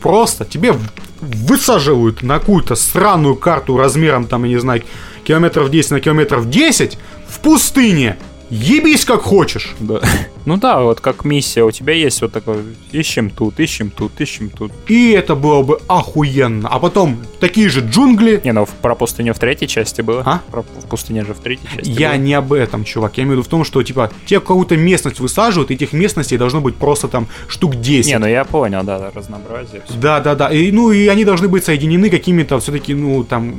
[0.00, 0.74] Просто тебе
[1.20, 4.82] высаживают на какую-то странную карту размером, там, я не знаю,
[5.24, 6.98] километров 10 на километров 10
[7.28, 8.16] в пустыне.
[8.50, 9.74] Ебись как хочешь.
[9.80, 10.00] Да.
[10.46, 12.58] Ну да, вот как миссия, у тебя есть вот такой,
[12.92, 14.72] ищем тут, ищем тут, ищем тут.
[14.88, 16.68] И это было бы охуенно.
[16.68, 18.42] А потом такие же джунгли.
[18.44, 20.22] Не, ну про пустыню в третьей части было.
[20.26, 20.42] А?
[20.50, 22.18] Про в пустыне же в третьей части Я было.
[22.18, 23.16] не об этом, чувак.
[23.16, 26.36] Я имею в виду в том, что, типа, те какую-то местность высаживают, и этих местностей
[26.36, 28.10] должно быть просто там штук 10.
[28.12, 29.80] Не, ну я понял, да, да, разнообразие.
[29.88, 29.98] всё.
[29.98, 30.52] Да, да, да.
[30.52, 33.54] И, ну, и они должны быть соединены какими-то все-таки, ну, там,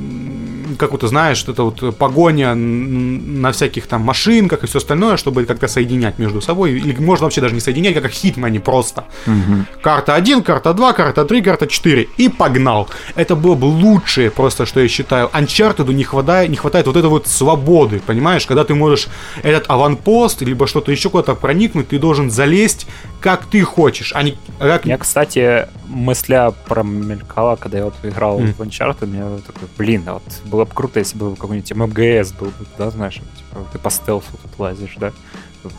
[0.76, 5.44] как вот ты знаешь, это вот погоня на всяких там машинках и все остальное, чтобы
[5.44, 6.72] как-то соединять между собой.
[6.72, 9.04] Или можно вообще даже не соединять, как в Хитмане просто.
[9.82, 12.08] Карта 1, карта 2, карта 3, карта 4.
[12.18, 12.88] И погнал.
[13.14, 15.28] Это было бы лучшее просто, что я считаю.
[15.32, 18.46] Uncharted не хватает, не хватает вот этой вот свободы, понимаешь?
[18.46, 19.08] Когда ты можешь
[19.42, 22.86] этот аванпост, либо что-то еще куда-то проникнуть, ты должен залезть
[23.20, 24.86] как ты хочешь, а не как...
[24.86, 28.52] Я, кстати, мысля промелькала, когда я вот играл Мгм.
[28.52, 32.48] в Uncharted, мне такой, блин, а вот было бы круто, если бы какой-нибудь МГС был
[32.48, 35.12] бы, да, знаешь, типа, ты по стелсу тут лазишь, да,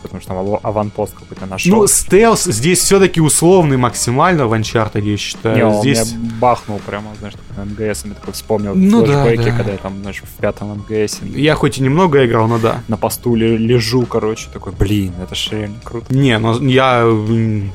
[0.02, 1.76] потому что там ава- аванпост какой-то нашел.
[1.80, 5.56] Ну, стелс здесь все-таки условный максимально в Uncharted, я считаю.
[5.56, 6.12] не, он здесь...
[6.12, 9.34] меня бахнул прямо, знаешь, такой МГС, я такой вспомнил Ну да, да.
[9.52, 12.82] когда я там, знаешь, в пятом МГС Я хоть и немного играл, но да.
[12.88, 16.14] на посту ле- лежу, короче, такой, блин, это ж реально круто.
[16.14, 17.04] Не, но я...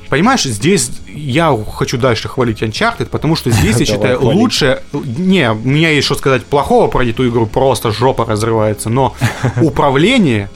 [0.09, 4.81] Понимаешь, здесь я хочу дальше хвалить Uncharted, потому что здесь, я считаю, лучше...
[4.93, 9.13] Не, у меня есть что сказать плохого про эту игру, просто жопа разрывается, но
[9.61, 10.49] управление...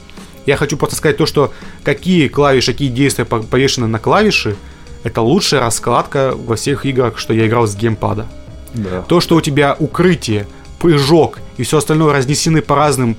[0.48, 1.52] Я хочу просто сказать то, что
[1.84, 4.56] какие клавиши, какие действия по- повешены на клавиши,
[5.04, 8.26] это лучшая раскладка во всех играх, что я играл с геймпада.
[8.72, 9.02] Да.
[9.02, 10.46] То, что у тебя укрытие,
[10.80, 13.14] прыжок и все остальное разнесены по разным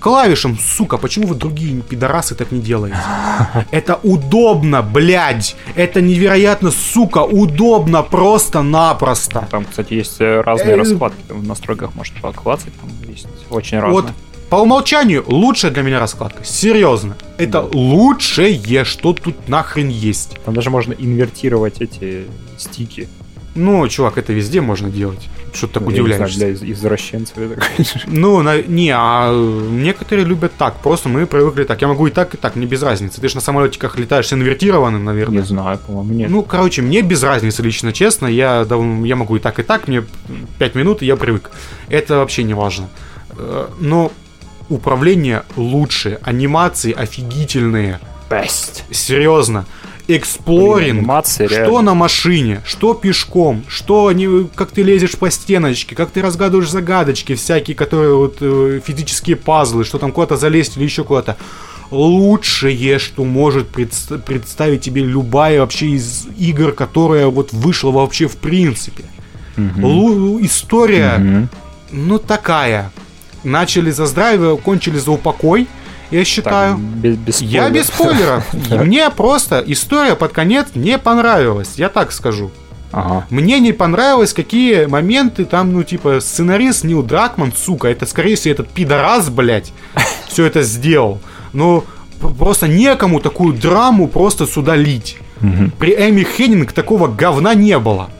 [0.00, 0.58] клавишам.
[0.58, 2.98] Сука, почему вы другие пидорасы так не делаете?
[3.70, 5.54] Это удобно, блядь.
[5.76, 9.46] Это невероятно, сука, удобно просто-напросто.
[9.52, 11.20] Там, кстати, есть э, разные Э, раскладки.
[11.28, 12.72] Там в настройках можно поклацать.
[12.80, 14.02] Там есть очень разные.
[14.02, 14.10] Вот
[14.52, 16.44] по умолчанию лучшая для меня раскладка.
[16.44, 17.16] Серьезно.
[17.38, 20.36] Это лучшее, что тут нахрен есть.
[20.44, 22.26] Там даже можно инвертировать эти
[22.58, 23.08] стики.
[23.54, 25.26] Ну, чувак, это везде можно делать.
[25.54, 26.38] Что ты так Я не знаю, удивляешься?
[26.38, 27.38] для из- извращенцев.
[27.38, 27.62] это.
[28.06, 30.82] Ну, на- не, а э, некоторые любят так.
[30.82, 31.80] Просто мы привыкли так.
[31.80, 33.22] Я могу и так, и так, мне без разницы.
[33.22, 35.38] Ты же на самолетиках летаешь с инвертированным, наверное.
[35.40, 36.28] Не знаю, по-моему, нет.
[36.28, 38.26] Ну, короче, мне без разницы, лично честно.
[38.26, 39.88] Я, дав- я могу и так, и так.
[39.88, 40.04] Мне
[40.58, 41.50] 5 минут, и я привык.
[41.88, 42.90] Это вообще не важно.
[43.38, 44.12] Э, Но
[44.72, 46.18] управление лучше.
[46.22, 48.00] Анимации офигительные.
[48.30, 48.82] Best.
[48.90, 49.66] Серьезно.
[50.08, 50.98] Эксплоринг.
[51.00, 51.80] анимация Что реально.
[51.82, 57.34] на машине, что пешком, что не, как ты лезешь по стеночке, как ты разгадываешь загадочки
[57.36, 61.36] всякие, которые вот э, физические пазлы, что там куда-то залезть или еще куда-то.
[61.90, 68.36] Лучшее, что может предс- представить тебе любая вообще из игр, которая вот вышла вообще в
[68.38, 69.04] принципе.
[69.56, 71.48] Лу- история, Мгм.
[71.92, 72.90] ну такая.
[73.44, 75.66] Начали за здравие, кончили за упокой,
[76.10, 76.76] я Так, считаю.
[76.76, 78.44] без, без Я без спойлеров.
[78.70, 82.50] Мне просто история под конец не понравилась, я так скажу.
[82.92, 83.26] Ага.
[83.30, 88.52] Мне не понравилось, какие моменты там, ну, типа, сценарист Нил Дракман, сука, это, скорее всего,
[88.52, 89.72] этот пидорас, блядь,
[90.28, 91.18] все это сделал.
[91.54, 91.84] Ну,
[92.38, 95.16] просто некому такую драму просто сюда лить.
[95.78, 98.10] При Эми Хеннинг такого говна не было.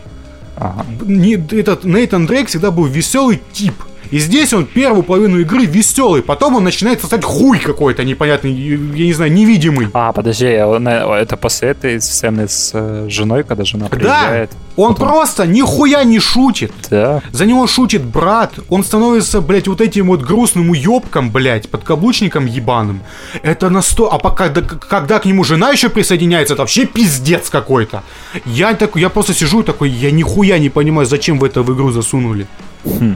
[0.56, 0.84] Ага.
[1.02, 3.74] Не- этот Нейтан Дрейк всегда был веселый тип.
[4.12, 9.06] И здесь он первую половину игры веселый, потом он начинает сосать хуй какой-то непонятный, я
[9.06, 9.88] не знаю, невидимый.
[9.94, 14.50] А, подожди, он, э, это после этой сцены с э, женой, когда жена Да, приезжает?
[14.76, 16.72] он просто нихуя не шутит.
[16.90, 17.22] Да.
[17.32, 23.00] За него шутит брат, он становится, блядь, вот этим вот грустным уебком, блядь, подкаблучником ебаным.
[23.42, 24.12] Это на сто...
[24.12, 28.02] А пока, да- когда к нему жена еще присоединяется, это вообще пиздец какой-то.
[28.44, 31.72] Я такой, я просто сижу и такой, я нихуя не понимаю, зачем вы это в
[31.74, 32.46] игру засунули.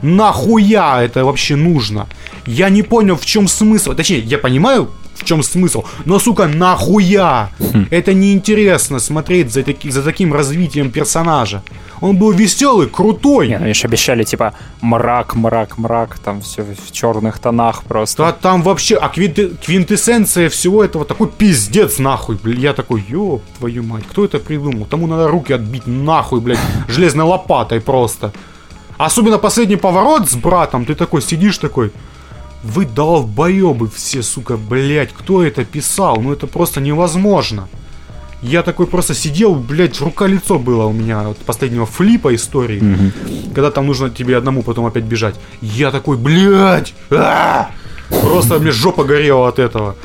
[0.03, 2.07] Нахуя это вообще нужно?
[2.47, 3.93] Я не понял, в чем смысл.
[3.95, 7.51] Точнее, я понимаю, в чем смысл, но, сука, нахуя?
[7.91, 11.63] Это неинтересно смотреть за, таки- за таким развитием персонажа.
[12.03, 13.49] Он был веселый, крутой.
[13.49, 14.53] Не, ну они же обещали, типа,
[14.83, 18.25] мрак, мрак, мрак, там все в черных тонах просто.
[18.25, 22.59] Да там вообще, а квинты- квинтэссенция всего этого такой пиздец нахуй, блядь.
[22.59, 24.85] Я такой, ёб твою мать, кто это придумал?
[24.85, 28.33] Тому надо руки отбить нахуй, блядь, железной лопатой просто.
[28.99, 31.93] Особенно последний поворот с братом, ты такой сидишь такой,
[32.63, 36.17] вы долбоебы все, сука, блядь, кто это писал?
[36.21, 37.69] Ну это просто невозможно.
[38.43, 43.13] Я такой просто сидел, блядь, рука-лицо было у меня от последнего флипа истории,
[43.55, 45.35] когда там нужно тебе одному потом опять бежать.
[45.61, 47.71] Я такой, блядь, а!
[48.09, 49.97] просто мне жопа горела от этого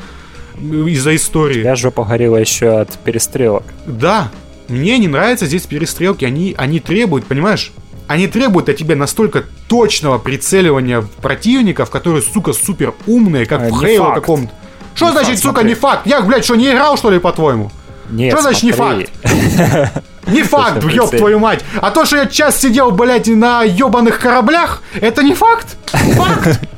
[0.60, 1.62] из-за истории.
[1.62, 3.64] Я жопа горела еще от перестрелок.
[3.86, 4.30] Да,
[4.68, 7.72] мне не нравятся здесь перестрелки, они, они требуют, понимаешь?
[8.08, 13.64] Они требуют от тебя настолько точного прицеливания в противников, которые, сука, супер умные, как А,
[13.66, 14.14] в не Хейло факт.
[14.20, 14.52] каком-то.
[14.94, 15.68] Что Не значит, факт, сука, смотри.
[15.70, 16.06] не факт?
[16.06, 17.70] Я, блядь, что, не играл, что ли, по-твоему?
[18.10, 19.08] Нет, Что значит не смотри.
[20.26, 21.18] Не факт, Точно ёб прицель.
[21.18, 21.64] твою мать.
[21.80, 25.76] А то, что я час сидел, блядь, на ёбаных кораблях, это не факт?
[25.86, 26.60] Факт.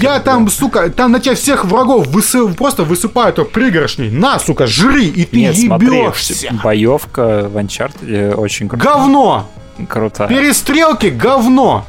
[0.00, 4.10] Я там, сука, там на тебя всех врагов высы- просто высыпают пригоршней.
[4.10, 6.52] На, сука, жри, и ты Нет, ебешься.
[6.62, 9.48] боевка в Uncharted очень кру- Говно!
[9.88, 10.26] Круто.
[10.26, 11.84] Перестрелки говно!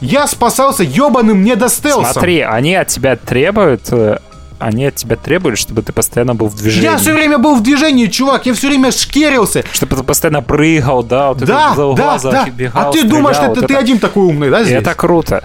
[0.00, 2.12] Я спасался ебаным недостелсом.
[2.12, 4.18] Смотри, они от тебя требуют, э,
[4.58, 6.84] они от тебя требуют, чтобы ты постоянно был в движении.
[6.84, 9.64] Я все время был в движении, чувак, я все время шкерился.
[9.72, 12.46] Чтобы ты постоянно прыгал, да, вот Да, это за угла да, да.
[12.50, 14.78] бегал, А ты стрелял, думаешь, что вот это ты один такой умный, да, И здесь?
[14.82, 15.42] это круто.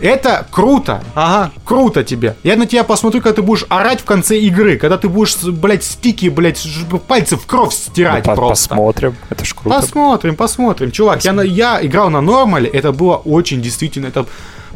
[0.00, 1.02] Это круто.
[1.14, 2.36] Ага, круто тебе.
[2.42, 5.84] Я на тебя посмотрю, когда ты будешь орать в конце игры, когда ты будешь, блядь,
[5.84, 6.66] стики, блядь,
[7.06, 8.70] пальцы в кровь стирать По- просто.
[8.70, 9.80] Посмотрим, это ж круто.
[9.80, 10.90] Посмотрим, посмотрим.
[10.90, 14.26] Чувак, я, на- я играл на нормале, это было очень действительно, это...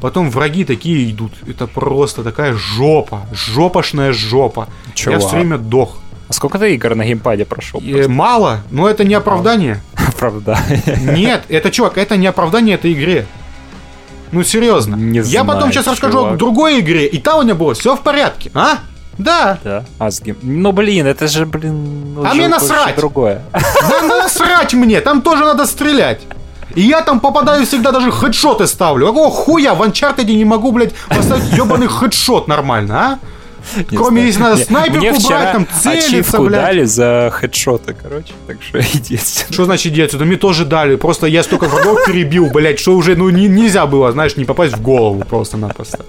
[0.00, 4.68] Потом враги такие идут, это просто такая жопа, жопошная жопа.
[4.88, 5.20] Я Чувак.
[5.20, 5.96] все время дох.
[6.28, 7.80] А сколько ты игр на геймпаде прошел?
[7.80, 9.80] И мало, но это не оправдание.
[10.18, 10.58] Правда.
[11.00, 13.26] Нет, это, чувак, это не оправдание этой игре.
[14.34, 14.96] Ну, серьезно.
[14.96, 16.34] Не Я потом знаю, сейчас расскажу чувак.
[16.34, 18.50] о другой игре, и там у меня было все в порядке.
[18.54, 18.78] А?
[19.18, 19.58] Да.
[19.64, 19.84] Да.
[19.98, 22.96] А с гейм- Ну блин, это же, блин, А мне насрать.
[22.96, 23.42] другое.
[23.52, 26.20] Да насрать мне, там тоже надо стрелять.
[26.74, 29.06] И я там попадаю всегда, даже хедшоты ставлю.
[29.06, 33.18] Какого хуя в Uncharted не могу, блядь, поставить ебаный хедшот нормально, а?
[33.90, 36.62] Кроме если надо снайперку брать, там целиться, блядь.
[36.62, 39.46] дали за хедшоты, короче, так что идите.
[39.50, 40.24] Что значит иди отсюда?
[40.24, 40.96] Мне тоже дали.
[40.96, 44.76] Просто я столько врагов перебил, блядь, что уже ну, не- нельзя было, знаешь, не попасть
[44.76, 46.04] в голову просто-напросто.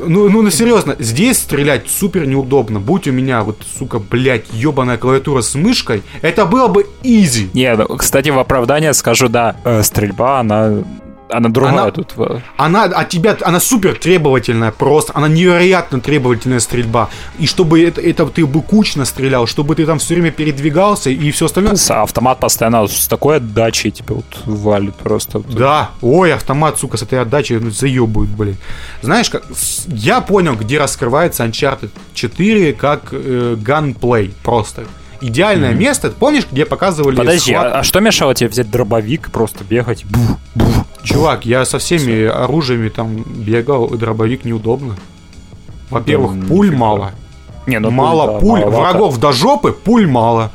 [0.00, 2.80] Ну, ну, ну, серьезно, здесь стрелять супер неудобно.
[2.80, 7.50] Будь у меня вот, сука, блядь, ебаная клавиатура с мышкой, это было бы изи.
[7.52, 10.82] Не, ну, кстати, в оправдание скажу, да, э, стрельба, она,
[11.30, 12.12] она другая Она- тут.
[12.16, 17.08] э, Она от тебя, она супер требовательная просто, она невероятно требовательная стрельба.
[17.38, 21.30] И чтобы это, это ты бы кучно стрелял, чтобы ты там все время передвигался и
[21.30, 21.76] все остальное.
[21.88, 25.40] Автомат постоянно с такой отдачей тебя вот валит просто.
[25.40, 28.56] Да, ой, автомат, сука, с этой отдачей ну, заебывают, блин.
[29.02, 29.44] Знаешь, как,
[29.88, 34.84] я понял, где раскрывается Uncharted 4 как э, ганплей просто.
[35.20, 39.30] Идеальное место, помнишь, где показывали Подожди, схват- а, а что мешало тебе взять дробовик и
[39.30, 40.04] просто бегать?
[40.04, 40.84] Бух, бух.
[41.02, 44.94] Чувак, я со всеми оружиями там бегал, и дробовик неудобно.
[45.90, 47.12] Во-первых, Да, пуль мало.
[47.66, 50.52] Не, ну мало да, пуль, врагов до жопы, пуль мало.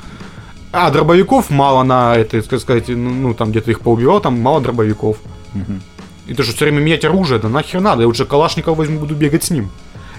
[0.72, 4.62] А дробовиков мало на это, так сказать, ну, ну, там где-то их поубивал, там мало
[4.62, 5.18] дробовиков.
[5.54, 5.82] Мгм.
[6.26, 9.14] И ты же все время менять оружие, да нахер надо, я лучше Калашников возьму, буду
[9.14, 9.70] бегать с ним.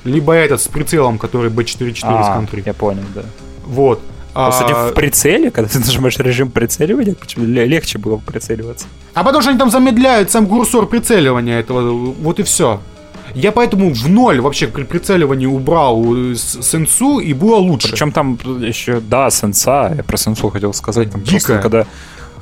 [0.04, 2.62] Либо этот с прицелом, который B44 из А, Country.
[2.66, 3.22] я понял, да.
[3.64, 4.00] Вот.
[4.34, 8.86] А, Кстати, в прицеле, когда ты нажимаешь режим прицеливания, почему ле- легче было прицеливаться.
[9.14, 12.80] а потому что они там замедляют сам курсор прицеливания этого, вот и все.
[13.34, 17.90] Я поэтому в ноль вообще при прицеливании убрал э, сенсу, и было лучше.
[17.90, 21.38] Причем там еще, да, сенса, я про сенсу хотел сказать, там Дикая.
[21.38, 21.86] просто когда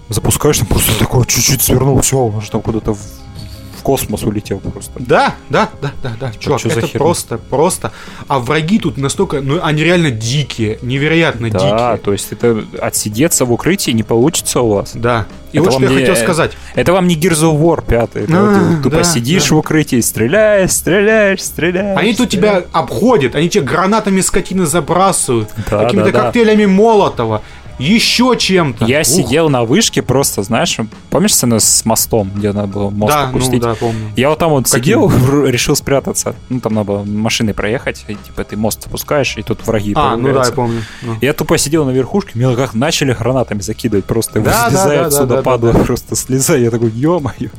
[0.09, 2.97] запускаешь, там просто такой чуть-чуть свернул, все, он же там куда-то
[3.83, 4.93] в, космос улетел просто.
[4.99, 7.93] Да, да, да, да, да, чувак, за это просто, просто.
[8.29, 11.97] А враги тут настолько, ну, они реально дикие, невероятно Да, дикие.
[12.05, 14.93] то есть это отсидеться в укрытии не получится у вас.
[14.95, 15.27] Да.
[15.53, 16.53] И Это вот что я не- хотел сказать.
[16.75, 18.11] Это вам не Gears of War 5.
[18.17, 19.57] Это А, вот ты тупо да, сидишь да.
[19.57, 21.99] в укрытии, стреляешь, стреляешь, стреляешь.
[21.99, 22.63] Они тут стреляешь.
[22.63, 26.25] тебя обходят, они тебе гранатами скотины забрасывают, Да, какими-то да, да.
[26.25, 27.43] коктейлями Молотова,
[27.83, 28.85] еще чем-то.
[28.85, 29.07] Я Ух.
[29.07, 30.77] сидел на вышке просто, знаешь,
[31.11, 34.13] помнишь сцену с мостом, где надо было мост Да, ну да, помню.
[34.17, 34.83] Я вот там вот Каким?
[35.11, 36.35] сидел, решил спрятаться.
[36.49, 40.17] Ну, там надо было машиной проехать, и, типа ты мост опускаешь, и тут враги А,
[40.17, 40.83] ну да, я помню.
[41.03, 41.17] Ну.
[41.21, 45.07] Я тупо сидел на верхушке, меня как начали гранатами закидывать, просто Да, да, слезаю да,
[45.07, 45.81] отсюда, да, да, падаю, да.
[45.81, 47.51] просто слезаю, я такой, ё-моё.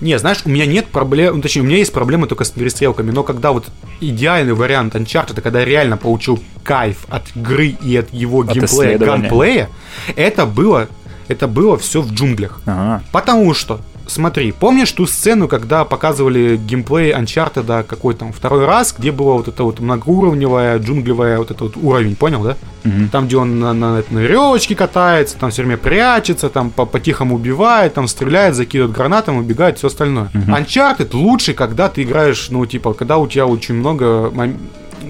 [0.00, 3.10] Не, знаешь, у меня нет проблем, ну, точнее, у меня есть проблемы только с перестрелками,
[3.10, 3.66] но когда вот
[4.00, 8.98] идеальный вариант Uncharted, когда я реально получил кайф от игры и от его От геймплея,
[8.98, 9.68] ганплея,
[10.14, 10.88] это было,
[11.26, 12.60] это было все в джунглях.
[12.66, 13.02] Ага.
[13.12, 19.12] Потому что, смотри, помнишь ту сцену, когда показывали геймплей Uncharted какой там второй раз, где
[19.12, 22.56] было вот это вот многоуровневая, джунглевая вот этот вот уровень, понял, да?
[22.84, 23.08] Мгм.
[23.10, 27.36] Там, где он на, на, на веревочке катается, там все время прячется, там по- по-тихому
[27.36, 30.30] убивает, там стреляет, закидывает гранатом, убегает, все остальное.
[30.34, 34.32] Uncharted лучше, когда ты играешь, ну, типа, когда у тебя очень много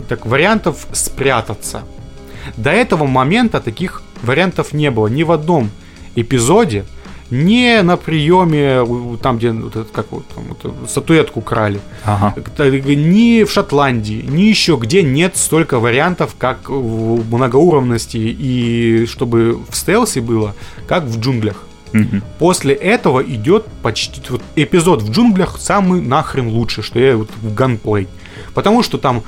[0.09, 1.83] так, вариантов спрятаться.
[2.57, 5.71] До этого момента таких вариантов не было ни в одном
[6.15, 6.85] эпизоде,
[7.31, 8.85] не на приеме,
[9.23, 12.33] там, где вот этот, как вот, там, вот статуэтку крали, Ага.
[12.37, 19.59] Как-то ни в Шотландии, ни еще где нет столько вариантов, как в многоуровности и чтобы
[19.69, 20.55] в стелсе было,
[20.87, 21.65] как в джунглях.
[21.93, 22.23] Мгм.
[22.39, 27.55] После этого идет почти вот эпизод в джунглях самый нахрен лучший, что я вот в
[27.55, 28.09] ганплей.
[28.55, 29.23] Потому что там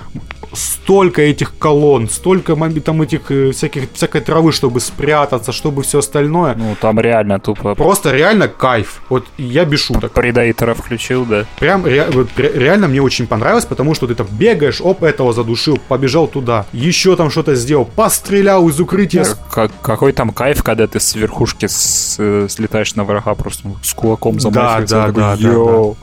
[0.52, 6.54] столько этих колонн, столько там этих э, всяких всякой травы, чтобы спрятаться, чтобы все остальное.
[6.56, 9.02] Ну, там реально тупо Просто реально кайф.
[9.08, 10.12] Вот я без шуток.
[10.12, 11.44] Предейтера включил, да.
[11.58, 15.32] Прям ре- вот ре- реально мне очень понравилось, потому что ты там бегаешь, оп, этого
[15.32, 19.26] задушил, побежал туда, еще там что-то сделал, пострелял из укрытия.
[19.50, 23.94] Как, какой там кайф, когда ты с верхушки с- э, слетаешь на врага просто с
[23.94, 24.94] кулаком Да, замахивается.
[24.96, 25.96] да, такой, да, да, «Йоу».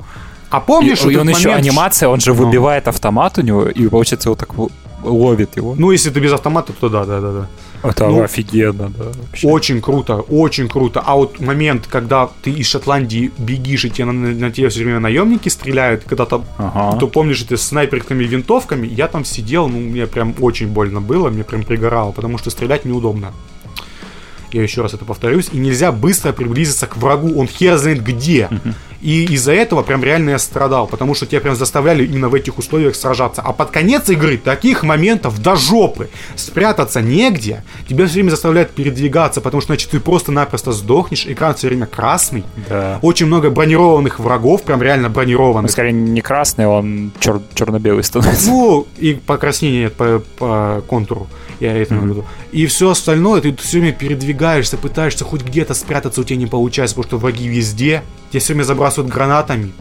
[0.50, 2.46] А И, помнишь, и этот он еще момент, анимация, он же Ну.
[2.46, 4.50] выбивает автомат у него, и получается вот так
[5.04, 5.76] ловит его.
[5.78, 7.48] Ну, если ты без автомата, то да, да, да, да.
[7.84, 9.06] Это ну, офигенно, да.
[9.22, 9.48] вообще.
[9.48, 11.00] Очень круто, очень круто.
[11.06, 15.00] А вот момент, когда ты из Шотландии бегишь, и тебе на, на тебя все время
[15.00, 16.98] наемники стреляют, когда там, Ага.
[16.98, 21.30] то помнишь, ты с снайперскими винтовками, я там сидел, ну, мне прям очень больно было,
[21.30, 23.32] мне прям пригорало, потому что стрелять неудобно.
[24.52, 25.50] Я еще раз это повторюсь.
[25.52, 28.50] И нельзя быстро приблизиться к врагу, он хер знает где.
[29.02, 32.58] И из-за этого прям реально я страдал, потому что тебя прям заставляли именно в этих
[32.58, 33.42] условиях сражаться.
[33.42, 36.10] А под конец игры таких моментов до жопы.
[36.36, 37.64] Спрятаться негде.
[37.88, 41.26] Тебя все время заставляют передвигаться, потому что значит ты просто-напросто сдохнешь.
[41.28, 42.44] Экран все время красный.
[42.70, 43.00] Да.
[43.02, 45.72] Очень много бронированных врагов, прям реально Он бронированных.
[45.72, 48.50] скорее не красный, он чер- черно-белый становится.
[48.50, 51.28] Ну, и покраснение по, по контуру.
[51.60, 52.26] Я это в виду.
[52.52, 56.96] И все остальное, ты все время передвигаешься, пытаешься хоть где-то спрятаться, у тебя не получается,
[56.96, 58.04] потому что враги везде.
[58.30, 59.74] Тебя все время забрасывают гранатами.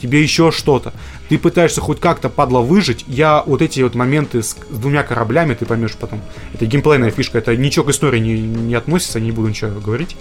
[0.00, 0.92] Тебе еще что-то.
[1.28, 3.04] Ты пытаешься хоть как-то, падла, выжить.
[3.06, 6.22] Я вот эти вот моменты с, с двумя кораблями, ты поймешь потом.
[6.54, 10.16] Это геймплейная фишка, это ничего к истории не, не относится, не буду ничего говорить.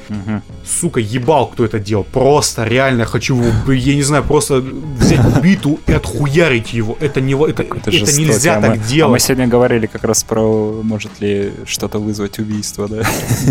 [0.66, 2.04] Сука, ебал, кто это делал.
[2.04, 4.58] Просто, реально, хочу я не знаю, просто
[5.00, 6.98] взять биту и отхуярить его.
[7.00, 8.20] Это, не, это, это, жестоко.
[8.22, 9.12] нельзя А так мы- А делать.
[9.12, 13.04] мы сегодня говорили как раз про, может ли что-то вызвать убийство, да?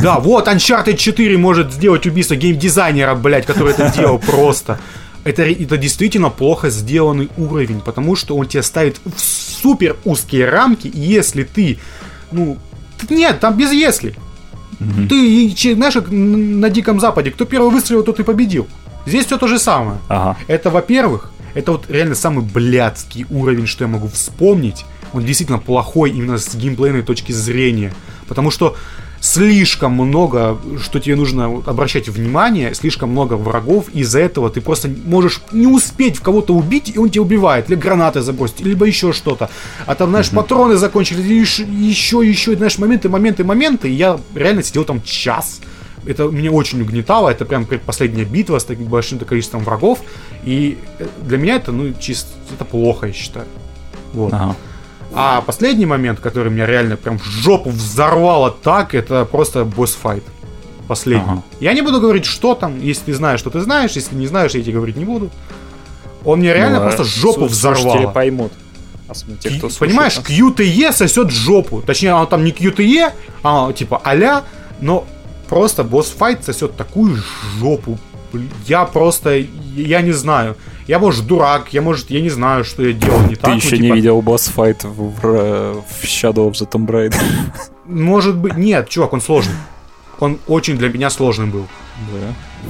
[0.02, 4.78] Да, вот Uncharted 4 может сделать убийство геймдизайнера, блядь, который это делал просто.
[5.26, 10.86] Это, это действительно плохо сделанный уровень, потому что он тебя ставит в супер узкие рамки,
[10.86, 11.78] и если ты,
[12.32, 12.58] ну,
[13.10, 14.14] нет, там без если.
[15.08, 18.68] Ты, и че- знаешь, как на Диком Западе, кто первый выстрелил, тот и победил.
[19.06, 19.98] Здесь все то же самое.
[20.08, 20.36] Ага.
[20.48, 24.84] Это, во-первых, это вот реально самый блядский уровень, что я могу вспомнить.
[25.12, 27.94] Он действительно плохой именно с геймплейной точки зрения.
[28.28, 28.76] Потому что
[29.26, 34.88] слишком много, что тебе нужно обращать внимание, слишком много врагов, и из-за этого ты просто
[35.04, 39.12] можешь не успеть в кого-то убить, и он тебя убивает, или гранаты забросить, либо еще
[39.12, 39.50] что-то.
[39.86, 44.62] А там, знаешь, патроны закончились, ш- еще, еще, знаешь, моменты, моменты, моменты, и я реально
[44.62, 45.60] сидел там час.
[46.06, 49.98] Это меня очень угнетало, это прям предпоследняя битва с таким большим количеством врагов,
[50.44, 53.46] и э, для меня это, ну, чисто, это плохо, я считаю.
[54.12, 54.32] Вот.
[54.32, 54.54] Ага.
[55.16, 60.22] А последний момент, который меня реально прям в жопу взорвало так, это просто босс-файт.
[60.88, 61.24] Последний.
[61.26, 61.42] Ага.
[61.60, 62.80] Я не буду говорить, что там.
[62.80, 63.92] Если ты знаешь, что ты знаешь.
[63.92, 65.30] Если не знаешь, я тебе говорить не буду.
[66.24, 68.12] Он мне реально Ну, а просто жопу слуш- Слушатели взорвало.
[68.12, 68.52] поймут.
[69.08, 70.18] Особенно те, кто слушает Понимаешь.
[70.18, 71.82] QTE сосет жопу.
[71.82, 73.12] Точнее, оно там не QTE,
[73.42, 74.42] а типа аля,
[74.80, 75.06] но
[75.48, 77.22] просто босс-файт сосет такую
[77.58, 77.98] жопу.
[78.66, 79.44] Я просто,
[79.76, 80.56] я не знаю.
[80.86, 83.50] Я, может, дурак, я, может, я не знаю, что я делал не Ты так.
[83.50, 84.88] ну, еще не типа, видел босс-файт в,
[85.20, 87.20] в- в Shadow of the Tomb Raider.
[87.86, 89.54] Может быть, нет, чувак, он сложный.
[90.20, 91.66] Он очень для меня сложный был.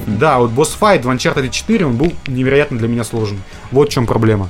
[0.07, 3.39] Да, вот босс-файт в Uncharted 4, он был невероятно для меня сложный.
[3.71, 4.49] Вот в чем проблема.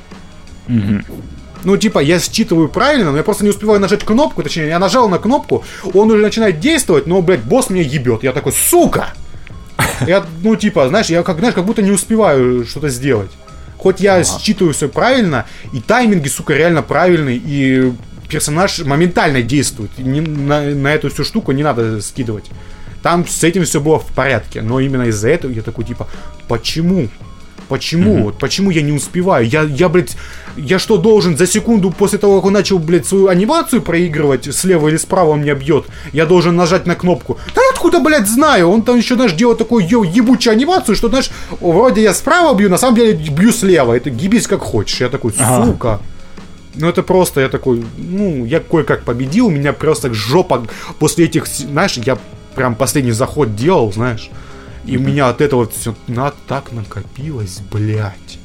[1.63, 5.09] Ну, типа, я считываю правильно, но я просто не успеваю нажать кнопку, точнее, я нажал
[5.09, 8.23] на кнопку, он уже начинает действовать, но, блядь, босс меня ебет.
[8.23, 9.13] Я такой, сука!
[10.05, 13.31] Я, ну, типа, знаешь, я как, знаешь, как будто не успеваю что-то сделать.
[13.77, 17.93] Хоть я считываю все правильно, и тайминги, сука, реально правильные, и
[18.27, 19.91] персонаж моментально действует.
[19.97, 22.45] Не- на, на эту всю штуку не надо скидывать.
[23.03, 26.07] Там с этим все было в порядке, но именно из-за этого я такой, типа,
[26.47, 27.07] почему?
[27.69, 28.23] Почему?
[28.23, 29.45] Вот почему я не успеваю?
[29.47, 30.15] Я, я, блядь,
[30.55, 34.87] я что должен за секунду после того, как он начал, блядь, свою анимацию проигрывать, слева
[34.87, 37.37] или справа он меня бьет, я должен нажать на кнопку.
[37.55, 38.69] Да я откуда, блядь, знаю?
[38.69, 41.29] Он там еще, знаешь, делает такую ё- ебучую анимацию, что, знаешь,
[41.59, 43.93] вроде я справа бью, на самом деле бью слева.
[43.93, 45.01] Это гибись как хочешь.
[45.01, 45.33] Я такой,
[45.65, 45.99] сука.
[46.75, 50.63] Ну это просто, я такой, ну, я кое-как победил, у меня просто жопа
[50.99, 52.17] после этих, знаешь, я
[52.55, 54.29] прям последний заход делал, знаешь,
[54.85, 58.39] и у меня от этого все на, так накопилось, блядь.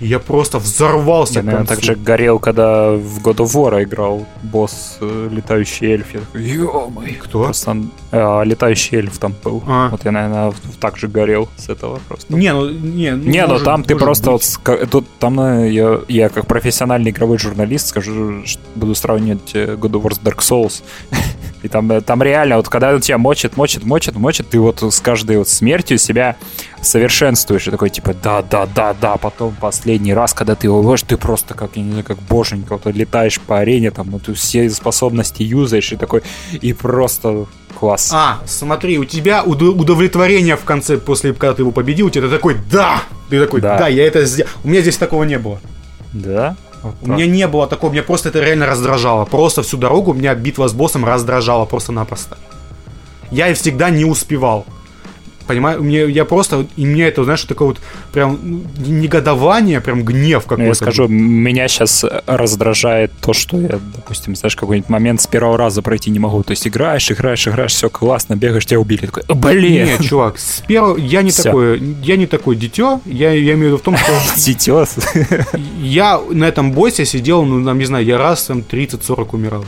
[0.00, 4.26] И я просто взорвался Я, наверное, так же горел, когда в God of War играл
[4.44, 6.14] босс э, летающий эльф.
[6.34, 7.14] Ё-моё.
[7.18, 7.42] Кто?
[7.44, 7.76] Просто
[8.12, 9.60] э, летающий эльф там был.
[9.66, 9.88] А.
[9.88, 12.32] Вот я, наверное, так же горел с этого просто.
[12.32, 14.58] Не, ну, не, ну, Не, ну может- там ты просто быть.
[14.64, 19.74] вот тут там э, я, я как профессиональный игровой журналист скажу, что буду сравнивать э,
[19.74, 20.82] God of War с Dark Souls.
[21.62, 24.82] И там, э, там реально, вот когда он тебя мочит, мочит, мочит, мочит, ты вот
[24.82, 26.36] с каждой вот смертью себя
[26.82, 27.66] совершенствуешь.
[27.66, 29.16] И такой типа, да, да, да, да.
[29.16, 32.78] Потом последний раз, когда ты его ловишь, ты просто как, я не знаю, как боженька,
[32.82, 36.22] вот летаешь по арене, там, вот, все способности юзаешь, и такой,
[36.52, 37.46] и просто
[37.78, 38.10] класс.
[38.12, 42.28] А, смотри, у тебя удо- удовлетворение в конце, после, когда ты его победил, у тебя
[42.28, 43.02] такой, да!
[43.30, 43.88] Ты такой, да, Да.
[43.88, 44.48] я это сделал.
[44.64, 45.60] У меня здесь такого не было.
[46.12, 46.56] Да?
[46.82, 49.24] Вот У меня не было такого, меня просто это реально раздражало.
[49.24, 52.36] Просто всю дорогу меня битва с боссом раздражала просто-напросто.
[53.30, 54.64] Я и всегда не успевал.
[55.48, 57.78] Понимаю, мне, я просто, и мне это, знаешь, такое вот
[58.12, 60.68] прям ну, негодование, прям гнев Ну, какой-то.
[60.68, 65.80] Я скажу, меня сейчас раздражает то, что я, допустим, знаешь, какой-нибудь момент с первого раза
[65.82, 66.42] пройти не могу.
[66.42, 69.06] То есть играешь, играешь, играешь, все классно, бегаешь, тебя убили.
[69.06, 69.86] Такой, «А, блин!
[69.86, 71.42] Нет, чувак, с первого, я не Всё.
[71.44, 74.96] такой, я не такой дитё, я, я имею в виду в том, что Сетёс.
[75.80, 79.64] я на этом боссе сидел, ну, там, не знаю, я раз там 30-40 умирал.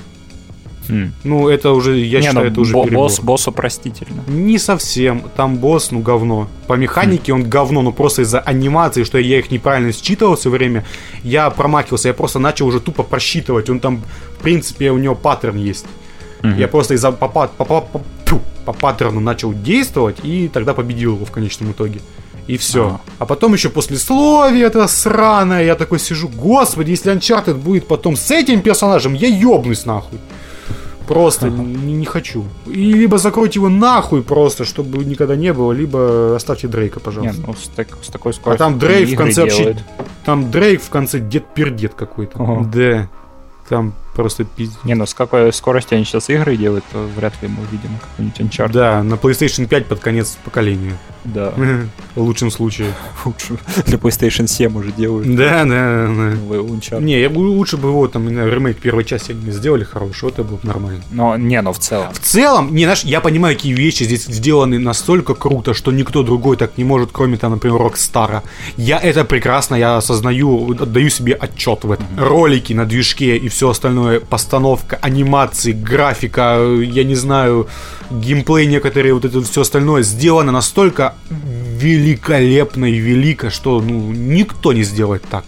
[1.24, 3.04] Ну, это уже, я Не, считаю, ну, это уже бо- перебор.
[3.04, 4.22] босс, боссу простительно.
[4.28, 5.22] Не совсем.
[5.36, 6.48] Там босс, ну, говно.
[6.66, 10.84] По механике он говно, но просто из-за анимации, что я их неправильно считывал все время,
[11.24, 12.08] я промахивался.
[12.08, 13.70] Я просто начал уже тупо просчитывать.
[13.70, 14.02] Он там,
[14.38, 15.86] в принципе, у него паттерн есть.
[16.58, 21.24] Я просто из-за по, по, по- тьфу, по паттерну начал действовать, и тогда победил его
[21.24, 22.00] в конечном итоге.
[22.46, 22.86] И все.
[22.86, 23.00] Ага.
[23.18, 28.30] А потом еще послесловие это сраное, я такой сижу, господи, если Uncharted будет потом с
[28.30, 30.18] этим персонажем, я ёбнусь нахуй.
[31.10, 32.44] Просто не, не хочу.
[32.66, 37.42] И либо закройте его нахуй просто, чтобы никогда не было, либо оставьте Дрейка, Не, пожалуйста.
[37.48, 38.64] ну с, так- с такой а скоростью.
[38.64, 39.76] там Дрейк в конце вообще...
[40.24, 42.40] Там Дрейк в конце дед-пердед какой-то.
[42.40, 42.70] Ага.
[42.72, 43.08] Да.
[43.68, 44.78] Там просто пиздец.
[44.84, 48.40] Не, ну с какой скоростью они сейчас игры делают, то вряд ли мы увидим какой-нибудь
[48.40, 48.72] Uncharted.
[48.72, 50.96] Да, на PlayStation 5 под конец поколения.
[51.24, 51.52] Да.
[52.14, 52.94] В лучшем случае.
[53.24, 55.34] Лучше для PlayStation 7 уже делают.
[55.36, 56.08] Да, да, да.
[56.08, 57.02] новый Uncharted.
[57.02, 60.34] Не, я бы лучше бы его там, знаю, ремейк первой части они сделали хороший, вот
[60.34, 61.02] это было бы нормально.
[61.10, 62.12] Но, не, ну в целом.
[62.12, 66.56] В целом, не, знаешь, я понимаю, какие вещи здесь сделаны настолько круто, что никто другой
[66.56, 68.42] так не может, кроме там, например, Рокстара.
[68.76, 72.06] Я это прекрасно, я осознаю, отдаю себе отчет в этом.
[72.16, 77.68] Ролики на движке и все остальное, постановка, анимации, графика, я не знаю,
[78.10, 84.82] геймплей некоторые, вот это все остальное сделано настолько великолепно и велико, что ну, никто не
[84.82, 85.44] сделает так.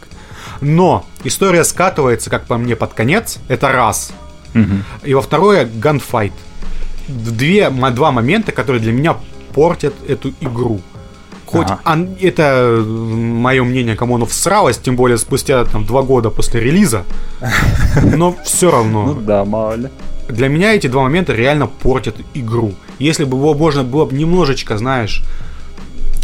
[0.60, 3.38] Но история скатывается, как по мне, под конец.
[3.48, 4.12] Это раз.
[5.02, 6.32] И во второе, ганфайт.
[7.08, 9.16] Две, два момента, которые для меня
[9.54, 10.80] портят эту игру.
[11.52, 11.80] Хоть Ага.
[11.84, 17.04] ан- это мое мнение, кому оно всралось, тем более спустя там два года после релиза,
[18.16, 19.04] но все равно.
[19.14, 19.88] Ну да, мало ли.
[20.28, 22.72] Для меня эти два момента реально портят игру.
[22.98, 25.22] Если бы его можно было бы немножечко, знаешь,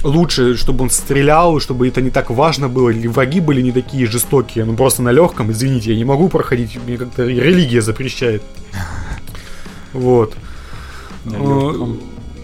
[0.02, 4.06] лучше, чтобы он стрелял, чтобы это не так важно было, или враги были не такие
[4.06, 8.42] жестокие, ну просто на легком, извините, я не могу проходить, мне как-то религия запрещает.
[9.92, 10.34] Вот.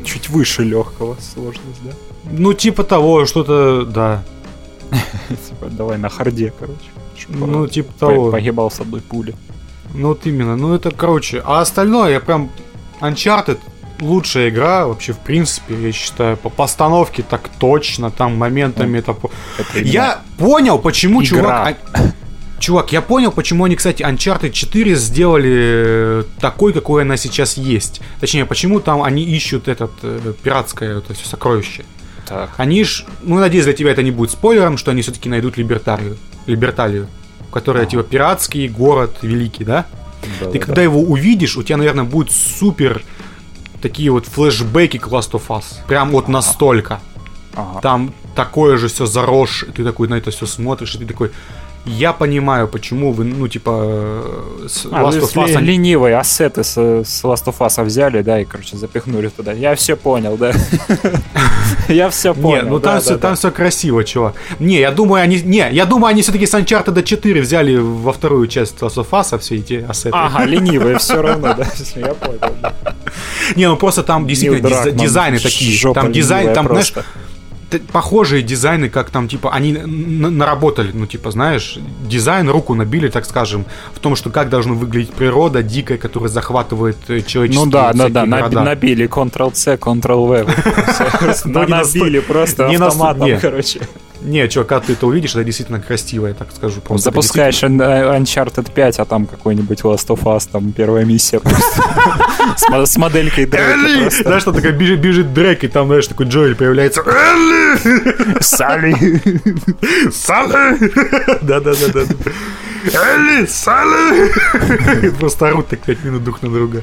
[0.05, 1.91] Чуть выше легкого сложность, да?
[2.31, 4.23] Ну, типа того, что-то, да.
[5.29, 6.79] Типа, давай на харде, короче.
[7.29, 8.31] Ну, типа того.
[8.31, 9.35] Погибал с одной пули.
[9.95, 10.57] Ну, вот именно.
[10.57, 11.43] Ну, это, короче.
[11.45, 12.51] А остальное, я прям...
[13.01, 13.59] Uncharted
[14.01, 19.17] лучшая игра вообще, в принципе, я считаю, по постановке так точно, там моментами это...
[19.59, 21.75] Это Я понял, почему игра.
[21.75, 21.79] чувак...
[22.57, 27.57] а- Чувак, я понял, почему они, кстати, Uncharted 4 сделали э, такой, какой она сейчас
[27.57, 28.01] есть.
[28.21, 31.85] Точнее, почему там они ищут этот э, пиратское это все сокровище.
[32.27, 32.51] Так.
[32.57, 36.17] Они ж, ну, надеюсь, для тебя это не будет спойлером, что они все-таки найдут Либертарию,
[36.47, 37.09] Либерталию,
[37.53, 39.87] которая, типа, пиратский город великий, да?
[40.41, 43.03] Да, Ты да, когда его увидишь, у тебя, наверное, будет супер
[43.83, 45.65] такие вот флешбеки к Last of Us.
[45.87, 47.01] Прям вот настолько.
[47.55, 47.81] Ага.
[47.81, 49.73] Там такое же все заросшее.
[49.73, 51.31] Ты такой на это все смотришь, и ты такой...
[51.87, 55.61] Я понимаю, почему вы, ну, типа, э, с А, Last of Us...
[55.61, 59.53] ли- ленивые ассеты с, с Last of Us взяли, да, и, короче, запихнули туда.
[59.53, 60.53] Я все понял, да.
[61.89, 62.69] Я все Не, понял.
[62.69, 64.35] ну там все, там красиво, чувак.
[64.59, 68.47] Не, я думаю, они, не, я думаю, они все-таки с Uncharted 4 взяли во вторую
[68.47, 70.17] часть Last of Us, а все эти ассеты.
[70.17, 71.67] Ага, ленивые все равно, да.
[71.97, 72.41] Я понял.
[73.57, 75.93] Не, ну просто там действительно дизайны такие.
[75.93, 76.95] Там дизайн, там, знаешь,
[77.93, 81.79] похожие дизайны, как там, типа, они наработали, ну, типа, знаешь,
[82.09, 83.65] дизайн, руку набили, так скажем,
[83.95, 88.09] в том, что как должна выглядеть природа дикая, которая захватывает э, человеческие Ну да, да,
[88.09, 88.63] да, города.
[88.63, 90.47] набили Ctrl-C, Ctrl-V.
[91.45, 93.81] Набили просто автоматом, короче.
[94.25, 96.81] Не, чувак, когда ты это увидишь, это действительно красиво, я так скажу.
[96.81, 101.83] Просто Запускаешь Un- Uncharted 5, а там какой-нибудь Last of Us, там первая миссия просто.
[102.57, 104.11] С мо- С моделькой Дрейка.
[104.23, 107.03] Знаешь, что такое бежит, Дрейк, и там, знаешь, такой Джоэль появляется.
[107.03, 108.41] Элли!
[108.41, 108.95] Салли!
[110.11, 110.91] Салли!
[111.43, 112.01] Да-да-да-да.
[112.95, 113.47] Элли!
[113.47, 115.11] Салли!
[115.19, 116.83] Просто орут так 5 минут друг на друга.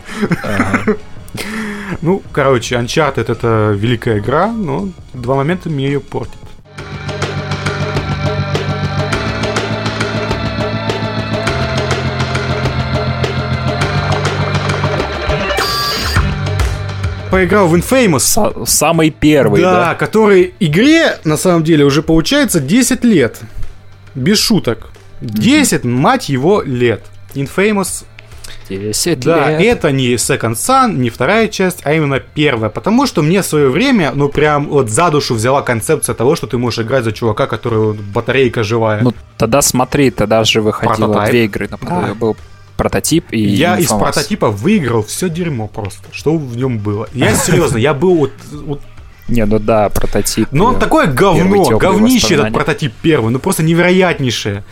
[2.01, 6.35] Ну, короче, Uncharted это великая игра, но два момента мне ее портят.
[17.32, 18.18] Поиграл в Infamous.
[18.20, 19.95] Са- Самый первый, да, да?
[19.95, 23.40] который игре, на самом деле, уже получается 10 лет.
[24.16, 24.90] Без шуток.
[25.22, 27.06] 10, мать его, лет.
[27.34, 28.03] Infamous
[28.70, 29.78] 10 да, лет.
[29.78, 32.70] это не Second Son, не вторая часть, а именно первая.
[32.70, 36.48] Потому что мне в свое время, ну, прям вот за душу взяла концепция того, что
[36.48, 39.02] ты можешь играть за чувака, который батарейка живая.
[39.02, 41.30] Ну, тогда смотри, тогда же выходило Прототайп.
[41.32, 41.68] две игры.
[41.72, 42.14] например, Да.
[42.16, 42.36] Был
[42.82, 47.08] прототип и я из прототипа выиграл все дерьмо просто, что в нем было.
[47.14, 48.82] Я серьезно, я был вот, вот
[49.28, 50.49] Не, ну да, прототип.
[50.52, 54.64] Ну, он э, такое говно, говнище этот прототип первый, ну просто невероятнейшее.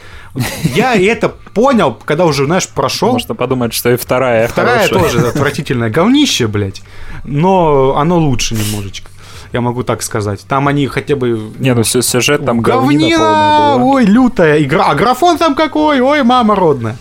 [0.75, 3.13] Я это понял, когда уже, знаешь, прошел.
[3.13, 5.11] Можно подумать, что и вторая Вторая хорошая.
[5.11, 6.81] тоже отвратительное говнище, блядь.
[7.23, 9.09] Но оно лучше немножечко.
[9.51, 10.45] Я могу так сказать.
[10.47, 11.51] Там они хотя бы...
[11.57, 13.83] Не, ну сю- сюжет там говнина Говнина!
[13.83, 14.85] Ой, лютая игра.
[14.89, 16.01] А графон там какой?
[16.01, 16.97] Ой, мама родная.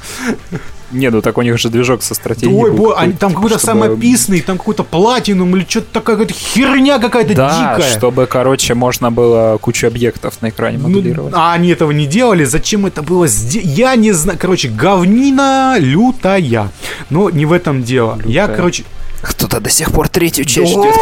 [0.90, 2.55] Не, ну так у них же движок со стратегией.
[2.56, 6.35] Ой, был бо, они, там какой-то чтобы- самописный, там какой-то платинум или что-то такая какая-то
[6.35, 7.90] херня какая-то Да, дикая.
[7.93, 11.35] чтобы, короче, можно было кучу объектов на экране Ну, моделировать.
[11.36, 13.70] а они этого не делали, зачем это было сделано?
[13.70, 16.70] Я не знаю, короче, говнина лютая.
[17.10, 18.19] Но не в этом дело.
[18.24, 18.56] Я, Лютая.
[18.56, 18.85] короче...
[19.20, 20.94] Кто-то до сих пор третью часть ждет.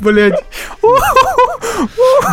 [0.00, 0.42] Блять.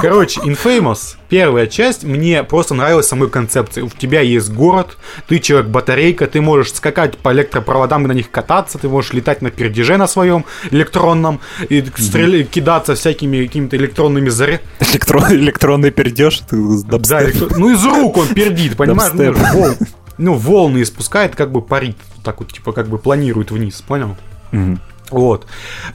[0.02, 3.86] Короче, Infamous, первая часть, мне просто нравилась самой концепцией.
[3.86, 4.98] У тебя есть город,
[5.28, 9.52] ты человек-батарейка, ты можешь скакать по электропроводам и на них кататься, ты можешь летать на
[9.52, 11.40] пердеже на своем электронном,
[11.70, 14.68] и стрелять, кидаться всякими какими-то электронными зарядами.
[14.80, 16.40] Электрон- электронный пердеж.
[16.50, 19.14] ты с Да, электро- ну из рук он пердит, понимаешь?
[19.14, 19.76] Ну, вол-
[20.18, 24.16] ну, волны испускает, как бы парит, так вот, типа, как бы планирует вниз, понял?
[24.52, 24.80] Мгм.
[25.14, 25.46] Вот.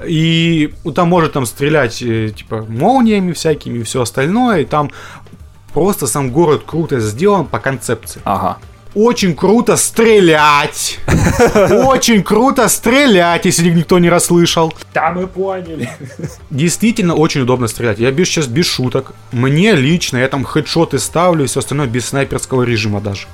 [0.07, 4.93] И ну, там может там стрелять, э, типа, молниями всякими и все остальное, и там
[5.74, 8.20] просто сам город круто сделан по концепции.
[8.24, 8.59] Ага.
[8.95, 11.01] Очень круто стрелять!
[11.70, 14.73] Очень круто стрелять, если никто не расслышал.
[14.95, 15.90] Да, мы поняли.
[16.51, 17.99] Действительно очень удобно стрелять.
[17.99, 19.12] Я без, сейчас без шуток.
[19.32, 23.27] Мне лично, я там хедшоты ставлю и все остальное без снайперского режима даже.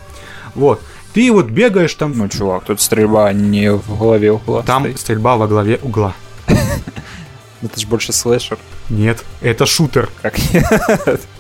[0.55, 0.81] Вот.
[1.15, 4.63] Ты вот бегаешь там, Ну, чувак, тут стрельба не в голове угла.
[4.63, 5.01] там стоит.
[5.01, 6.13] стрельба во главе угла.
[7.63, 8.59] Это же больше слэшер.
[8.91, 10.11] Нет, это шутер.
[10.21, 10.35] Как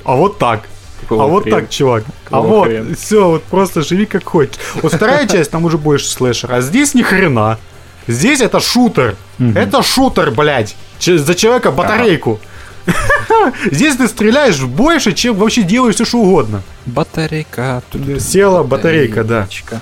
[0.04, 0.62] А вот так.
[1.02, 2.04] Какого а вот так, чувак.
[2.30, 4.54] а вот, все, вот просто живи как хочешь.
[4.80, 7.58] Вот вторая часть, там уже больше слэшер, а здесь ни хрена.
[8.06, 9.16] Здесь это шутер.
[9.38, 10.76] Это шутер, блядь.
[11.00, 12.40] За человека батарейку.
[13.70, 16.62] Здесь ты стреляешь больше, чем вообще делаешь все, что угодно.
[16.86, 17.82] Батарейка.
[18.18, 19.40] Села батарейка, да.
[19.42, 19.80] Батарейка.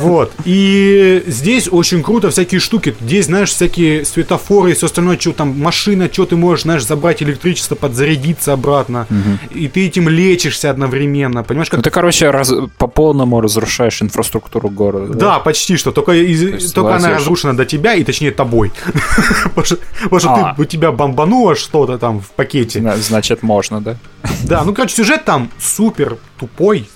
[0.00, 0.32] Вот.
[0.44, 2.94] И здесь очень круто всякие штуки.
[3.00, 7.22] Здесь, знаешь, всякие светофоры и все остальное, что там машина, что ты можешь, знаешь, забрать
[7.22, 9.06] электричество, подзарядиться обратно.
[9.50, 11.42] И ты этим лечишься одновременно.
[11.44, 15.12] Понимаешь, как Ну, ты, короче, раз- по полному разрушаешь инфраструктуру города.
[15.14, 15.92] Да, почти что.
[15.92, 18.72] Только, из- есть только она разрушена до тебя, и точнее тобой.
[19.54, 20.54] Потому что, А.
[20.58, 22.80] у тебя бомбануло что-то там в пакете.
[22.80, 23.96] Зна- Значит, можно, да?
[24.44, 26.88] Да, ну, короче, сюжет там супер тупой,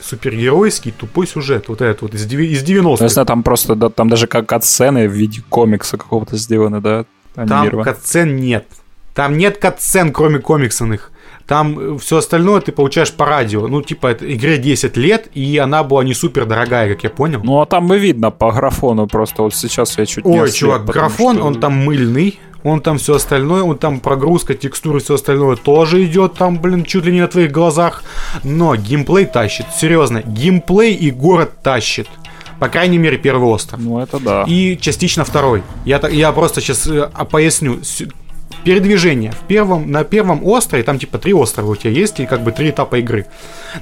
[0.00, 1.68] супергеройский, тупой сюжет.
[1.68, 3.08] Вот этот вот из, деви- из Ну, я 90-х.
[3.08, 7.04] знаю, там просто, да, там даже как сцены в виде комикса какого-то сделаны, да?
[7.34, 8.66] Там катсцен нет.
[9.14, 11.10] Там нет катсцен, кроме комиксных.
[11.46, 13.66] Там все остальное ты получаешь по радио.
[13.68, 17.40] Ну, типа, это игре 10 лет, и она была не супер дорогая, как я понял.
[17.44, 19.42] Ну, а там и видно по графону просто.
[19.42, 23.14] Вот сейчас я чуть не Ой, чувак, графон, что- он там мыльный, он там все
[23.16, 27.28] остальное, он там прогрузка, текстуры, все остальное тоже идет там, блин, чуть ли не на
[27.28, 28.02] твоих глазах.
[28.42, 32.08] Но геймплей тащит, серьезно, геймплей и город тащит.
[32.58, 33.80] По крайней мере, первый остров.
[33.80, 34.44] Ну, это да.
[34.48, 35.62] И частично второй.
[35.84, 36.88] Я, я просто сейчас
[37.30, 37.80] поясню.
[38.64, 39.30] Передвижение.
[39.32, 42.50] В первом, на первом острове, там типа три острова у тебя есть, и как бы
[42.50, 43.26] три этапа игры.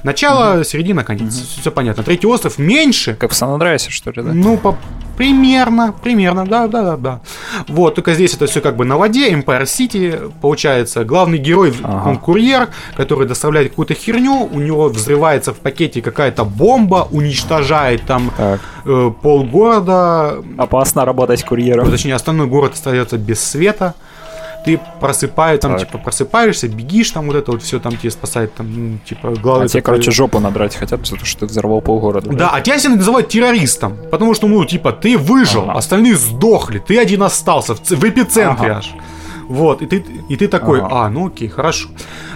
[0.03, 1.33] Начало, середина, конец.
[1.59, 2.03] Все понятно.
[2.03, 4.33] Третий остров меньше, Как в Сан-Андреасе, что ли, да?
[4.33, 4.77] ну, по...
[5.17, 7.21] примерно, примерно, да, да, да, да.
[7.67, 12.09] Вот, только здесь это все как бы на воде, Empire City, получается, главный герой, Ага.
[12.09, 18.31] он курьер, который доставляет какую-то херню, у него взрывается в пакете какая-то бомба, уничтожает там
[18.35, 18.59] Так.
[18.85, 21.89] э, полгорода, Опасно работать ну, курьером.
[21.89, 23.93] точнее, остальной город остается без света.
[24.65, 25.81] Ты просыпаешь, там, Так.
[25.87, 29.65] типа, просыпаешься, бегишь, там вот это вот все там тебе спасает, там, ну, типа, главное.
[29.65, 32.29] А те, короче, жопу надрать хотят, то, что ты взорвал полгорода.
[32.31, 35.73] Да, а тебя все называют террористом, потому что, ну, типа, ты выжил, Ага.
[35.79, 38.77] остальные сдохли, ты один остался в, в эпицентре Ага.
[38.77, 38.91] аж.
[39.47, 41.05] Вот, и ты, и ты такой, Ага.
[41.05, 41.89] а, ну окей, хорошо.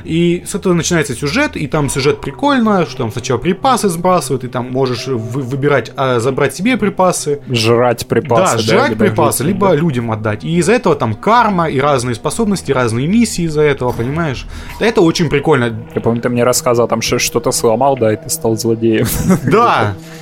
[0.04, 4.48] И с этого начинается сюжет, и там сюжет прикольно, что там сначала припасы сбрасывают, и
[4.48, 8.58] там можешь вы- выбирать, а, забрать себе припасы, Жрать припасы.
[8.58, 9.76] да, жрать либо припасы, жить, либо да.
[9.76, 10.44] людям отдать.
[10.44, 14.46] И из-за этого там карма и разные способности, разные миссии из-за этого, понимаешь?
[14.80, 15.74] Это очень прикольно.
[15.96, 19.08] Я помню, ты мне рассказал, там что-то сломал, да, и ты стал злодеем.
[19.52, 19.94] Да,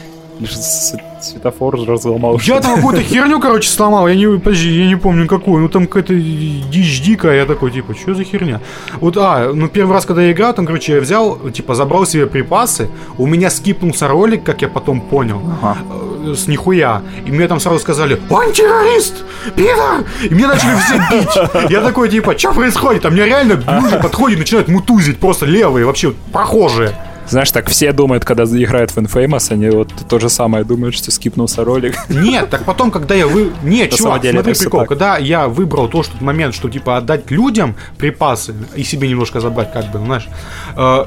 [1.22, 2.40] Светофор разломал.
[2.44, 4.08] я там какую-то херню, короче, сломал.
[4.08, 5.62] Я не, подожди, я не помню какую.
[5.64, 7.38] Ну там какая-то дичь дикая.
[7.38, 8.60] Я такой, типа, что за херня?
[9.00, 12.28] Вот, а, ну первый раз, когда я играл, там, короче, я взял, типа, забрал себе
[12.28, 12.90] припасы.
[13.18, 15.42] У меня скипнулся ролик, как я потом понял.
[15.62, 15.78] Ага.
[16.26, 17.02] э, С нихуя.
[17.26, 19.24] И мне там сразу сказали, он террорист!
[19.56, 20.04] Пидор!
[20.30, 21.72] И мне начали все бить.
[21.72, 23.06] Я такой, типа, что происходит?
[23.06, 25.18] А мне реально люди подходят и начинают мутузить.
[25.20, 26.92] Просто левые, вообще прохожие.
[27.28, 31.12] Знаешь, так все думают, когда играют в Infamous, они вот то же самое думают, что
[31.12, 31.98] скипнулся ролик.
[32.10, 33.52] Нет, так потом, когда я вы...
[33.64, 34.80] Нет, На чувак, деле смотри прикол.
[34.82, 34.90] так.
[34.90, 39.40] Когда я выбрал то, что тот момент, что типа отдать людям припасы и себе немножко
[39.40, 40.28] забрать, как бы, знаешь,
[40.76, 41.06] э,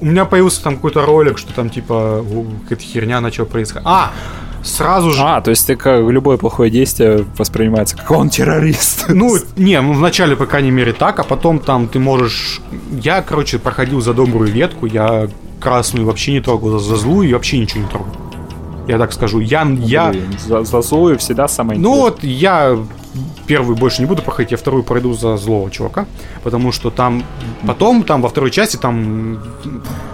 [0.00, 2.24] у меня появился там какой-то ролик, что там типа
[2.64, 3.86] какая-то херня начала происходить.
[3.86, 4.12] А,
[4.62, 5.20] сразу же...
[5.22, 9.06] А, то есть ты как любое плохое действие воспринимается как он террорист.
[9.08, 12.60] Ну, не, ну вначале, по крайней мере, так, а потом там ты можешь...
[12.90, 15.28] Я, короче, проходил за добрую ветку, я
[15.60, 18.12] красную вообще не трогал, за злую вообще ничего не трогал.
[18.88, 19.38] Я так скажу.
[19.40, 22.76] Я, я, Блин, за, за злую всегда самое ну вот я
[23.46, 26.06] первый больше не буду проходить, я вторую пройду за злого чувака,
[26.44, 27.24] потому что там
[27.66, 29.42] потом, там во второй части, там,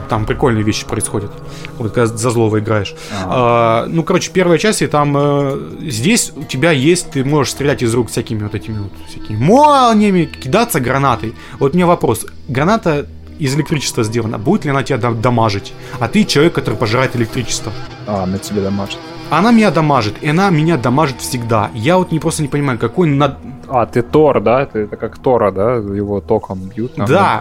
[0.08, 1.30] там прикольные вещи происходят,
[1.78, 2.94] вот когда за злого играешь.
[3.24, 7.82] А, ну, короче, первая часть, и там э, здесь у тебя есть, ты можешь стрелять
[7.82, 11.34] из рук всякими вот этими вот всякими молниями, кидаться гранатой.
[11.58, 13.06] Вот у меня вопрос, граната
[13.38, 15.72] из электричества сделана, будет ли она тебя дам- дамажить?
[15.98, 17.72] А ты человек, который пожирает электричество.
[18.06, 18.98] А, на тебе дамажит.
[19.30, 21.70] Она меня дамажит, и она меня дамажит всегда.
[21.74, 23.36] Я вот не просто не понимаю, какой над...
[23.68, 24.66] А, ты Тор, да?
[24.66, 25.74] Ты, это как Тора, да?
[25.74, 26.96] Его током бьют.
[26.96, 27.40] на Да.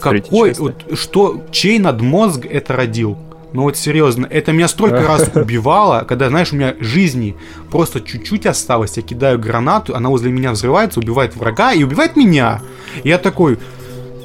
[0.00, 3.16] Какой, вот, что, чей надмозг это родил?
[3.52, 7.36] Ну вот серьезно, это меня столько раз убивало, когда, знаешь, у меня жизни
[7.70, 12.60] просто чуть-чуть осталось, я кидаю гранату, она возле меня взрывается, убивает врага и убивает меня.
[13.04, 13.58] Я такой,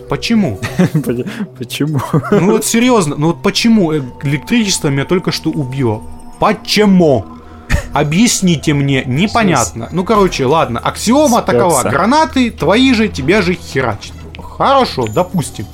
[0.10, 0.60] почему?
[1.58, 2.00] Почему?
[2.32, 6.02] Ну вот серьезно, ну вот почему электричество меня только что убило?
[6.40, 7.26] Почему?
[7.94, 9.90] Объясните мне, непонятно.
[9.92, 11.82] Ну, короче, ладно, аксиома такова.
[11.84, 14.14] Гранаты твои же, тебя же херачат.
[14.58, 15.66] Хорошо, допустим.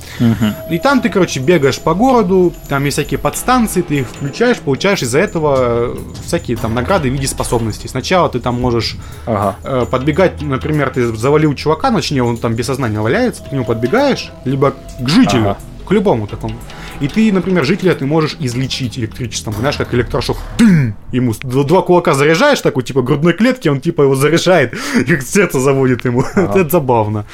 [0.70, 5.02] И там ты, короче, бегаешь по городу, там есть всякие подстанции, ты их включаешь, получаешь
[5.02, 7.88] из-за этого э, всякие там награды в виде способностей.
[7.88, 8.96] Сначала ты там можешь
[9.26, 9.56] Ага.
[9.64, 13.64] э, подбегать, например, ты завалил чувака, точнее, он там без сознания валяется, ты к нему
[13.64, 15.58] подбегаешь, либо к жителю, Ага.
[15.86, 16.54] К любому такому.
[17.00, 20.36] И ты, например, жителя ты можешь излечить электричеством, знаешь, как электрошок.
[20.58, 20.94] Дым!
[21.12, 24.74] Ему два кулака заряжаешь, такой, типа, грудной клетки, он, типа, его заряжает,
[25.06, 26.22] и сердце заводит ему.
[26.34, 27.26] Это забавно.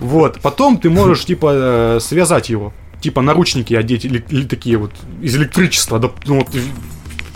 [0.00, 0.40] Вот.
[0.40, 2.72] Потом ты можешь, типа, э, связать его.
[3.00, 5.98] Типа, наручники одеть, или, или такие вот, из электричества.
[5.98, 6.48] да, ну, вот,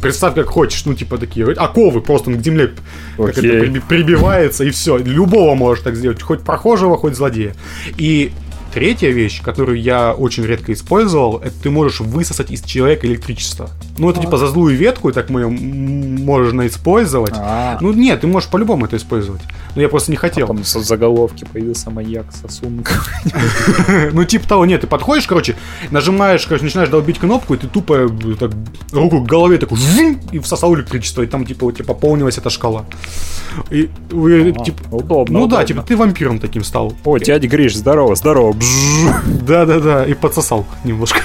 [0.00, 2.74] Представь, как хочешь, ну, типа, такие вот оковы, просто он к земле
[3.16, 4.98] как это, прибивается, и все.
[4.98, 7.54] Любого можешь так сделать, хоть прохожего, хоть злодея.
[7.96, 8.32] И
[8.76, 13.70] третья вещь, которую я очень редко использовал, это ты можешь высосать из человека электричество.
[13.96, 17.32] Ну, это типа за злую ветку, так мы можно использовать.
[17.38, 19.40] А, Ну, нет, ты можешь по-любому это использовать.
[19.76, 20.46] Но я просто не хотел.
[20.46, 22.84] там со заголовки появился маньяк сосун.
[24.12, 25.56] Ну, типа того, нет, ты подходишь, короче,
[25.90, 28.08] нажимаешь, короче, начинаешь долбить кнопку, и ты тупо э,
[28.38, 28.50] так,
[28.92, 29.78] руку к голове такой
[30.32, 32.84] и всосал электричество, и там, типа, у тебя пополнилась эта шкала.
[33.70, 33.88] И,
[34.64, 36.94] типа, удобно, ну да, типа, ты вампиром таким стал.
[37.04, 38.54] О, дядя Гриш, здорово, здорово.
[39.26, 41.20] Да-да-да, и подсосал немножко.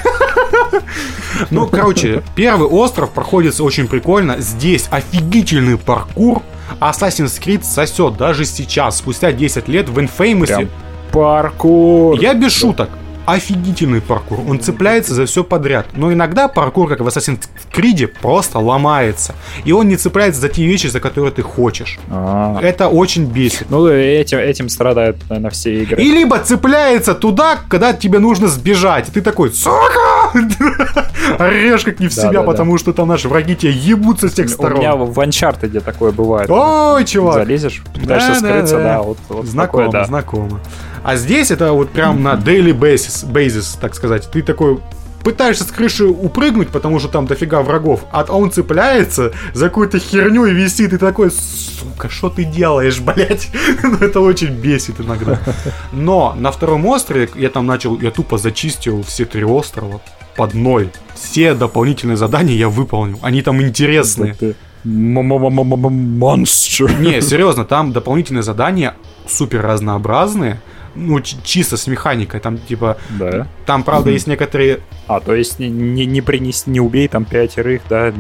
[1.50, 4.40] Ну, короче, первый остров проходится очень прикольно.
[4.40, 6.42] Здесь офигительный паркур.
[6.80, 10.46] Assassin's Creed сосет даже сейчас, спустя 10 лет в Infamous.
[10.48, 10.70] Прям
[11.12, 12.20] паркур.
[12.20, 12.90] Я без шуток.
[13.26, 14.40] Офигительный паркур.
[14.48, 15.88] Он цепляется за все подряд.
[15.94, 19.36] Но иногда паркур, как в Assassin's Creed, просто ломается.
[19.64, 22.00] И он не цепляется за те вещи, за которые ты хочешь.
[22.10, 22.60] А.
[22.62, 23.70] Это очень бесит.
[23.70, 26.02] Ну, этим, этим страдают, наверное, все игры.
[26.02, 29.10] И либо цепляется туда, когда тебе нужно сбежать.
[29.10, 30.32] И ты такой, сука!
[31.40, 34.64] Орешь как не в себя, потому что там наши враги тебя ебутся с тех У
[34.64, 35.12] меня сторон.
[35.12, 36.50] в Uncharted такое бывает.
[36.50, 37.36] Ой, чувак!
[37.36, 40.60] Залезешь, пытаешься скрыться, да, знакомо, знакомо.
[41.04, 44.30] А здесь это вот прям на daily basis, basis, так сказать.
[44.32, 44.80] Ты такой
[45.24, 50.46] пытаешься с крыши упрыгнуть, потому что там дофига врагов, а он цепляется за какую-то херню
[50.46, 53.50] и висит, и такой, сука, что ты делаешь, блядь?
[53.84, 55.40] Ну, это очень бесит иногда.
[55.92, 60.02] Но на втором острове я там начал, я тупо зачистил все три острова
[60.36, 60.90] под ноль.
[61.16, 63.20] Все дополнительные задания я выполнил.
[63.22, 64.36] Они там интересные.
[64.84, 66.92] Монстр.
[67.00, 68.96] Не, серьезно, там дополнительные задания
[69.28, 70.62] супер разнообразные.
[70.96, 72.40] Ну, чисто с механикой.
[72.40, 73.48] Там, типа, Да.
[73.66, 74.80] там, правда, есть некоторые...
[75.08, 78.14] А, то есть не, не, не принеси, не убей там пятерых, да,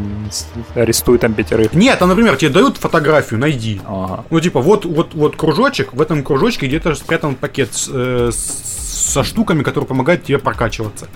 [0.75, 1.73] арестуй там пятерых.
[1.73, 3.81] Нет, там, например, тебе дают фотографию, найди.
[3.85, 4.25] Ага.
[4.29, 9.23] Ну, типа, вот, вот, вот кружочек, в этом кружочке где-то спрятан пакет с, э, со
[9.23, 11.07] штуками, которые помогают тебе прокачиваться.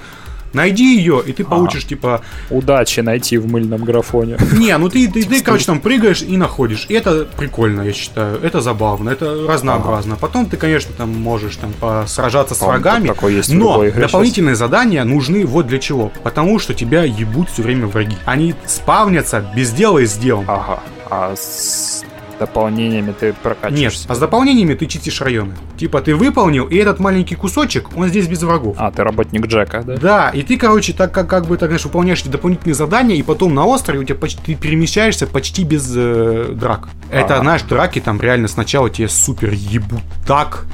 [0.54, 4.38] Найди ее, и ты получишь, типа, Удачи найти в мыльном графоне.
[4.54, 6.86] Не, ну ты, ты, ты, короче, там прыгаешь и находишь.
[6.90, 8.40] И это прикольно, я считаю.
[8.42, 10.16] Это забавно, это разнообразно.
[10.16, 13.12] Потом ты, конечно, там можешь там сражаться с врагами.
[13.30, 16.12] есть но дополнительные задания нужны вот для чего.
[16.24, 18.18] Потому что тебя ебут все время враги.
[18.26, 20.46] Они спавнятся без дела и с делом.
[20.48, 20.80] Ага.
[21.10, 22.04] А с
[22.40, 24.06] дополнениями ты Нет, прокачиваешься?
[24.10, 25.56] а с дополнениями ты чистишь районы.
[25.78, 28.76] Типа ты выполнил, и этот маленький кусочек, он здесь без врагов.
[28.80, 29.98] А, ты работник Джека, да?
[29.98, 33.22] Да, и ты, короче, так как, как бы, так знаешь, выполняешь эти дополнительные задания, и
[33.24, 36.88] потом на острове у тебя почти, ты перемещаешься почти без э, драк.
[37.12, 37.44] Это, Ага.
[37.44, 40.66] знаешь, драки там реально сначала тебе супер ебут так.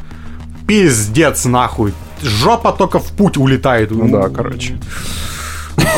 [0.67, 1.93] Пиздец, нахуй.
[2.21, 3.91] Жопа только в путь улетает.
[3.91, 4.77] Ну да, короче.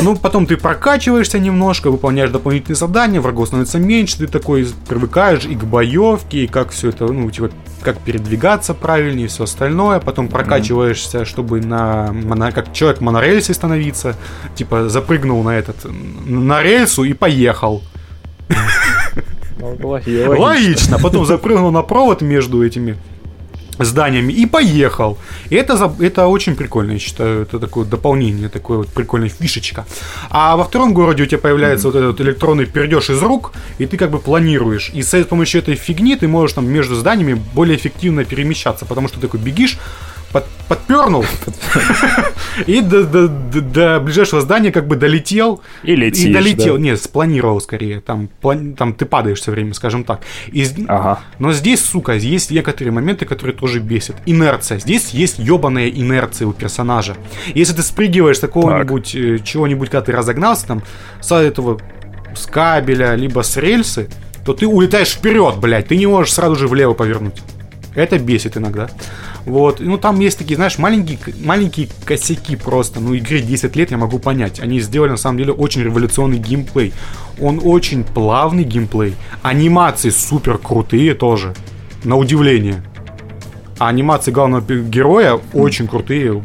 [0.01, 5.55] Ну, потом ты прокачиваешься немножко, выполняешь дополнительные задания, врагов становится меньше, ты такой привыкаешь и
[5.55, 7.49] к боевке, и как все это, ну, типа,
[7.81, 9.99] как передвигаться правильнее и все остальное.
[9.99, 14.15] Потом прокачиваешься, чтобы на, моно- как человек монорельсе становиться.
[14.55, 15.75] Типа, запрыгнул на этот,
[16.25, 17.83] на рельсу и поехал.
[19.59, 20.39] Логи- логично.
[20.39, 20.99] Логично.
[20.99, 22.97] Потом запрыгнул на провод между этими
[23.79, 25.17] зданиями и поехал.
[25.49, 27.41] И это, это очень прикольно, я считаю.
[27.43, 29.85] Это такое дополнение, такое вот прикольная фишечка.
[30.29, 33.97] А во втором городе у тебя появляется вот этот электронный пердеж из рук, и ты
[33.97, 34.91] как бы планируешь.
[34.93, 39.19] И с помощью этой фигни ты можешь там между зданиями более эффективно перемещаться, потому что
[39.19, 39.77] ты такой бегишь,
[40.33, 41.23] под- подпернул
[42.67, 45.61] и до, до- до- до ближайшего здания как бы долетел.
[45.83, 46.75] И летишь, И долетел.
[46.75, 46.81] да.
[46.81, 48.01] Нет, спланировал скорее.
[48.01, 50.21] Там, плани- там ты падаешь все время, скажем так.
[50.51, 51.19] И Ага.
[51.39, 54.15] но здесь, сука, есть некоторые моменты, которые тоже бесят.
[54.25, 54.79] Инерция.
[54.79, 57.15] Здесь есть ебаная инерция у персонажа.
[57.53, 60.83] Если ты спрыгиваешь с какого-нибудь э, чего-нибудь, когда ты разогнался, там,
[61.21, 61.79] с этого
[62.35, 64.09] с кабеля, либо с рельсы,
[64.45, 65.87] то ты улетаешь вперед, блядь.
[65.87, 67.35] Ты не можешь сразу же влево повернуть.
[67.95, 68.89] Это бесит иногда.
[69.45, 69.79] Вот.
[69.79, 72.99] Ну, там есть такие, знаешь, маленькие, маленькие косяки просто.
[72.99, 74.59] Ну, игре 10 лет я могу понять.
[74.59, 76.93] Они сделали, на самом деле, очень революционный геймплей.
[77.39, 79.15] Он очень плавный геймплей.
[79.41, 81.53] Анимации супер крутые тоже.
[82.03, 82.83] На удивление.
[83.79, 86.43] А анимации главного героя очень крутые.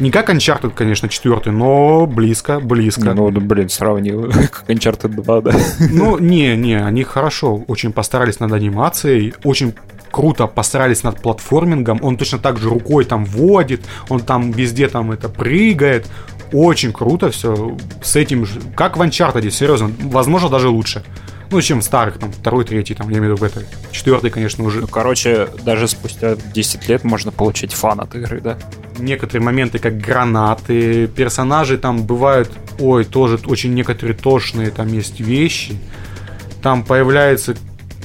[0.00, 3.14] Не как Uncharted, конечно, четвертый, но близко, близко.
[3.14, 4.30] Ну, блин, сравнил.
[4.30, 5.52] Как Uncharted 2, да.
[5.90, 9.74] Ну, не, не, они хорошо очень постарались над анимацией, очень
[10.12, 11.98] круто постарались над платформингом.
[12.02, 16.06] Он точно так же рукой там водит, он там везде там это прыгает.
[16.52, 21.02] Очень круто все с этим, же- как в Uncharted, серьезно, возможно, даже лучше.
[21.50, 23.66] Ну, чем старых, там, второй, третий, там, я имею в виду.
[23.90, 28.58] Четвертый, конечно, уже Ну, короче, даже спустя 10 лет можно получить фан от игры, да?
[28.98, 35.78] некоторые моменты, как гранаты, персонажи там бывают, ой, тоже очень некоторые тошные там есть вещи.
[36.62, 37.56] Там появляются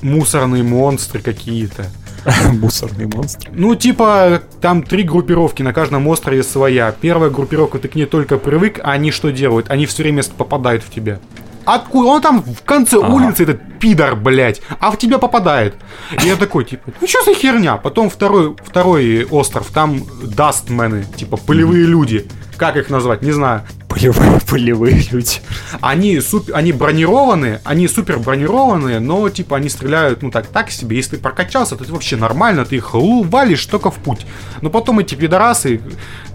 [0.01, 1.85] мусорные монстры какие-то.
[2.53, 3.49] Мусорный монстр.
[3.51, 6.93] Ну, типа, там три группировки, на каждом острове своя.
[7.01, 9.69] Первая группировка, ты к ней только привык, а они что делают?
[9.69, 11.19] Они все время попадают в тебя.
[11.65, 12.07] Откуда?
[12.09, 15.75] Он там в конце улицы, этот пидор, блядь, а в тебя попадает.
[16.23, 17.77] И я такой, типа, ну что за херня?
[17.77, 22.27] Потом второй, второй остров, там дастмены, типа, пылевые люди.
[22.57, 23.21] Как их назвать?
[23.21, 23.63] Не знаю.
[23.93, 25.39] Полевые, полевые люди.
[25.79, 30.97] Они, суп- они бронированные, они супер бронированные, но типа они стреляют, ну так, так себе.
[30.97, 34.25] Если ты прокачался, то ты вообще нормально, ты их валишь только в путь.
[34.61, 35.79] Но потом эти пидорасы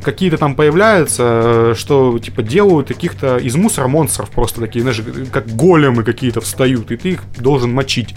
[0.02, 5.02] какие-то там появляются, э, что типа делают каких-то из мусора монстров просто такие, знаешь,
[5.32, 8.14] как големы какие-то встают, и ты их должен мочить.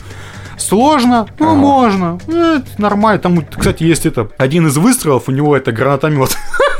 [0.57, 3.19] Сложно, ну можно, э, это нормально.
[3.19, 6.37] Там, кстати, есть это один из выстрелов, у него это гранатомет.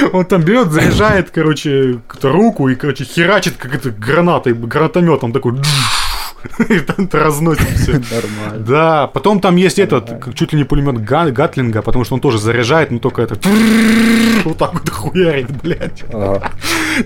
[0.12, 5.54] Он там берет, заряжает, короче, руку и, короче, херачит как это гранатой, гранатометом такой.
[6.68, 7.92] И там разносит все.
[7.92, 8.64] Нормально.
[8.66, 12.38] Да, потом там есть этот, чуть ли не пулемет Га- Гатлинга, потому что он тоже
[12.38, 13.34] заряжает, но только это
[14.44, 16.02] вот так вот хуярит, блядь.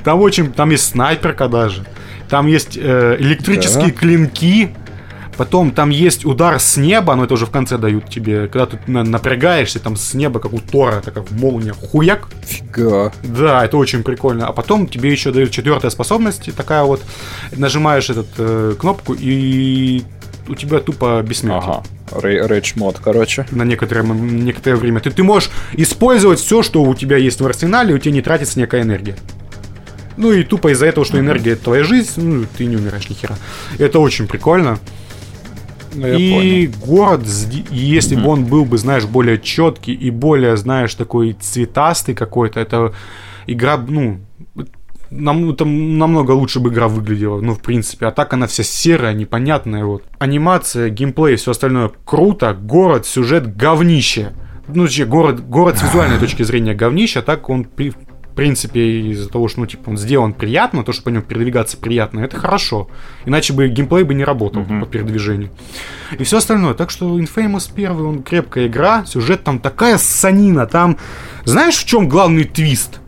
[0.05, 1.85] Там очень, там есть снайперка даже.
[2.29, 4.75] Там есть э, электрические клинки.
[5.36, 8.78] Потом там есть удар с неба, но это уже в конце дают тебе, когда ты
[8.86, 12.28] на- напрягаешься, там с неба, как у Тора, такая молния, хуяк.
[12.44, 13.12] Фига.
[13.23, 14.47] Да, это очень прикольно.
[14.47, 17.02] А потом тебе еще дают четвертая способность, такая вот,
[17.56, 20.02] нажимаешь этот э, кнопку и
[20.48, 21.82] у тебя тупо бессмертие.
[22.12, 22.20] Ага.
[22.20, 23.47] Рейдж мод, короче.
[23.51, 25.01] На некоторое, некоторое время.
[25.01, 28.59] Ты, ты можешь использовать все, что у тебя есть в арсенале, у тебя не тратится
[28.59, 29.16] некая энергия.
[30.16, 33.15] Ну и тупо из-за этого, что энергия это твоя жизнь, ну, ты не умираешь ни
[33.15, 33.36] хера.
[33.78, 34.78] Это очень прикольно.
[35.95, 37.23] Ну, и город,
[37.71, 42.93] если бы он был бы, знаешь, более четкий и более, знаешь, такой цветастый какой-то, это
[43.47, 44.21] игра, ну,
[45.11, 48.07] нам, там намного лучше бы игра выглядела, ну, в принципе.
[48.07, 50.03] А так она вся серая, непонятная, вот.
[50.19, 54.33] Анимация, геймплей, все остальное круто, город, сюжет говнище.
[54.66, 57.66] Ну, вообще, город, город с визуальной точки зрения говнище, а так он,
[58.35, 61.77] в принципе, из-за того, что, ну, типа, он сделан приятно, то, что по нему передвигаться
[61.77, 62.89] приятно, это хорошо.
[63.27, 65.51] Иначе бы геймплей бы не работал по передвижению.
[66.19, 66.74] И все остальное.
[66.74, 70.98] Так что Infamous 1, он крепкая игра, сюжет там такая санина, там...
[71.44, 72.98] Знаешь, в чем главный твист?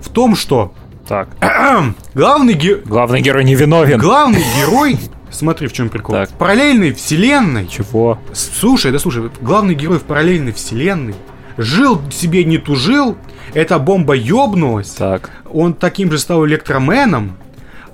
[0.00, 0.74] В том, что
[1.06, 1.28] Так.
[2.14, 4.00] главный, ге- Главный герой не виновен.
[4.00, 4.98] главный герой...
[5.30, 6.16] Смотри, в чем прикол.
[6.16, 6.28] Так.
[6.28, 8.18] В параллельной вселенной Чего?
[8.34, 11.14] Слушай, да слушай, главный герой в параллельной вселенной
[11.56, 13.16] жил себе не тужил,
[13.54, 15.30] эта бомба ёбнулась, Так.
[15.50, 17.36] он таким же стал электроменом,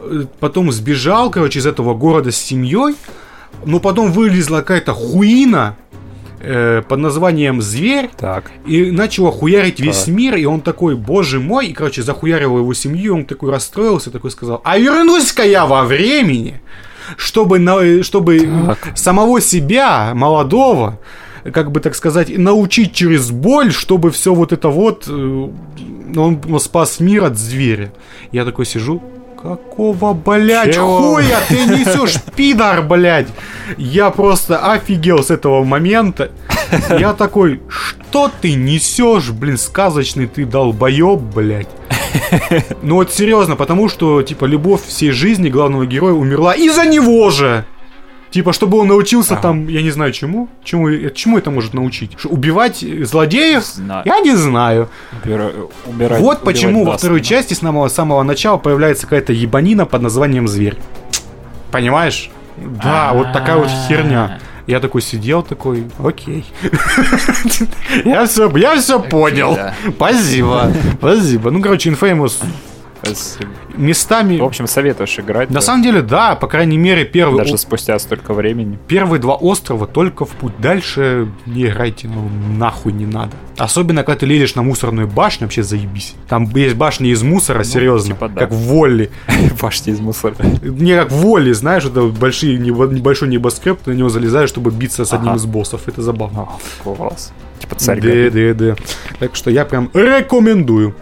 [0.01, 2.95] э, потом сбежал, короче, из этого города с семьей,
[3.65, 5.77] но потом вылезла какая-то хуина
[6.41, 8.53] э, под названием Зверь, Так.
[8.65, 10.15] и начал хуярить весь Так.
[10.15, 14.31] мир, и он такой, боже мой, и, короче, захуярил его семью, он такой расстроился, такой
[14.31, 16.61] сказал, а вернусь-ка я во времени,
[17.17, 18.97] чтобы, на, чтобы Так.
[18.97, 21.01] самого себя, молодого,
[21.53, 25.49] как бы так сказать, научить через боль, чтобы все вот это вот, э,
[26.17, 27.93] он спас мир от зверя.
[28.33, 29.03] Я такой сижу,
[29.41, 30.99] Какого, блядь, Чего?
[31.13, 33.29] хуя ты несешь, пидор, блядь?
[33.77, 36.33] Я просто офигел с этого момента.
[36.91, 41.69] Я такой, что ты несешь, блин, сказочный ты долбоеб, блядь.
[42.83, 47.65] Ну вот серьезно, потому что, типа, любовь всей жизни главного героя умерла из-за него же.
[48.31, 49.43] Типа, чтобы он научился Ага.
[49.43, 50.49] там, я не знаю чему.
[50.63, 52.13] Чему, э, чему это может научить?
[52.19, 53.65] Что, убивать э, злодеев?
[53.65, 54.03] Знаю.
[54.05, 54.89] Я не знаю.
[55.25, 55.53] Убира-
[55.87, 60.47] убирать- Вот почему во второй части с самого, самого начала появляется какая-то ебанина под названием
[60.47, 60.77] Зверь.
[61.71, 62.31] Понимаешь?
[62.83, 64.41] Да, вот такая вот херня.
[64.67, 66.45] Я такой сидел, такой, окей.
[68.05, 69.57] Я все, я все понял.
[69.97, 71.51] Спасибо, спасибо.
[71.51, 72.35] Ну, короче, Infamous
[73.03, 73.51] Спасибо.
[73.75, 74.39] местами...
[74.39, 75.51] В общем, советуешь играть.
[75.51, 75.61] На да?
[75.61, 78.79] самом деле, да, по крайней мере, первый, Даже спустя столько времени.
[78.87, 80.53] первые два острова только в путь.
[80.59, 83.33] Дальше не играйте, ну нахуй не надо.
[83.57, 86.15] Особенно, когда ты лезешь на мусорную башню, вообще заебись.
[86.29, 88.41] Там есть башни из мусора, серьезно, типа да.
[88.43, 89.11] как в Волли.
[89.61, 90.37] Башни из мусора.
[90.63, 94.71] Не как в Волли, знаешь, это большие, небо- небольшой небоскреб, ты на него залезаешь, чтобы
[94.71, 95.89] биться с одним из боссов.
[95.89, 96.49] Это забавно.
[96.85, 97.33] Класс.
[97.59, 98.77] Типа царь Да, да, да.
[99.19, 100.95] Так что я прям рекомендую.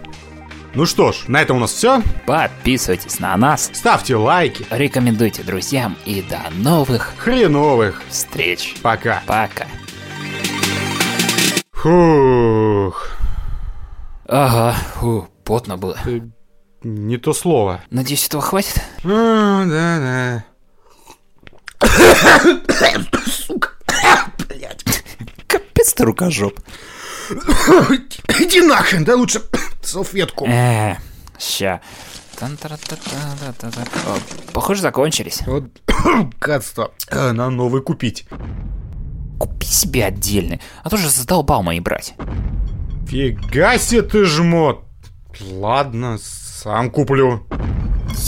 [0.77, 2.03] Ну что ж, на этом у нас все.
[2.27, 4.63] Подписывайтесь на нас, Ставьте лайки.
[4.69, 8.03] рекомендуйте друзьям и до новых Хреновых.
[8.09, 8.75] встреч.
[8.83, 9.23] Пока.
[9.25, 9.65] Пока.
[11.71, 13.09] Фух.
[14.27, 15.97] Ага, фу, потно было.
[16.05, 16.19] Э,
[16.83, 17.81] Не то слово.
[17.89, 18.79] Надеюсь, этого хватит?
[19.03, 20.43] А, да,
[21.81, 21.87] да.
[25.47, 26.59] Капец ты рукожоп.
[28.39, 29.41] Иди нахрен, да лучше
[29.81, 30.45] салфетку.
[30.47, 30.95] Э,
[31.39, 31.81] ща.
[34.53, 35.41] Похоже, закончились.
[35.45, 35.65] Вот
[36.39, 36.91] гадство.
[37.09, 38.27] А, Надо новый купить.
[39.39, 42.15] Купи себе отдельный, а то же задолбал мои брать.
[43.07, 44.83] Фига себе ты жмот.
[45.41, 47.45] Ладно, сам куплю.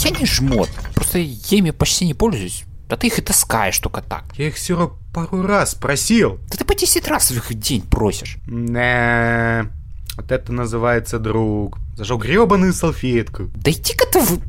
[0.04, 2.64] Я не жмот, просто я ими почти не пользуюсь.
[2.88, 4.24] Да ты их и таскаешь только так.
[4.36, 6.38] Я их все пару раз просил.
[6.50, 8.38] Да ты по 10 раз в день просишь.
[8.46, 9.70] Не,
[10.16, 11.78] вот это называется друг.
[11.96, 13.50] Зажал гребаную салфетку.
[13.54, 14.40] Да иди-ка ты в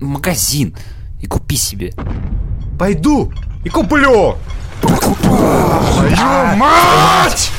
[0.00, 0.76] магазин
[1.20, 1.94] и купи себе.
[2.78, 3.32] Пойду
[3.64, 4.36] и куплю.
[4.80, 7.50] Твою мать!